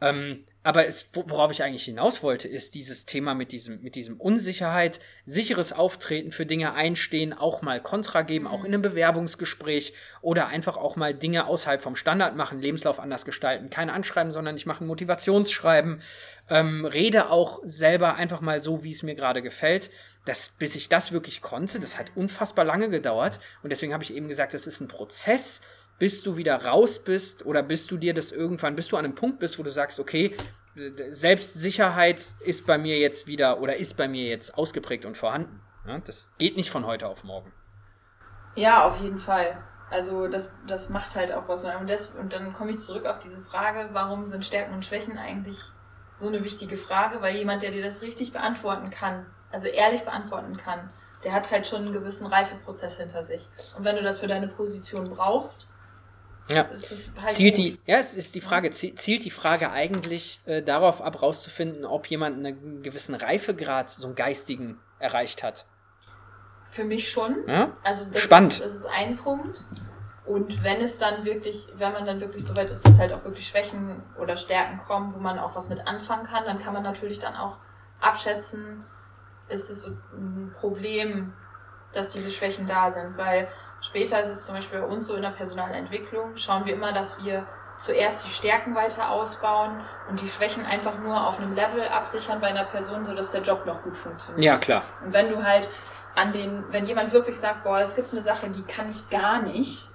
Ähm, 0.00 0.44
aber 0.62 0.86
es, 0.88 1.10
wo- 1.14 1.24
worauf 1.28 1.52
ich 1.52 1.62
eigentlich 1.62 1.84
hinaus 1.84 2.24
wollte, 2.24 2.48
ist 2.48 2.74
dieses 2.74 3.04
Thema 3.04 3.34
mit 3.34 3.52
diesem, 3.52 3.80
mit 3.82 3.94
diesem 3.94 4.20
Unsicherheit, 4.20 4.98
sicheres 5.24 5.72
Auftreten 5.72 6.32
für 6.32 6.44
Dinge 6.44 6.74
einstehen, 6.74 7.32
auch 7.32 7.62
mal 7.62 7.80
Kontra 7.80 8.22
geben, 8.22 8.48
auch 8.48 8.64
in 8.64 8.74
einem 8.74 8.82
Bewerbungsgespräch 8.82 9.94
oder 10.22 10.48
einfach 10.48 10.76
auch 10.76 10.96
mal 10.96 11.14
Dinge 11.14 11.46
außerhalb 11.46 11.80
vom 11.80 11.94
Standard 11.94 12.34
machen, 12.34 12.60
Lebenslauf 12.60 12.98
anders 12.98 13.24
gestalten, 13.24 13.70
kein 13.70 13.90
Anschreiben, 13.90 14.32
sondern 14.32 14.56
ich 14.56 14.66
mache 14.66 14.82
ein 14.84 14.88
Motivationsschreiben, 14.88 16.02
ähm, 16.50 16.84
rede 16.84 17.30
auch 17.30 17.60
selber 17.64 18.16
einfach 18.16 18.40
mal 18.40 18.60
so, 18.60 18.82
wie 18.82 18.90
es 18.90 19.04
mir 19.04 19.14
gerade 19.14 19.42
gefällt. 19.42 19.90
Das, 20.24 20.48
bis 20.48 20.74
ich 20.74 20.88
das 20.88 21.12
wirklich 21.12 21.40
konnte, 21.40 21.78
das 21.78 21.96
hat 21.96 22.10
unfassbar 22.16 22.64
lange 22.64 22.90
gedauert. 22.90 23.38
Und 23.62 23.70
deswegen 23.70 23.92
habe 23.92 24.02
ich 24.02 24.12
eben 24.12 24.26
gesagt, 24.26 24.54
das 24.54 24.66
ist 24.66 24.80
ein 24.80 24.88
Prozess, 24.88 25.60
bis 25.98 26.22
du 26.22 26.36
wieder 26.36 26.64
raus 26.64 26.98
bist 26.98 27.46
oder 27.46 27.62
bis 27.62 27.86
du 27.86 27.96
dir 27.96 28.14
das 28.14 28.32
irgendwann, 28.32 28.76
bis 28.76 28.88
du 28.88 28.96
an 28.96 29.04
einem 29.04 29.14
Punkt 29.14 29.38
bist, 29.38 29.58
wo 29.58 29.62
du 29.62 29.70
sagst, 29.70 29.98
okay, 29.98 30.36
Selbstsicherheit 31.10 32.22
ist 32.44 32.66
bei 32.66 32.76
mir 32.76 32.98
jetzt 32.98 33.26
wieder 33.26 33.60
oder 33.60 33.76
ist 33.76 33.96
bei 33.96 34.08
mir 34.08 34.24
jetzt 34.28 34.56
ausgeprägt 34.56 35.06
und 35.06 35.16
vorhanden. 35.16 35.60
Ja, 35.86 35.98
das 35.98 36.30
geht 36.38 36.56
nicht 36.56 36.70
von 36.70 36.86
heute 36.86 37.08
auf 37.08 37.24
morgen. 37.24 37.52
Ja, 38.56 38.84
auf 38.84 39.00
jeden 39.00 39.18
Fall. 39.18 39.56
Also 39.90 40.26
das, 40.28 40.52
das 40.66 40.90
macht 40.90 41.16
halt 41.16 41.32
auch 41.32 41.48
was. 41.48 41.62
Und, 41.62 41.88
das, 41.88 42.08
und 42.08 42.32
dann 42.34 42.52
komme 42.52 42.72
ich 42.72 42.80
zurück 42.80 43.06
auf 43.06 43.20
diese 43.20 43.40
Frage, 43.40 43.90
warum 43.92 44.26
sind 44.26 44.44
Stärken 44.44 44.74
und 44.74 44.84
Schwächen 44.84 45.16
eigentlich 45.16 45.58
so 46.18 46.26
eine 46.26 46.42
wichtige 46.44 46.76
Frage? 46.76 47.22
Weil 47.22 47.36
jemand, 47.36 47.62
der 47.62 47.70
dir 47.70 47.82
das 47.82 48.02
richtig 48.02 48.32
beantworten 48.32 48.90
kann, 48.90 49.26
also 49.52 49.66
ehrlich 49.66 50.02
beantworten 50.02 50.56
kann, 50.56 50.90
der 51.24 51.32
hat 51.32 51.50
halt 51.50 51.66
schon 51.66 51.82
einen 51.82 51.92
gewissen 51.92 52.26
Reifeprozess 52.26 52.96
hinter 52.98 53.22
sich. 53.22 53.48
Und 53.76 53.84
wenn 53.84 53.96
du 53.96 54.02
das 54.02 54.18
für 54.18 54.26
deine 54.26 54.48
Position 54.48 55.08
brauchst, 55.08 55.68
Ja. 56.48 56.62
ist 56.62 56.92
es 56.92 57.12
halt 57.20 57.32
Zielt 57.34 57.56
gut. 57.56 57.64
die, 57.64 57.80
ja, 57.86 57.98
es 57.98 58.14
ist 58.14 58.34
die 58.34 58.40
Frage, 58.40 58.68
zie- 58.70 58.94
zielt 58.94 59.24
die 59.24 59.30
Frage 59.32 59.70
eigentlich 59.72 60.40
äh, 60.46 60.62
darauf 60.62 61.02
ab, 61.02 61.20
rauszufinden, 61.20 61.84
ob 61.84 62.06
jemand 62.06 62.36
einen 62.38 62.82
gewissen 62.82 63.14
Reifegrad, 63.16 63.90
so 63.90 64.06
einen 64.06 64.14
geistigen, 64.14 64.78
erreicht 64.98 65.42
hat. 65.42 65.66
Für 66.64 66.84
mich 66.84 67.08
schon. 67.10 67.44
Ja? 67.48 67.76
Also 67.82 68.10
das, 68.10 68.22
Spannend. 68.22 68.60
das 68.64 68.74
ist 68.74 68.86
ein 68.86 69.16
Punkt. 69.16 69.64
Und 70.24 70.62
wenn 70.64 70.80
es 70.80 70.98
dann 70.98 71.24
wirklich, 71.24 71.68
wenn 71.74 71.92
man 71.92 72.04
dann 72.06 72.20
wirklich 72.20 72.44
so 72.44 72.56
weit 72.56 72.70
ist, 72.70 72.84
dass 72.84 72.98
halt 72.98 73.12
auch 73.12 73.24
wirklich 73.24 73.46
Schwächen 73.46 74.02
oder 74.20 74.36
Stärken 74.36 74.78
kommen, 74.78 75.14
wo 75.14 75.18
man 75.18 75.38
auch 75.38 75.54
was 75.54 75.68
mit 75.68 75.86
anfangen 75.86 76.26
kann, 76.26 76.44
dann 76.44 76.58
kann 76.58 76.72
man 76.74 76.82
natürlich 76.82 77.18
dann 77.20 77.36
auch 77.36 77.58
abschätzen, 78.00 78.84
ist 79.48 79.70
es 79.70 79.86
ein 80.12 80.52
Problem, 80.58 81.32
dass 81.92 82.08
diese 82.08 82.30
Schwächen 82.32 82.66
da 82.66 82.90
sind. 82.90 83.16
Weil 83.16 83.46
später 83.86 84.20
ist 84.20 84.28
es 84.28 84.44
zum 84.44 84.54
Beispiel 84.54 84.80
bei 84.80 84.86
uns 84.86 85.06
so 85.06 85.14
in 85.14 85.22
der 85.22 85.30
Personalentwicklung, 85.30 86.36
schauen 86.36 86.66
wir 86.66 86.74
immer, 86.74 86.92
dass 86.92 87.22
wir 87.24 87.46
zuerst 87.78 88.24
die 88.24 88.30
Stärken 88.30 88.74
weiter 88.74 89.10
ausbauen 89.10 89.80
und 90.08 90.20
die 90.20 90.28
Schwächen 90.28 90.64
einfach 90.64 90.98
nur 90.98 91.26
auf 91.26 91.38
einem 91.38 91.54
Level 91.54 91.86
absichern 91.88 92.40
bei 92.40 92.46
einer 92.48 92.64
Person, 92.64 93.04
sodass 93.04 93.30
der 93.32 93.42
Job 93.42 93.66
noch 93.66 93.82
gut 93.82 93.96
funktioniert. 93.96 94.44
Ja, 94.44 94.56
klar. 94.58 94.82
Und 95.04 95.12
wenn 95.12 95.28
du 95.28 95.42
halt 95.44 95.68
an 96.14 96.32
den, 96.32 96.64
wenn 96.70 96.86
jemand 96.86 97.12
wirklich 97.12 97.36
sagt, 97.38 97.64
boah, 97.64 97.78
es 97.80 97.94
gibt 97.94 98.12
eine 98.12 98.22
Sache, 98.22 98.48
die 98.48 98.62
kann 98.62 98.88
ich 98.88 99.08
gar 99.10 99.42
nicht. 99.42 99.90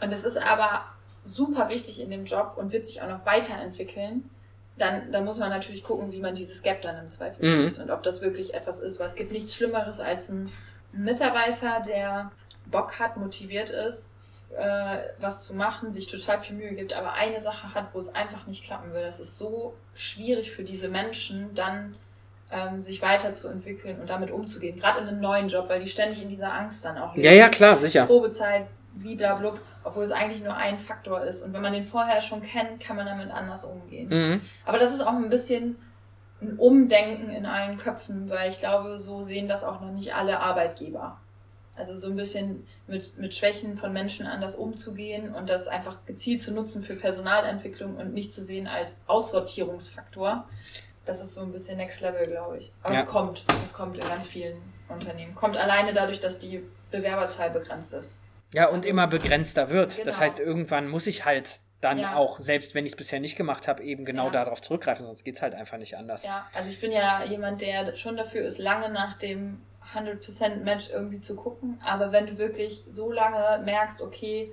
Und 0.00 0.12
es 0.12 0.24
ist 0.24 0.36
aber 0.40 0.84
super 1.24 1.68
wichtig 1.68 2.00
in 2.00 2.10
dem 2.10 2.24
Job 2.24 2.52
und 2.56 2.70
wird 2.72 2.86
sich 2.86 3.02
auch 3.02 3.08
noch 3.08 3.26
weiterentwickeln, 3.26 4.30
dann, 4.78 5.10
dann 5.10 5.24
muss 5.24 5.38
man 5.38 5.48
natürlich 5.50 5.82
gucken, 5.82 6.12
wie 6.12 6.20
man 6.20 6.34
dieses 6.36 6.62
Gap 6.62 6.82
dann 6.82 6.96
im 6.98 7.10
Zweifel 7.10 7.44
Mhm. 7.44 7.54
schließt 7.60 7.80
und 7.80 7.90
ob 7.90 8.04
das 8.04 8.20
wirklich 8.22 8.54
etwas 8.54 8.78
ist, 8.78 9.00
weil 9.00 9.06
es 9.06 9.16
gibt 9.16 9.32
nichts 9.32 9.54
Schlimmeres 9.54 9.98
als 9.98 10.28
ein 10.28 10.48
Mitarbeiter, 10.92 11.80
der 11.86 12.30
Bock 12.70 12.98
hat, 12.98 13.16
motiviert 13.16 13.70
ist, 13.70 14.10
äh, 14.56 14.98
was 15.18 15.44
zu 15.44 15.54
machen, 15.54 15.90
sich 15.90 16.06
total 16.06 16.38
viel 16.38 16.56
Mühe 16.56 16.74
gibt, 16.74 16.94
aber 16.94 17.12
eine 17.12 17.40
Sache 17.40 17.74
hat, 17.74 17.88
wo 17.92 17.98
es 17.98 18.14
einfach 18.14 18.46
nicht 18.46 18.64
klappen 18.64 18.92
will. 18.92 19.02
Das 19.02 19.20
ist 19.20 19.38
so 19.38 19.74
schwierig 19.94 20.50
für 20.50 20.62
diese 20.62 20.88
Menschen, 20.88 21.54
dann 21.54 21.96
ähm, 22.50 22.80
sich 22.80 23.02
weiterzuentwickeln 23.02 24.00
und 24.00 24.08
damit 24.08 24.30
umzugehen. 24.30 24.76
Gerade 24.76 25.00
in 25.00 25.08
einem 25.08 25.20
neuen 25.20 25.48
Job, 25.48 25.68
weil 25.68 25.80
die 25.80 25.88
ständig 25.88 26.22
in 26.22 26.28
dieser 26.28 26.52
Angst 26.52 26.84
dann 26.84 26.96
auch 26.96 27.14
Ja, 27.16 27.32
ja, 27.32 27.48
klar, 27.48 27.76
sicher. 27.76 28.06
Probezeit, 28.06 28.66
bliblablub, 28.94 29.60
obwohl 29.84 30.04
es 30.04 30.12
eigentlich 30.12 30.42
nur 30.42 30.56
ein 30.56 30.78
Faktor 30.78 31.22
ist. 31.22 31.42
Und 31.42 31.52
wenn 31.52 31.62
man 31.62 31.72
den 31.72 31.84
vorher 31.84 32.20
schon 32.20 32.42
kennt, 32.42 32.80
kann 32.80 32.96
man 32.96 33.06
damit 33.06 33.30
anders 33.30 33.64
umgehen. 33.64 34.08
Mhm. 34.08 34.40
Aber 34.64 34.78
das 34.78 34.92
ist 34.92 35.00
auch 35.00 35.14
ein 35.14 35.28
bisschen 35.28 35.76
ein 36.40 36.56
Umdenken 36.58 37.30
in 37.30 37.46
allen 37.46 37.78
Köpfen, 37.78 38.28
weil 38.28 38.48
ich 38.48 38.58
glaube, 38.58 38.98
so 38.98 39.22
sehen 39.22 39.48
das 39.48 39.64
auch 39.64 39.80
noch 39.80 39.90
nicht 39.90 40.14
alle 40.14 40.40
Arbeitgeber. 40.40 41.18
Also 41.76 41.94
so 41.94 42.08
ein 42.08 42.16
bisschen 42.16 42.66
mit, 42.86 43.18
mit 43.18 43.34
Schwächen 43.34 43.76
von 43.76 43.92
Menschen 43.92 44.26
anders 44.26 44.56
umzugehen 44.56 45.34
und 45.34 45.50
das 45.50 45.68
einfach 45.68 45.98
gezielt 46.06 46.40
zu 46.42 46.52
nutzen 46.52 46.82
für 46.82 46.94
Personalentwicklung 46.96 47.96
und 47.96 48.14
nicht 48.14 48.32
zu 48.32 48.42
sehen 48.42 48.66
als 48.66 48.96
Aussortierungsfaktor. 49.06 50.48
Das 51.04 51.20
ist 51.20 51.34
so 51.34 51.42
ein 51.42 51.52
bisschen 51.52 51.76
Next 51.76 52.00
Level, 52.00 52.26
glaube 52.26 52.58
ich. 52.58 52.72
Aber 52.82 52.94
Ja. 52.94 53.00
es 53.02 53.06
kommt. 53.06 53.44
Es 53.62 53.72
kommt 53.72 53.98
in 53.98 54.08
ganz 54.08 54.26
vielen 54.26 54.56
Unternehmen. 54.88 55.34
Kommt 55.34 55.56
alleine 55.56 55.92
dadurch, 55.92 56.18
dass 56.20 56.38
die 56.38 56.62
Bewerberzahl 56.90 57.50
begrenzt 57.50 57.92
ist. 57.94 58.18
Ja, 58.52 58.68
und 58.68 58.84
immer 58.84 59.06
begrenzter 59.06 59.68
wird. 59.70 59.90
Das 59.90 60.16
Genau. 60.16 60.18
heißt, 60.18 60.40
irgendwann 60.40 60.88
muss 60.88 61.06
ich 61.06 61.24
halt 61.24 61.60
dann 61.80 61.98
Ja. 61.98 62.16
auch, 62.16 62.40
selbst 62.40 62.74
wenn 62.74 62.86
ich 62.86 62.92
es 62.92 62.96
bisher 62.96 63.20
nicht 63.20 63.36
gemacht 63.36 63.68
habe, 63.68 63.82
eben 63.82 64.04
genau 64.04 64.26
Ja. 64.26 64.30
darauf 64.30 64.60
zurückgreifen, 64.62 65.04
sonst 65.04 65.24
geht 65.24 65.36
es 65.36 65.42
halt 65.42 65.54
einfach 65.54 65.76
nicht 65.78 65.96
anders. 65.96 66.24
Ja, 66.24 66.46
also 66.54 66.70
ich 66.70 66.80
bin 66.80 66.90
ja 66.90 67.22
jemand, 67.24 67.60
der 67.60 67.94
schon 67.96 68.16
dafür 68.16 68.44
ist, 68.46 68.58
lange 68.58 68.88
nach 68.88 69.14
dem 69.14 69.60
100% 69.94 70.56
Match 70.64 70.90
irgendwie 70.90 71.20
zu 71.20 71.36
gucken. 71.36 71.80
Aber 71.84 72.12
wenn 72.12 72.26
du 72.26 72.38
wirklich 72.38 72.84
so 72.90 73.10
lange 73.12 73.62
merkst, 73.64 74.02
okay, 74.02 74.50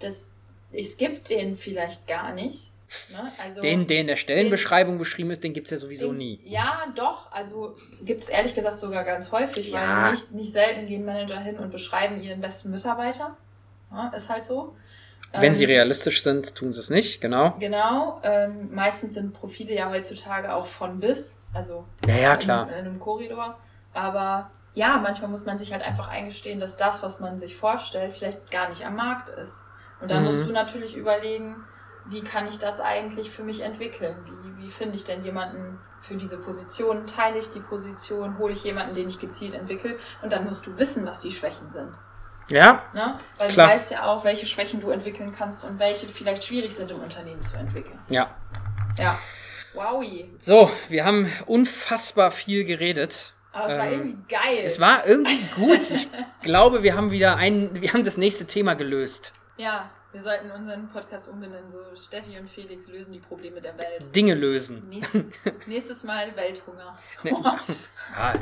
das, 0.00 0.30
es 0.72 0.96
gibt 0.96 1.30
den 1.30 1.56
vielleicht 1.56 2.06
gar 2.06 2.32
nicht. 2.32 2.72
Ne? 3.12 3.30
Also, 3.42 3.60
Den, 3.60 3.86
der 3.86 4.00
in 4.00 4.06
der 4.06 4.16
Stellenbeschreibung 4.16 4.96
beschrieben 4.96 5.30
ist, 5.30 5.44
den 5.44 5.52
gibt 5.52 5.66
es 5.66 5.72
ja 5.72 5.76
sowieso 5.76 6.08
den- 6.08 6.16
nie. 6.18 6.40
Ja, 6.42 6.84
doch. 6.94 7.30
Also 7.32 7.76
gibt 8.02 8.22
es 8.22 8.28
ehrlich 8.30 8.54
gesagt 8.54 8.80
sogar 8.80 9.04
ganz 9.04 9.30
häufig, 9.30 9.70
Ja. 9.70 10.04
weil 10.04 10.12
nicht, 10.12 10.32
nicht 10.32 10.52
selten 10.52 10.86
gehen 10.86 11.04
Manager 11.04 11.38
hin 11.38 11.58
und 11.58 11.70
beschreiben 11.70 12.20
ihren 12.22 12.40
besten 12.40 12.70
Mitarbeiter. 12.70 13.36
Ja, 13.92 14.08
ist 14.16 14.28
halt 14.30 14.44
so. 14.44 14.74
Wenn 15.32 15.54
sie 15.54 15.64
Ähm, 15.64 15.70
realistisch 15.70 16.22
sind, 16.22 16.54
tun 16.54 16.72
sie 16.72 16.80
es 16.80 16.88
nicht, 16.88 17.20
genau. 17.20 17.54
Genau, 17.58 18.20
ähm, 18.22 18.74
meistens 18.74 19.12
sind 19.14 19.34
Profile 19.34 19.74
ja 19.74 19.90
heutzutage 19.90 20.54
auch 20.54 20.64
von 20.64 21.00
bis, 21.00 21.38
also 21.52 21.84
Ja, 22.06 22.16
ja, 22.16 22.32
in, 22.34 22.38
klar. 22.40 22.68
in 22.68 22.74
einem 22.74 22.98
Korridor. 22.98 23.58
Aber 23.94 24.50
ja, 24.74 24.98
manchmal 24.98 25.30
muss 25.30 25.44
man 25.46 25.58
sich 25.58 25.72
halt 25.72 25.82
einfach 25.82 26.08
eingestehen, 26.08 26.60
dass 26.60 26.76
das, 26.76 27.02
was 27.02 27.20
man 27.20 27.38
sich 27.38 27.56
vorstellt, 27.56 28.12
vielleicht 28.12 28.50
gar 28.50 28.68
nicht 28.68 28.84
am 28.86 28.96
Markt 28.96 29.28
ist. 29.28 29.64
Und 30.00 30.10
dann 30.10 30.20
Mhm. 30.20 30.26
musst 30.28 30.46
du 30.46 30.52
natürlich 30.52 30.96
überlegen, 30.96 31.56
wie 32.06 32.22
kann 32.22 32.46
ich 32.48 32.58
das 32.58 32.80
eigentlich 32.80 33.30
für 33.30 33.42
mich 33.42 33.60
entwickeln? 33.60 34.16
Wie, 34.24 34.64
wie 34.64 34.70
finde 34.70 34.96
ich 34.96 35.04
denn 35.04 35.24
jemanden 35.24 35.78
für 36.00 36.14
diese 36.16 36.38
Position? 36.38 37.06
Teile 37.06 37.38
ich 37.38 37.50
die 37.50 37.60
Position? 37.60 38.38
Hole 38.38 38.52
ich 38.52 38.64
jemanden, 38.64 38.94
den 38.94 39.08
ich 39.08 39.18
gezielt 39.18 39.54
entwickle? 39.54 39.98
Und 40.22 40.32
dann 40.32 40.44
musst 40.46 40.66
du 40.66 40.78
wissen, 40.78 41.06
was 41.06 41.20
die 41.22 41.32
Schwächen 41.32 41.70
sind. 41.70 41.92
Ja, 42.50 42.82
Ne? 42.94 43.16
Weil 43.36 43.50
Klar. 43.50 43.66
du 43.66 43.72
weißt 43.74 43.90
ja 43.90 44.04
auch, 44.04 44.24
welche 44.24 44.46
Schwächen 44.46 44.80
du 44.80 44.88
entwickeln 44.90 45.34
kannst 45.36 45.64
und 45.64 45.78
welche 45.78 46.06
vielleicht 46.06 46.44
schwierig 46.44 46.74
sind 46.74 46.90
im 46.90 47.00
Unternehmen 47.00 47.42
zu 47.42 47.56
entwickeln. 47.56 47.98
ja. 48.08 48.30
Ja. 48.96 49.18
Wowi. 49.74 50.32
So, 50.38 50.70
wir 50.88 51.04
haben 51.04 51.30
unfassbar 51.46 52.30
viel 52.30 52.64
geredet. 52.64 53.34
Aber 53.52 53.68
es 53.72 53.78
war 53.78 53.86
Ähm, 53.86 53.92
irgendwie 53.92 54.18
geil. 54.34 54.62
Es 54.64 54.80
war 54.80 55.06
irgendwie 55.06 55.42
gut. 55.56 55.90
Ich 55.90 56.08
glaube, 56.42 56.82
wir 56.82 56.96
haben 56.96 57.10
wieder 57.10 57.36
ein, 57.36 57.70
wir 57.80 57.92
haben 57.92 58.04
das 58.04 58.16
nächste 58.16 58.46
Thema 58.46 58.74
gelöst. 58.74 59.32
ja, 59.56 59.90
wir 60.10 60.22
sollten 60.22 60.50
unseren 60.50 60.88
Podcast 60.88 61.28
umbenennen, 61.28 61.68
so 61.68 61.78
Steffi 61.94 62.38
und 62.38 62.48
Felix 62.48 62.88
lösen 62.88 63.12
die 63.12 63.18
Probleme 63.18 63.60
der 63.60 63.76
Welt. 63.76 64.14
Dinge 64.16 64.32
lösen. 64.32 64.88
Nächstes, 64.88 65.30
nächstes 65.66 66.02
Mal 66.02 66.34
Welthunger. 66.34 66.96
Ne, 67.24 67.30
ja, 67.30 68.34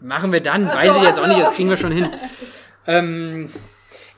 machen 0.00 0.30
wir 0.30 0.42
dann. 0.42 0.68
Ach 0.68 0.74
so, 0.74 0.78
Weiß 0.88 0.96
ich 0.98 1.02
jetzt 1.02 1.18
auch 1.18 1.26
nicht, 1.26 1.40
das 1.40 1.54
kriegen 1.54 1.70
wir 1.70 1.78
schon 1.78 1.92
hin. 1.92 2.10
ähm, 2.86 3.50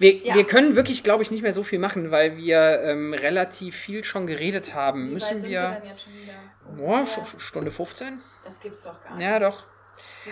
wir, 0.00 0.12
Ja. 0.24 0.34
wir 0.34 0.44
können 0.44 0.74
wirklich, 0.74 1.04
glaube 1.04 1.22
ich, 1.22 1.30
nicht 1.30 1.42
mehr 1.42 1.52
so 1.52 1.62
viel 1.62 1.78
machen, 1.78 2.10
weil 2.10 2.36
wir 2.36 2.80
ähm, 2.82 3.14
relativ 3.14 3.76
viel 3.76 4.02
schon 4.02 4.26
geredet 4.26 4.74
haben. 4.74 5.02
Wie 5.04 5.06
weit 5.06 5.14
Müssen 5.14 5.40
sind 5.40 5.50
wir. 5.50 5.78
denn 5.80 5.88
jetzt 5.90 6.02
schon 6.02 6.14
wieder? 6.14 6.34
Boah, 6.76 6.98
Ungefähr? 6.98 7.24
Sch- 7.26 7.40
Stunde 7.40 7.70
15? 7.70 8.20
Das 8.44 8.58
gibt's 8.60 8.82
doch 8.82 9.00
gar 9.04 9.14
nicht. 9.14 9.24
Ja, 9.24 9.38
doch. 9.38 9.66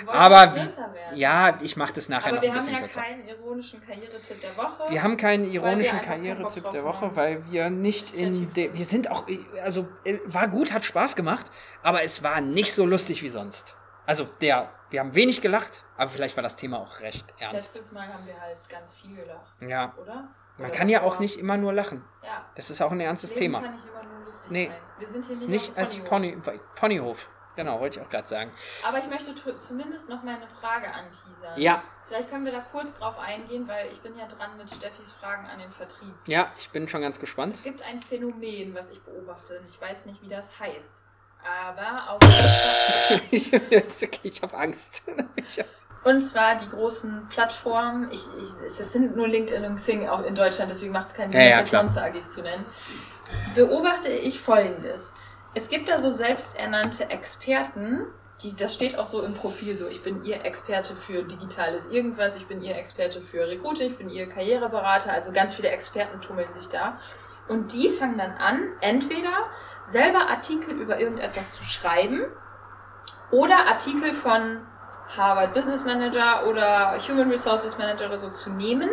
Wir 0.05 0.13
Aber 0.15 0.49
kürzer 0.49 0.93
werden. 0.95 1.17
Ja, 1.17 1.59
ich 1.63 1.77
mache 1.77 1.93
das 1.95 2.09
nachher 2.09 2.27
Aber 2.29 2.37
noch 2.37 2.43
wir 2.43 2.51
ein 2.51 2.55
haben 2.59 2.65
bisschen 2.65 2.75
ja 2.75 2.81
kürzer. 2.81 3.01
keinen 3.01 3.29
ironischen 3.29 3.81
Karrieretipp 3.87 4.41
der 4.41 4.57
Woche. 4.57 4.91
Wir 4.91 5.03
haben 5.03 5.17
keinen 5.17 5.51
ironischen 5.51 6.01
Karrieretipp 6.01 6.71
der 6.71 6.85
Woche, 6.85 7.07
haben. 7.07 7.17
weil 7.17 7.51
wir 7.51 7.71
nicht 7.71 8.15
in 8.15 8.53
der. 8.55 8.75
Wir 8.75 8.85
sind 8.87 9.11
auch. 9.11 9.27
Also, 9.63 9.89
äh, 10.05 10.19
war 10.27 10.49
gut, 10.49 10.73
hat 10.73 10.85
Spaß 10.85 11.17
gemacht, 11.17 11.47
aber 11.83 12.03
es 12.03 12.23
war 12.23 12.41
nicht 12.41 12.73
so 12.75 12.85
lustig 12.87 13.23
wie 13.23 13.29
sonst. 13.31 13.77
Also, 14.07 14.25
der. 14.41 14.71
Wir 14.91 15.01
haben 15.01 15.15
wenig 15.17 15.43
gelacht, 15.43 15.85
aber 15.97 16.09
vielleicht 16.09 16.37
war 16.37 16.45
das 16.45 16.55
Thema 16.55 16.79
auch 16.79 17.01
recht 17.01 17.27
ernst. 17.41 17.75
Letztes 17.75 17.91
Mal 17.93 18.07
haben 18.07 18.25
wir 18.25 18.41
halt 18.41 18.57
ganz 18.69 18.95
viel 18.95 19.17
gelacht, 19.17 19.53
Ja. 19.61 19.93
oder? 20.01 20.29
Man 20.59 20.71
Oder 20.71 20.79
kann 20.79 20.89
ja 20.89 21.03
auch 21.03 21.19
nicht 21.19 21.39
immer 21.41 21.57
nur 21.57 21.73
lachen. 21.73 22.05
Ja. 22.23 22.47
Das 22.55 22.71
ist 22.71 22.81
auch 22.81 22.93
ein 22.93 23.01
ernstes 23.01 23.35
Thema. 23.35 23.61
kann 23.63 23.73
nicht 23.75 23.85
immer 23.85 24.03
nur 24.05 24.25
lustig 24.25 24.51
Nee. 24.51 24.67
sein. 24.69 24.77
Wir 25.01 25.09
sind 25.09 25.25
hier 25.27 25.37
nicht, 25.37 25.49
nicht 25.49 25.77
als 25.77 25.99
Ponyhof. 25.99 26.43
Pony, 26.45 26.59
Ponyhof. 26.77 27.29
Genau, 27.57 27.81
wollte 27.81 27.99
ich 27.99 28.05
auch 28.07 28.11
gerade 28.11 28.29
sagen. 28.29 28.53
Aber 28.87 28.99
ich 28.99 29.09
möchte 29.09 29.35
zumindest 29.59 30.09
noch 30.09 30.23
meine 30.23 30.47
Frage 30.49 30.87
anteasern. 30.93 31.59
Ja, 31.59 31.83
Vielleicht 32.09 32.31
können 32.31 32.45
wir 32.45 32.53
da 32.53 32.61
kurz 32.61 32.95
drauf 32.95 33.19
eingehen, 33.19 33.67
weil 33.67 33.89
ich 33.91 34.01
bin 34.01 34.17
ja 34.17 34.27
dran 34.29 34.57
mit 34.57 34.71
Steffis 34.71 35.11
Fragen 35.11 35.45
an 35.49 35.59
den 35.59 35.73
Vertrieb. 35.73 36.15
ja, 36.29 36.53
ich 36.57 36.71
bin 36.71 36.87
schon 36.87 37.01
ganz 37.01 37.19
gespannt. 37.19 37.57
Es 37.57 37.65
gibt 37.65 37.83
ein 37.83 38.01
Phänomen, 38.01 38.73
was 38.77 38.91
ich 38.91 39.03
beobachte. 39.03 39.59
und 39.59 39.69
Ich 39.69 39.81
weiß 39.81 40.07
nicht, 40.07 40.23
wie 40.23 40.29
das 40.29 40.57
heißt. 40.61 41.03
Aber 41.45 42.11
auf 42.13 42.21
ich 43.33 43.53
ich 43.53 44.43
habe 44.43 44.57
Angst. 44.57 45.03
Ich 45.37 45.59
hab- 45.59 45.67
Und 46.05 46.21
zwar 46.21 46.55
die 46.57 46.69
großen 46.69 47.27
Plattformen. 47.29 48.11
Ich, 48.13 48.23
ich, 48.41 48.49
es 48.67 48.93
sind 48.93 49.17
nur 49.17 49.27
LinkedIn 49.27 49.65
und 49.65 49.75
Xing 49.77 50.09
auch 50.09 50.23
in 50.23 50.35
Deutschland, 50.37 50.71
deswegen 50.71 50.93
macht 50.93 51.09
es 51.09 51.15
keinen 51.15 51.33
Sinn, 51.33 51.41
Ja, 51.41 51.61
ja. 51.61 51.79
Monster 51.83 52.05
AGs 52.05 52.31
zu 52.31 52.43
nennen. 52.43 52.65
Beobachte 53.57 54.11
ich 54.11 54.41
folgendes. 54.41 55.13
Es 55.57 55.71
gibt 55.71 55.89
da 55.89 56.01
so 56.01 56.11
selbsternannte 56.11 57.09
Experten, 57.09 58.05
die, 58.43 58.55
das 58.55 58.75
steht 58.75 58.99
auch 58.99 59.07
so 59.07 59.23
im 59.23 59.33
Profil 59.33 59.75
so, 59.75 59.89
ich 59.89 60.03
bin 60.03 60.23
ihr 60.23 60.45
Experte 60.45 60.95
für 60.95 61.23
digitales 61.23 61.87
irgendwas, 61.87 62.37
ich 62.37 62.47
bin 62.47 62.61
ihr 62.61 62.77
Experte 62.77 63.23
für 63.23 63.49
Recruiting, 63.49 63.91
ich 63.91 63.97
bin 63.97 64.11
ihr 64.11 64.29
Karriereberater, 64.29 65.11
also 65.15 65.33
ganz 65.33 65.55
viele 65.55 65.71
Experten 65.71 66.21
tummeln 66.21 66.53
sich 66.53 66.69
da. 66.69 66.99
Und 67.49 67.73
die 67.73 67.89
fangen 67.89 68.19
dann 68.19 68.33
an, 68.33 68.71
entweder 68.83 69.33
selber 69.83 70.29
Artikel 70.29 70.75
über 70.75 71.01
irgendetwas 71.01 71.55
zu 71.55 71.65
schreiben 71.65 72.27
oder 73.31 73.67
Artikel 73.67 74.13
von 74.13 74.61
Harvard 75.17 75.55
Business 75.55 75.85
Manager 75.85 76.47
oder 76.49 76.99
Human 77.09 77.31
Resources 77.31 77.79
Manager 77.79 78.09
oder 78.09 78.19
so 78.19 78.29
zu 78.29 78.51
nehmen, 78.51 78.91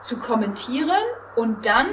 zu 0.00 0.16
kommentieren 0.16 1.02
und 1.36 1.66
dann 1.66 1.88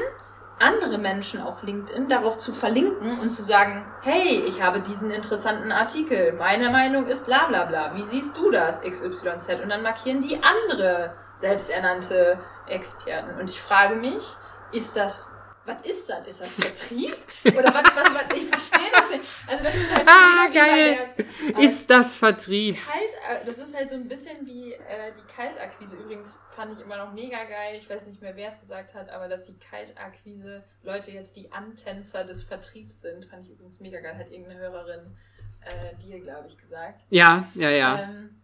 andere 0.60 0.98
Menschen 0.98 1.42
auf 1.42 1.64
LinkedIn 1.64 2.08
darauf 2.08 2.38
zu 2.38 2.52
verlinken 2.52 3.20
und 3.20 3.30
zu 3.30 3.44
sagen, 3.44 3.86
hey, 4.02 4.44
ich 4.48 4.64
habe 4.64 4.80
diesen 4.80 5.12
interessanten 5.12 5.72
Artikel, 5.72 6.34
meine 6.34 6.70
Meinung 6.70 7.06
ist 7.06 7.26
bla 7.26 7.48
bla 7.48 7.66
bla, 7.66 7.96
wie 7.96 8.04
siehst 8.06 8.38
du 8.38 8.50
das, 8.50 8.82
XYZ? 8.82 9.62
Und 9.62 9.70
dann 9.70 9.84
markieren 9.84 10.22
die 10.22 10.42
andere 10.42 11.14
selbsternannte 11.36 12.40
Experten. 12.68 13.40
Und 13.40 13.50
ich 13.50 13.62
frage 13.62 13.96
mich, 13.96 14.36
ist 14.72 14.98
das, 14.98 15.37
was 15.68 15.82
ist 15.84 16.10
das? 16.10 16.28
Ist 16.28 16.42
das 16.42 16.50
Vertrieb? 16.50 17.16
Oder 17.46 17.74
was, 17.74 17.84
was, 17.96 18.14
was 18.14 18.38
ich 18.38 18.46
verstehe 18.46 18.92
das 18.92 19.10
nicht. 19.12 19.24
Also 19.48 19.64
das 19.64 19.76
ist 19.76 19.96
halt 19.96 20.08
Ah, 20.08 20.48
geil. 20.52 21.10
der, 21.18 21.60
äh, 21.60 21.64
Ist 21.66 21.90
das 21.90 22.16
Vertrieb? 22.16 22.78
Kalt, 22.84 23.42
äh, 23.42 23.46
das 23.46 23.58
ist 23.58 23.76
halt 23.76 23.90
so 23.90 23.96
ein 23.96 24.08
bisschen 24.08 24.46
wie 24.46 24.74
äh, 24.74 25.12
die 25.18 25.34
Kaltakquise. 25.34 25.98
Übrigens 25.98 26.40
fand 26.56 26.72
ich 26.74 26.80
immer 26.84 26.98
noch 26.98 27.14
mega 27.14 27.44
geil. 27.44 27.76
Ich 27.78 27.90
weiß 27.90 28.08
nicht 28.08 28.22
mehr, 28.22 28.36
wer 28.36 28.48
es 28.48 28.60
gesagt 28.60 28.94
hat, 28.94 29.10
aber 29.10 29.28
dass 29.28 29.46
die 29.46 29.58
Kaltakquise 29.60 30.64
Leute 30.84 31.12
jetzt 31.12 31.36
die 31.36 31.52
Antänzer 31.52 32.24
des 32.24 32.44
Vertriebs 32.44 33.02
sind, 33.02 33.26
fand 33.26 33.46
ich 33.46 33.52
übrigens 33.52 33.80
mega 33.80 34.00
geil. 34.00 34.18
Hat 34.18 34.32
irgendeine 34.32 34.60
Hörerin 34.60 35.16
äh, 35.62 35.96
dir, 36.02 36.20
glaube 36.22 36.48
ich, 36.48 36.58
gesagt. 36.58 37.02
Ja, 37.10 37.46
ja, 37.56 37.70
ja. 37.70 38.02
Ähm, 38.04 38.42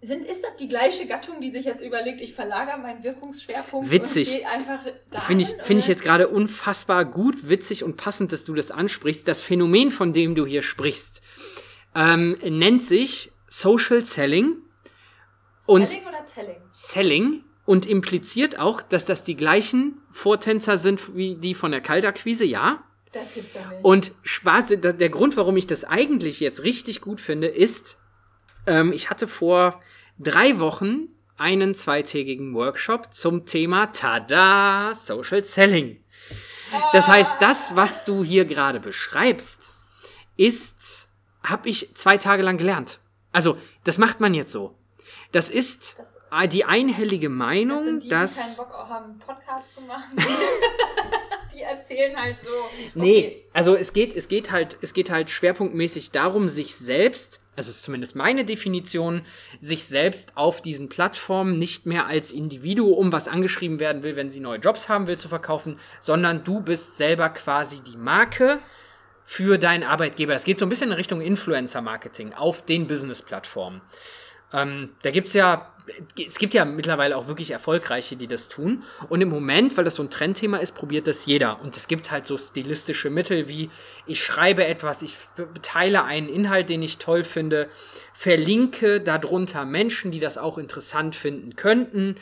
sind, 0.00 0.24
ist 0.24 0.44
das 0.44 0.54
die 0.60 0.68
gleiche 0.68 1.06
Gattung, 1.06 1.40
die 1.40 1.50
sich 1.50 1.64
jetzt 1.64 1.82
überlegt, 1.82 2.20
ich 2.20 2.32
verlagere 2.34 2.78
meinen 2.78 3.02
Wirkungsschwerpunkt 3.02 3.90
Witzig. 3.90 4.28
und 4.28 4.36
gehe 4.38 4.48
einfach 4.48 4.80
dahin? 5.10 5.26
Finde 5.26 5.44
ich, 5.44 5.62
find 5.64 5.80
ich 5.80 5.88
jetzt 5.88 6.02
gerade 6.02 6.28
unfassbar 6.28 7.04
gut, 7.04 7.48
witzig 7.48 7.82
und 7.82 7.96
passend, 7.96 8.32
dass 8.32 8.44
du 8.44 8.54
das 8.54 8.70
ansprichst. 8.70 9.26
Das 9.26 9.42
Phänomen, 9.42 9.90
von 9.90 10.12
dem 10.12 10.34
du 10.36 10.46
hier 10.46 10.62
sprichst, 10.62 11.20
ähm, 11.96 12.38
nennt 12.42 12.82
sich 12.84 13.32
Social 13.48 14.04
Selling 14.04 14.58
Und 15.66 15.88
Selling 15.88 16.06
oder 16.06 16.24
Telling? 16.24 16.56
Selling 16.72 17.44
und 17.64 17.84
impliziert 17.86 18.58
auch, 18.58 18.80
dass 18.80 19.04
das 19.04 19.24
die 19.24 19.36
gleichen 19.36 20.00
Vortänzer 20.10 20.78
sind 20.78 21.16
wie 21.16 21.34
die 21.34 21.54
von 21.54 21.70
der 21.72 21.80
Kaltakquise, 21.80 22.44
ja. 22.44 22.82
Das 23.12 23.32
gibt's 23.34 23.52
doch 23.54 23.68
nicht. 23.68 23.84
Und 23.84 24.12
Spaß, 24.22 24.66
da- 24.80 24.92
der 24.92 25.08
Grund, 25.10 25.36
warum 25.36 25.56
ich 25.56 25.66
das 25.66 25.84
eigentlich 25.84 26.40
jetzt 26.40 26.62
richtig 26.62 27.00
gut 27.00 27.20
finde, 27.20 27.48
ist, 27.48 27.98
ähm, 28.68 28.92
ich 28.92 29.10
hatte 29.10 29.26
vor 29.26 29.80
drei 30.18 30.58
Wochen 30.58 31.08
einen 31.36 31.74
zweitägigen 31.74 32.54
Workshop 32.54 33.12
zum 33.12 33.46
Thema 33.46 33.86
Tada 33.92 34.92
Social 34.94 35.44
Selling. 35.44 36.02
Das 36.92 37.08
heißt, 37.08 37.34
das, 37.40 37.74
was 37.76 38.04
du 38.04 38.22
hier 38.24 38.44
gerade 38.44 38.80
beschreibst, 38.80 39.74
ist, 40.36 41.08
habe 41.42 41.68
ich 41.68 41.94
zwei 41.94 42.16
Tage 42.18 42.42
lang 42.42 42.58
gelernt. 42.58 43.00
Also, 43.32 43.56
das 43.84 43.98
macht 43.98 44.20
man 44.20 44.34
jetzt 44.34 44.52
so. 44.52 44.76
Das 45.32 45.48
ist 45.50 45.96
Das- 45.98 46.14
die 46.52 46.64
einhellige 46.64 47.28
das 47.28 47.36
Meinung, 47.36 47.84
sind 47.84 48.02
die, 48.04 48.08
dass 48.08 48.34
die 48.34 48.40
keinen 48.42 48.56
Bock 48.56 48.74
auch 48.74 48.88
haben, 48.90 49.04
einen 49.12 49.18
Podcast 49.18 49.74
zu 49.74 49.80
machen. 49.82 50.16
die 51.54 51.62
erzählen 51.62 52.14
halt 52.20 52.40
so. 52.40 52.48
Nee, 52.94 53.18
Okay. 53.18 53.44
also 53.54 53.74
es 53.76 53.92
geht, 53.92 54.14
es 54.14 54.28
geht 54.28 54.50
halt, 54.50 54.76
es 54.82 54.92
geht 54.92 55.10
halt 55.10 55.30
schwerpunktmäßig 55.30 56.10
darum, 56.10 56.48
sich 56.48 56.74
selbst, 56.76 57.40
also 57.58 57.70
ist 57.70 57.82
zumindest 57.82 58.14
meine 58.16 58.44
Definition, 58.44 59.22
sich 59.60 59.84
selbst 59.84 60.36
auf 60.36 60.62
diesen 60.62 60.88
Plattformen 60.88 61.58
nicht 61.58 61.86
mehr 61.86 62.06
als 62.06 62.30
Individuum, 62.30 63.12
was 63.12 63.28
angeschrieben 63.28 63.80
werden 63.80 64.02
will, 64.02 64.16
wenn 64.16 64.30
sie 64.30 64.40
neue 64.40 64.60
Jobs 64.60 64.88
haben 64.88 65.08
will, 65.08 65.18
zu 65.18 65.28
verkaufen, 65.28 65.78
sondern 66.00 66.44
du 66.44 66.60
bist 66.60 66.96
selber 66.96 67.28
quasi 67.30 67.80
die 67.80 67.96
Marke 67.96 68.58
für 69.24 69.58
deinen 69.58 69.82
Arbeitgeber. 69.82 70.32
Das 70.32 70.44
geht 70.44 70.58
so 70.58 70.64
ein 70.64 70.68
bisschen 70.68 70.90
in 70.90 70.96
Richtung 70.96 71.20
Influencer-Marketing 71.20 72.32
auf 72.32 72.64
den 72.64 72.86
Business-Plattformen. 72.86 73.82
Ähm, 74.52 74.94
da 75.02 75.10
gibt's 75.10 75.34
ja, 75.34 75.74
es 76.26 76.38
gibt 76.38 76.54
ja 76.54 76.64
mittlerweile 76.64 77.16
auch 77.16 77.28
wirklich 77.28 77.50
Erfolgreiche, 77.50 78.16
die 78.16 78.26
das 78.26 78.48
tun. 78.48 78.82
Und 79.08 79.20
im 79.20 79.28
Moment, 79.28 79.76
weil 79.76 79.84
das 79.84 79.96
so 79.96 80.02
ein 80.02 80.10
Trendthema 80.10 80.58
ist, 80.58 80.74
probiert 80.74 81.06
das 81.06 81.26
jeder. 81.26 81.60
Und 81.62 81.76
es 81.76 81.88
gibt 81.88 82.10
halt 82.10 82.26
so 82.26 82.36
stilistische 82.36 83.10
Mittel 83.10 83.48
wie, 83.48 83.70
ich 84.06 84.22
schreibe 84.22 84.64
etwas, 84.64 85.02
ich 85.02 85.16
teile 85.62 86.04
einen 86.04 86.28
Inhalt, 86.28 86.68
den 86.68 86.82
ich 86.82 86.98
toll 86.98 87.24
finde, 87.24 87.68
verlinke 88.12 89.00
darunter 89.00 89.64
Menschen, 89.64 90.10
die 90.10 90.20
das 90.20 90.38
auch 90.38 90.58
interessant 90.58 91.14
finden 91.14 91.56
könnten 91.56 92.16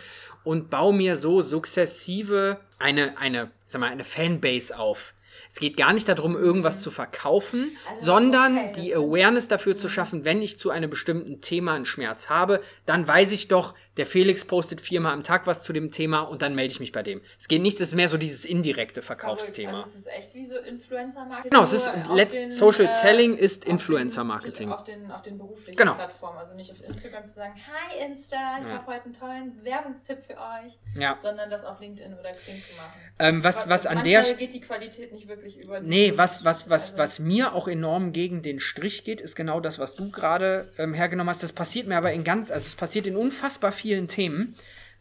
und 0.45 0.71
baue 0.71 0.95
mir 0.95 1.17
so 1.17 1.43
sukzessive 1.43 2.61
eine, 2.79 3.19
eine, 3.19 3.51
sag 3.67 3.81
mal, 3.81 3.91
eine 3.91 4.05
Fanbase 4.05 4.79
auf. 4.79 5.14
Es 5.49 5.57
geht 5.57 5.76
gar 5.76 5.93
nicht 5.93 6.09
darum, 6.09 6.37
irgendwas 6.37 6.80
zu 6.82 6.91
verkaufen, 6.91 7.76
Also, 7.91 8.05
sondern 8.07 8.59
okay, 8.59 8.72
die 8.82 8.95
Awareness 8.95 9.49
dafür 9.49 9.76
zu 9.76 9.89
schaffen, 9.89 10.24
wenn 10.24 10.43
ich 10.43 10.59
zu 10.59 10.70
einem 10.70 10.91
bestimmten 10.91 11.41
Thema 11.41 11.74
einen 11.74 11.84
Schmerz 11.84 12.28
habe, 12.28 12.61
dann 12.87 13.07
weiß 13.07 13.32
ich 13.32 13.49
doch, 13.49 13.74
der 13.97 14.07
Felix 14.07 14.45
postet 14.45 14.80
viermal 14.80 15.12
am 15.12 15.22
Tag 15.22 15.47
was 15.47 15.62
zu 15.62 15.72
dem 15.72 15.91
Thema 15.91 16.20
und 16.20 16.43
dann 16.43 16.55
melde 16.55 16.72
ich 16.72 16.80
mich 16.80 16.93
bei 16.93 17.03
dem. 17.03 17.20
Es 17.39 17.49
geht 17.49 17.62
nicht, 17.62 17.76
es 17.80 17.89
ist 17.89 17.95
mehr 17.95 18.09
so 18.09 18.16
dieses 18.18 18.45
indirekte 18.45 19.03
Verkaufsthema. 19.03 19.78
Also 19.78 19.89
es 19.91 19.95
ist 19.97 20.07
echt 20.09 20.34
wie 20.34 20.45
so 20.45 20.57
Influencer-Marketing. 20.57 21.51
Genau, 21.51 21.62
es 21.64 21.72
ist 21.72 21.87
den, 22.32 22.51
Social 22.51 22.87
äh, 22.87 22.91
Selling 23.03 23.37
ist 23.37 23.64
Influencer-Marketing. 23.64 24.70
Auf 24.72 24.84
den, 24.84 25.11
auf 25.11 25.22
den 25.22 25.39
beruflichen 25.39 25.76
Genau. 25.76 25.95
Plattformen. 25.95 26.39
Also 26.39 26.55
nicht 26.55 26.70
auf 26.70 26.82
Instagram 26.84 27.26
zu 27.26 27.34
sagen, 27.34 27.55
hi 27.55 28.05
Insta, 28.07 28.37
ich 28.62 28.68
Ja. 28.68 28.74
habe 28.76 28.87
heute 28.87 29.05
einen 29.05 29.12
tollen 29.14 29.64
Werbungstipp 29.64 30.18
für 30.26 30.34
euch, 30.34 30.78
Ja. 30.95 31.16
sondern 31.18 31.51
das 31.51 31.64
auf 31.64 31.80
LinkedIn 31.80 32.14
oder 32.14 32.30
Xing 32.32 32.61
zu 32.61 32.74
machen. 32.76 32.93
Ähm, 33.18 33.45
was, 33.45 33.68
was 33.68 33.87
an 33.87 33.97
manchmal 33.99 34.22
der 34.24 34.34
geht 34.34 34.53
die 34.55 34.61
Qualität 34.61 35.12
nicht 35.12 35.26
wirklich 35.29 35.59
über 35.62 35.81
die. 35.81 35.89
Nee, 35.89 36.12
was, 36.16 36.45
was, 36.45 36.68
was, 36.70 36.91
also- 36.91 36.99
was 36.99 37.18
mir 37.18 37.55
auch 37.55 37.68
enorm 37.68 38.12
gegen 38.12 38.43
den 38.43 38.61
Strich 38.61 39.05
geht, 39.05 39.20
ist 39.20 39.37
genau 39.37 39.61
das, 39.61 39.79
was 39.79 39.95
du 39.95 40.11
gerade 40.11 40.70
ähm, 40.79 40.95
hergenommen 40.95 41.31
hast. 41.31 41.43
Das 41.43 41.53
passiert 41.53 41.87
mir 41.87 41.97
aber 41.97 42.12
in 42.12 42.24
ganz, 42.24 42.51
also 42.51 42.66
es 42.66 42.74
passiert 42.77 43.07
in 43.07 43.16
unfassbar 43.16 43.72
vielen 43.72 44.09
Themen. 44.09 44.55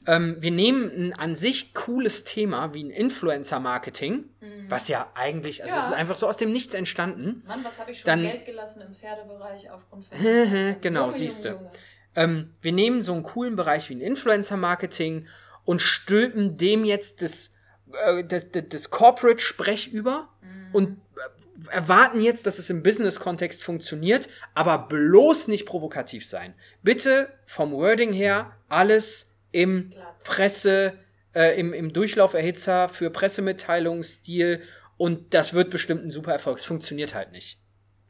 Ähm, 0.08 0.38
wir 0.40 0.52
nehmen 0.52 0.92
ein 0.92 1.14
an 1.14 1.36
sich 1.36 1.74
cooles 1.74 2.24
Thema 2.26 2.74
wie 2.76 2.84
ein 2.84 2.92
Influencer-Marketing, 2.92 4.26
was 4.70 4.88
ja 4.88 5.12
eigentlich, 5.16 5.64
also 5.64 5.74
Mhm. 5.74 5.80
Ja. 5.80 5.84
es 5.86 5.92
ist 5.92 5.96
einfach 5.98 6.16
so 6.16 6.28
aus 6.28 6.38
dem 6.38 6.52
Nichts 6.52 6.74
entstanden. 6.76 7.44
Mann, 7.48 7.64
was 7.64 7.80
habe 7.80 7.92
ich 7.92 8.00
schon 8.02 8.06
Dann- 8.06 8.22
Geld 8.22 8.46
gelassen 8.46 8.82
im 8.88 8.94
Pferdebereich 8.94 9.70
aufgrund 9.72 10.06
von. 10.06 10.18
Genau. 10.82 11.10
Junge, 11.12 11.26
Junge. 11.26 11.72
Ähm, 12.16 12.52
wir 12.62 12.72
nehmen 12.72 13.02
so 13.02 13.14
einen 13.14 13.24
coolen 13.24 13.56
Bereich 13.56 13.90
wie 13.90 13.96
ein 13.96 14.02
Influencer-Marketing 14.02 15.28
und 15.66 15.82
stülpen 15.82 16.58
dem 16.58 16.86
jetzt 16.86 17.22
das, 17.22 17.52
äh, 18.06 18.24
das, 18.24 18.46
das, 18.52 18.90
Corporate-Sprech 18.90 19.88
über 19.94 20.30
und 20.74 20.98
äh, 21.70 21.72
erwarten 21.74 22.20
jetzt, 22.20 22.46
dass 22.46 22.60
es 22.60 22.70
im 22.70 22.84
Business-Kontext 22.84 23.64
funktioniert, 23.64 24.28
aber 24.54 24.78
bloß 24.78 25.48
nicht 25.48 25.66
provokativ 25.66 26.28
sein. 26.28 26.54
Bitte 26.84 27.30
vom 27.46 27.72
Wording 27.72 28.14
her 28.14 28.52
alles 28.70 29.32
im 29.52 29.92
Glatt. 29.92 30.20
Presse, 30.24 30.94
äh, 31.34 31.60
im, 31.60 31.74
im 31.74 31.94
Durchlauferhitzer 31.94 32.90
für 32.90 33.10
Pressemitteilungsstil 33.10 34.62
und 34.98 35.34
das 35.34 35.54
wird 35.54 35.70
bestimmt 35.70 36.04
ein 36.06 36.12
super 36.12 36.32
Erfolg. 36.34 36.58
Es 36.58 36.66
funktioniert 36.66 37.14
halt 37.16 37.32
nicht. 37.32 37.60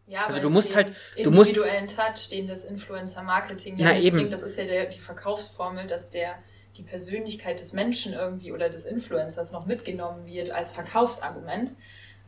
Ja, 0.07 0.27
Also 0.27 0.41
du 0.41 0.49
musst 0.51 0.75
halt- 0.75 0.91
du 1.23 1.31
musst- 1.31 1.51
individuellen 1.51 1.87
Touch, 1.87 2.29
den 2.31 2.47
das 2.47 2.63
Influencer-Marketing 2.63 3.75
Na, 3.79 3.91
ja 3.91 3.97
eben. 3.97 4.03
mitbringt, 4.17 4.33
das 4.33 4.43
ist 4.43 4.57
ja 4.57 4.65
der, 4.65 4.85
die 4.85 4.99
Verkaufsformel, 4.99 5.87
dass 5.87 6.11
der 6.11 6.35
die 6.77 6.83
Persönlichkeit 6.83 7.59
des 7.59 7.73
Menschen 7.73 8.13
irgendwie 8.13 8.51
oder 8.51 8.69
des 8.69 8.85
Influencers 8.85 9.51
noch 9.51 9.65
mitgenommen 9.65 10.25
wird 10.25 10.51
als 10.51 10.73
Verkaufsargument. 10.73 11.73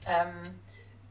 Ähm, 0.06 0.42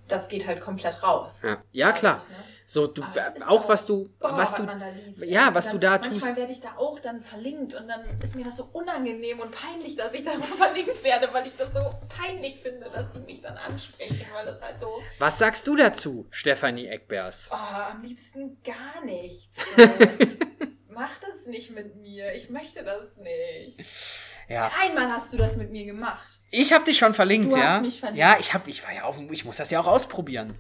das 0.09 0.29
geht 0.29 0.47
halt 0.47 0.61
komplett 0.61 1.03
raus. 1.03 1.43
Ja, 1.43 1.59
ja 1.73 1.93
klar. 1.93 2.17
Ne? 2.19 2.37
So, 2.65 2.87
du, 2.87 3.03
auch 3.03 3.49
auch- 3.49 3.69
was 3.69 3.87
du, 3.87 4.09
Boah, 4.21 4.37
was 4.37 4.55
du, 4.55 4.63
da 4.65 4.89
liest. 5.05 5.25
ja, 5.25 5.53
was 5.55 5.65
dann, 5.67 5.75
du 5.75 5.79
da 5.81 5.91
manchmal 5.93 6.13
tust. 6.13 6.37
werde 6.37 6.53
ich 6.53 6.61
da 6.61 6.77
auch 6.77 6.99
dann 7.01 7.21
verlinkt 7.21 7.75
und 7.75 7.89
dann 7.89 8.03
ist 8.21 8.35
mir 8.37 8.45
das 8.45 8.57
so 8.57 8.69
unangenehm 8.73 9.41
und 9.41 9.51
peinlich, 9.51 9.95
dass 9.97 10.15
ich 10.15 10.23
darüber 10.23 10.45
verlinkt 10.59 11.03
werde, 11.05 11.29
weil 11.33 11.47
ich 11.49 11.57
das 11.57 11.73
so 11.75 11.81
peinlich 12.09 12.61
finde, 12.61 12.89
dass 12.91 13.11
die 13.13 13.19
mich 13.21 13.41
dann 13.41 13.57
ansprechen, 13.57 14.27
weil 14.33 14.47
das 14.47 14.61
halt 14.61 14.79
so, 14.79 15.01
Was 15.19 15.39
sagst 15.39 15.67
du 15.67 15.75
dazu, 15.77 16.27
Stefanie 16.31 16.87
Eckbers? 16.87 17.49
oh, 17.53 17.57
am 17.57 18.03
liebsten 18.03 18.57
gar 18.65 19.05
nichts. 19.05 19.59
Mach 20.97 21.11
das 21.21 21.47
nicht 21.47 21.73
mit 21.75 21.95
mir. 21.97 22.35
Ich 22.35 22.49
möchte 22.51 22.83
das 22.83 23.17
nicht. 23.19 23.79
Ja, 24.49 24.71
Einmal 24.83 25.09
hast 25.13 25.33
du 25.33 25.37
das 25.37 25.57
mit 25.57 25.71
mir 25.71 25.85
gemacht. 25.85 26.39
ich 26.51 26.73
habe 26.73 26.85
dich 26.85 26.99
schon 26.99 27.13
verlinkt, 27.15 27.53
Du 27.53 27.57
ja. 27.59 27.75
hast 27.75 27.83
mich 27.83 28.01
verlinkt. 28.01 28.19
Ja, 28.21 28.37
ich 28.41 28.55
habe, 28.55 28.71
ich 28.71 28.83
war 28.85 28.93
ja 28.95 29.03
auf, 29.03 29.17
dem- 29.19 29.33
ich 29.33 29.45
muss 29.45 29.57
das 29.59 29.71
ja 29.71 29.81
auch 29.81 29.87
ausprobieren. 29.87 30.59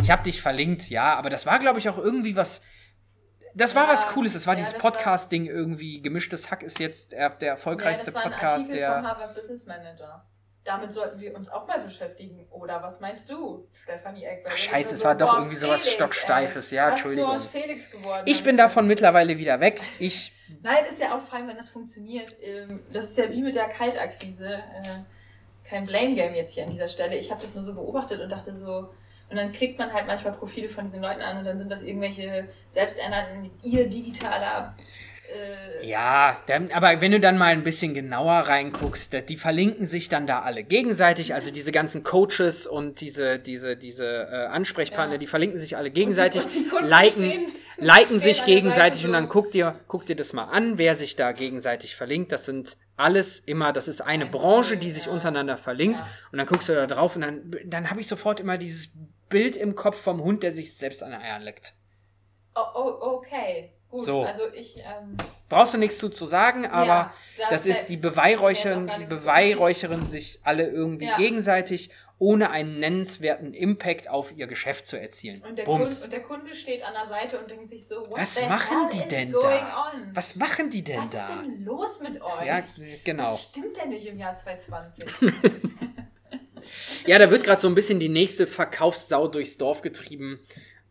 Ich 0.00 0.10
habe 0.10 0.22
dich 0.22 0.40
verlinkt, 0.42 0.88
ja, 0.90 1.14
aber 1.16 1.28
das 1.30 1.44
war, 1.46 1.58
glaube 1.58 1.78
ich, 1.78 1.88
auch 1.88 1.98
irgendwie 1.98 2.36
was. 2.36 2.60
Das 3.54 3.74
war 3.74 3.84
Ja, 3.86 3.92
was 3.92 4.06
Cooles. 4.08 4.32
Das 4.32 4.46
war 4.46 4.54
ja, 4.54 4.58
dieses 4.58 4.74
Podcast-Ding 4.78 5.46
irgendwie. 5.46 6.00
Gemischtes 6.02 6.50
Hack 6.50 6.62
ist 6.62 6.78
jetzt 6.78 7.12
der, 7.12 7.36
erfolgreichste 7.40 8.06
das 8.06 8.14
war 8.14 8.24
ein 8.24 8.30
Podcast, 8.32 8.54
Artikel 8.70 8.70
vom 8.70 8.76
der. 9.02 9.02
Harvard 9.02 9.34
Business 9.34 9.66
Manager. 9.66 10.26
Damit 10.64 10.92
sollten 10.92 11.20
wir 11.20 11.34
uns 11.34 11.48
auch 11.48 11.66
mal 11.66 11.80
beschäftigen. 11.80 12.46
Oder 12.50 12.80
was 12.82 13.00
meinst 13.00 13.28
du, 13.28 13.66
Stefanie 13.82 14.24
Eckberg? 14.24 14.54
Ach, 14.54 14.58
scheiße, 14.58 14.94
es 14.94 15.04
war 15.04 15.16
doch 15.16 15.34
irgendwie 15.36 15.56
sowas 15.56 15.88
Stocksteifes. 15.88 16.70
Ja, 16.70 16.90
Entschuldigung. 16.90 17.34
Ist 17.34 17.46
Felix 17.46 17.90
geworden? 17.90 18.22
Ich 18.26 18.44
bin 18.44 18.56
davon 18.56 18.86
mittlerweile 18.86 19.38
wieder 19.38 19.58
weg. 19.58 19.80
Ich. 19.98 20.32
Nein, 20.62 20.84
ist 20.84 21.00
ja 21.00 21.16
auch 21.16 21.22
fein, 21.22 21.48
wenn 21.48 21.56
das 21.56 21.68
funktioniert. 21.70 22.36
Ähm, 22.40 22.80
Das 22.92 23.06
ist 23.06 23.18
ja 23.18 23.28
wie 23.30 23.42
mit 23.42 23.54
der 23.56 23.68
Kaltakquise. 23.68 24.54
Äh, 24.54 25.68
Kein 25.68 25.84
Blame 25.84 26.14
Game 26.14 26.34
jetzt 26.34 26.52
hier 26.54 26.64
an 26.64 26.70
dieser 26.70 26.88
Stelle. 26.88 27.16
Ich 27.16 27.30
habe 27.32 27.40
das 27.42 27.54
nur 27.54 27.64
so 27.64 27.74
beobachtet 27.74 28.20
und 28.20 28.30
dachte 28.30 28.54
so. 28.54 28.88
Und 29.30 29.36
dann 29.38 29.50
klickt 29.50 29.78
man 29.78 29.92
halt 29.92 30.06
manchmal 30.06 30.34
Profile 30.34 30.68
von 30.68 30.84
diesen 30.84 31.00
Leuten 31.02 31.22
an 31.22 31.38
und 31.38 31.44
dann 31.44 31.56
sind 31.58 31.72
das 31.72 31.82
irgendwelche 31.82 32.48
selbsternannten, 32.68 33.50
ihr 33.62 33.88
digitaler. 33.88 34.76
Äh, 35.32 35.86
Ja, 35.88 36.40
dann, 36.46 36.70
aber 36.72 37.00
wenn 37.00 37.10
du 37.12 37.18
dann 37.20 37.38
mal 37.38 37.52
ein 37.52 37.64
bisschen 37.64 37.92
genauer 37.94 38.32
reinguckst, 38.32 39.14
die 39.28 39.36
verlinken 39.36 39.86
sich 39.86 40.08
dann 40.08 40.26
da 40.26 40.42
alle 40.42 40.62
gegenseitig, 40.62 41.34
also 41.34 41.50
diese 41.50 41.72
ganzen 41.72 42.02
Coaches 42.02 42.66
und 42.66 43.00
diese, 43.00 43.38
diese, 43.38 43.76
diese 43.76 44.28
äh, 44.30 44.46
Ansprechpartner, 44.46 45.14
Ja. 45.14 45.18
die 45.18 45.26
verlinken 45.26 45.58
sich 45.58 45.76
alle 45.76 45.90
gegenseitig, 45.90 46.42
und 46.44 46.54
die 46.54 46.68
Kunden 46.68 46.88
liken, 46.88 47.10
stehen- 47.22 47.46
liken 47.78 48.06
stehen 48.06 48.20
sich 48.20 48.44
gegenseitig 48.44 49.04
und 49.06 49.12
dann 49.12 49.28
guck 49.28 49.50
dir, 49.50 49.74
guck 49.88 50.06
dir 50.06 50.16
das 50.16 50.32
mal 50.32 50.44
an, 50.44 50.78
wer 50.78 50.94
sich 50.94 51.16
da 51.16 51.32
gegenseitig 51.32 51.96
verlinkt. 51.96 52.30
Das 52.32 52.44
sind 52.44 52.76
alles 52.96 53.40
immer, 53.40 53.72
das 53.72 53.88
ist 53.88 54.00
eine 54.02 54.26
Ein 54.26 54.30
Branche, 54.30 54.76
die 54.76 54.90
sich 54.90 55.08
untereinander 55.08 55.56
verlinkt. 55.56 55.98
Ja. 55.98 56.06
Und 56.30 56.38
dann 56.38 56.46
guckst 56.46 56.68
du 56.68 56.74
da 56.74 56.86
drauf 56.86 57.16
und 57.16 57.22
dann, 57.22 57.50
dann 57.64 57.90
habe 57.90 58.00
ich 58.00 58.06
sofort 58.06 58.38
immer 58.38 58.58
dieses 58.58 58.92
Bild 59.28 59.56
im 59.56 59.74
Kopf 59.74 60.00
vom 60.00 60.22
Hund, 60.22 60.42
der 60.42 60.52
sich 60.52 60.76
selbst 60.76 61.02
an 61.02 61.10
den 61.10 61.20
Eiern 61.20 61.42
leckt. 61.42 61.72
Oh, 62.54 62.60
oh, 62.74 63.16
okay. 63.16 63.72
Gut. 63.92 64.06
So. 64.06 64.22
Also 64.22 64.44
ich. 64.54 64.78
Ähm, 64.78 65.16
Brauchst 65.50 65.74
du 65.74 65.78
nichts 65.78 65.98
zu, 65.98 66.08
zu 66.08 66.24
sagen, 66.24 66.64
aber 66.66 66.86
ja, 66.86 67.14
da 67.38 67.50
Das 67.50 67.66
ist 67.66 67.90
die 67.90 68.00
gar 68.00 68.08
die 68.98 69.04
Beweihräuchern 69.04 70.06
sich 70.06 70.40
alle 70.44 70.66
irgendwie 70.66 71.04
Ja. 71.08 71.16
gegenseitig, 71.18 71.90
ohne 72.18 72.50
einen 72.50 72.78
nennenswerten 72.78 73.52
Impact 73.52 74.08
auf 74.08 74.32
ihr 74.34 74.46
Geschäft 74.46 74.86
zu 74.86 74.98
erzielen. 74.98 75.42
Und 75.46 75.58
der, 75.58 75.66
Kunde, 75.66 75.84
und 75.84 76.10
der 76.12 76.22
Kunde 76.22 76.54
steht 76.54 76.82
an 76.82 76.94
der 76.94 77.04
Seite 77.04 77.38
und 77.38 77.50
denkt 77.50 77.68
sich 77.68 77.86
so, 77.86 78.06
Was 78.10 78.40
machen 78.48 78.88
die 78.94 79.06
denn 79.08 79.32
da? 79.32 79.92
On? 79.92 80.10
Was 80.14 80.36
machen 80.36 80.70
die 80.70 80.82
denn 80.82 80.98
Was 80.98 81.10
da? 81.10 81.26
ist 81.26 81.42
denn 81.42 81.64
los 81.66 82.00
mit 82.00 82.22
euch? 82.22 82.46
Ja, 82.46 82.62
genau. 83.04 83.24
Was 83.24 83.42
stimmt 83.42 83.76
denn 83.76 83.90
nicht 83.90 84.06
im 84.06 84.18
Jahr 84.18 84.34
2020? 84.34 85.04
Ja, 87.06 87.18
da 87.18 87.30
wird 87.30 87.44
gerade 87.44 87.60
so 87.60 87.68
ein 87.68 87.74
bisschen 87.74 87.98
die 87.98 88.08
nächste 88.08 88.46
Verkaufssau 88.46 89.26
durchs 89.28 89.58
Dorf 89.58 89.82
getrieben. 89.82 90.38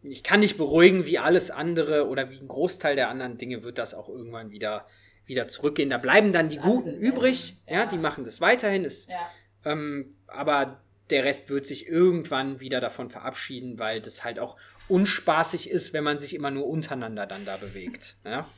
Ich 0.04 0.24
kann 0.24 0.42
dich 0.42 0.58
beruhigen, 0.58 1.06
wie 1.06 1.20
alles 1.20 1.52
andere 1.52 2.08
oder 2.08 2.30
wie 2.30 2.38
ein 2.38 2.48
Großteil 2.48 2.96
der 2.96 3.10
anderen 3.10 3.38
Dinge 3.38 3.64
wird 3.64 3.78
das 3.78 3.94
auch 3.94 4.10
irgendwann 4.10 4.52
wieder, 4.52 4.88
wieder 5.26 5.48
zurückgehen. 5.48 5.90
Da 5.90 5.98
bleiben 5.98 6.32
dann 6.32 6.50
die 6.50 6.58
Guten 6.58 6.96
übrig, 6.96 7.58
ja. 7.68 7.82
ja. 7.82 7.86
die 7.86 7.98
machen 7.98 8.26
das 8.26 8.42
weiterhin. 8.42 8.84
Ist, 8.84 9.10
ja. 9.10 9.30
ähm, 9.66 10.16
aber 10.28 10.82
der 11.10 11.24
Rest 11.24 11.50
wird 11.50 11.66
sich 11.66 11.88
irgendwann 11.88 12.60
wieder 12.60 12.80
davon 12.80 13.10
verabschieden, 13.10 13.78
weil 13.78 14.02
das 14.02 14.24
halt 14.24 14.40
auch 14.40 14.58
unspaßig 14.88 15.70
ist, 15.70 15.94
wenn 15.94 16.04
man 16.04 16.20
sich 16.20 16.34
immer 16.34 16.52
nur 16.52 16.68
untereinander 16.68 17.28
dann 17.28 17.46
da 17.46 17.58
bewegt. 17.58 18.18
Ja? 18.26 18.48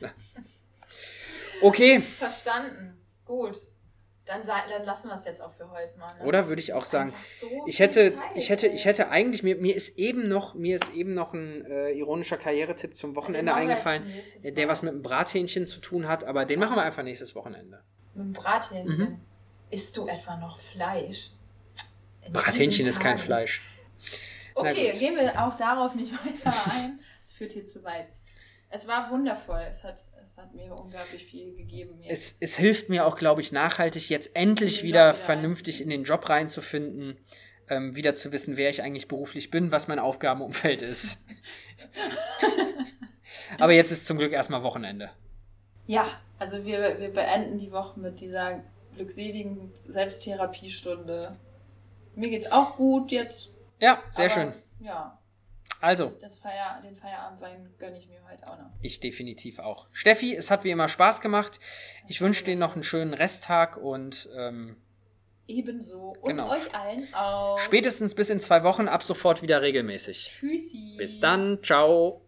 Okay. 1.60 2.00
Verstanden. 2.00 3.00
Gut. 3.24 3.56
Dann, 4.26 4.40
dann 4.46 4.84
lassen 4.84 5.08
wir 5.08 5.14
es 5.14 5.24
jetzt 5.24 5.42
auch 5.42 5.52
für 5.52 5.70
heute 5.70 5.98
mal. 5.98 6.14
Ne? 6.16 6.24
Oder 6.24 6.48
würde 6.48 6.60
ich 6.60 6.72
auch 6.72 6.84
sagen, 6.84 7.12
so 7.38 7.46
ich 7.66 7.78
hätte, 7.78 8.14
Zeit, 8.14 8.22
ich 8.34 8.48
hätte, 8.48 8.68
ich 8.68 8.86
hätte 8.86 9.10
eigentlich 9.10 9.42
mir, 9.42 9.56
mir 9.56 9.76
ist 9.76 9.98
eben 9.98 10.28
noch, 10.28 10.54
mir 10.54 10.76
ist 10.76 10.94
eben 10.94 11.12
noch 11.12 11.34
ein 11.34 11.66
äh, 11.66 11.90
ironischer 11.90 12.38
Karrieretipp 12.38 12.96
zum 12.96 13.16
Wochenende 13.16 13.52
eingefallen, 13.52 14.02
der 14.42 14.66
was 14.68 14.80
mit 14.80 14.94
dem 14.94 15.02
Brathähnchen 15.02 15.66
zu 15.66 15.80
tun 15.80 16.08
hat, 16.08 16.24
aber 16.24 16.46
den 16.46 16.58
machen 16.58 16.76
wir 16.76 16.82
einfach 16.82 17.02
nächstes 17.02 17.34
Wochenende. 17.34 17.82
Mit 18.14 18.24
dem 18.24 18.32
Brathähnchen. 18.32 18.98
Mhm. 18.98 19.20
Isst 19.70 19.96
du 19.96 20.06
etwa 20.06 20.36
noch 20.38 20.56
Fleisch? 20.56 21.30
In 22.22 22.32
Brathähnchen 22.32 22.86
ist 22.86 23.00
kein 23.00 23.18
Fleisch. 23.18 23.60
Okay, 24.54 24.92
gehen 24.92 25.16
wir 25.16 25.44
auch 25.44 25.54
darauf 25.54 25.94
nicht 25.94 26.12
weiter 26.26 26.54
ein. 26.72 27.00
Das 27.20 27.32
führt 27.32 27.52
hier 27.52 27.66
zu 27.66 27.84
weit 27.84 28.08
es 28.74 28.88
war 28.88 29.10
wundervoll. 29.10 29.64
Es 29.70 29.84
hat, 29.84 30.02
es 30.20 30.36
hat 30.36 30.52
mir 30.52 30.74
unglaublich 30.74 31.24
viel 31.24 31.54
gegeben. 31.54 32.00
Es, 32.06 32.36
es 32.40 32.56
hilft 32.56 32.88
mir 32.88 33.06
auch, 33.06 33.16
glaube 33.16 33.40
ich, 33.40 33.52
nachhaltig, 33.52 34.08
jetzt 34.08 34.34
endlich 34.34 34.82
wieder, 34.82 35.12
wieder, 35.12 35.14
vernünftig 35.14 35.80
in 35.80 35.90
den 35.90 36.02
Job 36.02 36.28
reinzufinden, 36.28 37.16
ähm, 37.68 37.94
wieder 37.94 38.16
zu 38.16 38.32
wissen, 38.32 38.56
wer 38.56 38.70
ich 38.70 38.82
eigentlich 38.82 39.06
beruflich 39.06 39.50
bin, 39.50 39.70
was 39.70 39.86
mein 39.86 40.00
Aufgabenumfeld 40.00 40.82
ist. 40.82 41.18
Aber 43.60 43.72
jetzt 43.72 43.92
ist 43.92 44.06
zum 44.06 44.18
Glück 44.18 44.32
erstmal 44.32 44.64
Wochenende. 44.64 45.10
Ja, 45.86 46.06
also 46.40 46.64
wir, 46.64 46.98
wir 46.98 47.12
beenden 47.12 47.58
die 47.58 47.70
Woche 47.70 48.00
mit 48.00 48.20
dieser 48.20 48.64
glückseligen 48.96 49.70
Selbsttherapiestunde. 49.86 51.36
Mir 52.16 52.30
geht's 52.30 52.50
auch 52.50 52.74
gut 52.74 53.12
jetzt. 53.12 53.50
Ja, 53.80 54.02
sehr 54.10 54.30
schön. 54.30 54.52
Ja, 54.80 55.18
also. 55.84 56.12
Feier, 56.42 56.80
den 56.82 56.94
Feierabendwein 56.94 57.72
gönne 57.78 57.98
ich 57.98 58.08
mir 58.08 58.18
heute 58.30 58.48
auch 58.48 58.58
noch. 58.58 58.70
Ich 58.82 59.00
definitiv 59.00 59.58
auch. 59.58 59.86
Steffi, 59.92 60.34
es 60.34 60.50
hat 60.50 60.64
wie 60.64 60.70
immer 60.70 60.88
Spaß 60.88 61.20
gemacht. 61.20 61.60
Ich 62.08 62.20
wünsche 62.20 62.44
dir 62.44 62.56
noch 62.56 62.74
einen 62.74 62.82
schönen 62.82 63.14
Resttag 63.14 63.76
und 63.76 64.28
ähm, 64.36 64.76
ebenso. 65.46 66.14
Und 66.20 66.36
genau. 66.36 66.50
euch 66.50 66.74
allen 66.74 67.06
auch. 67.14 67.58
Spätestens 67.58 68.14
bis 68.14 68.30
in 68.30 68.40
zwei 68.40 68.62
Wochen, 68.62 68.88
ab 68.88 69.02
sofort 69.02 69.42
wieder 69.42 69.62
regelmäßig. 69.62 70.30
Tschüssi. 70.38 70.96
Bis 70.96 71.20
dann. 71.20 71.62
Ciao. 71.62 72.22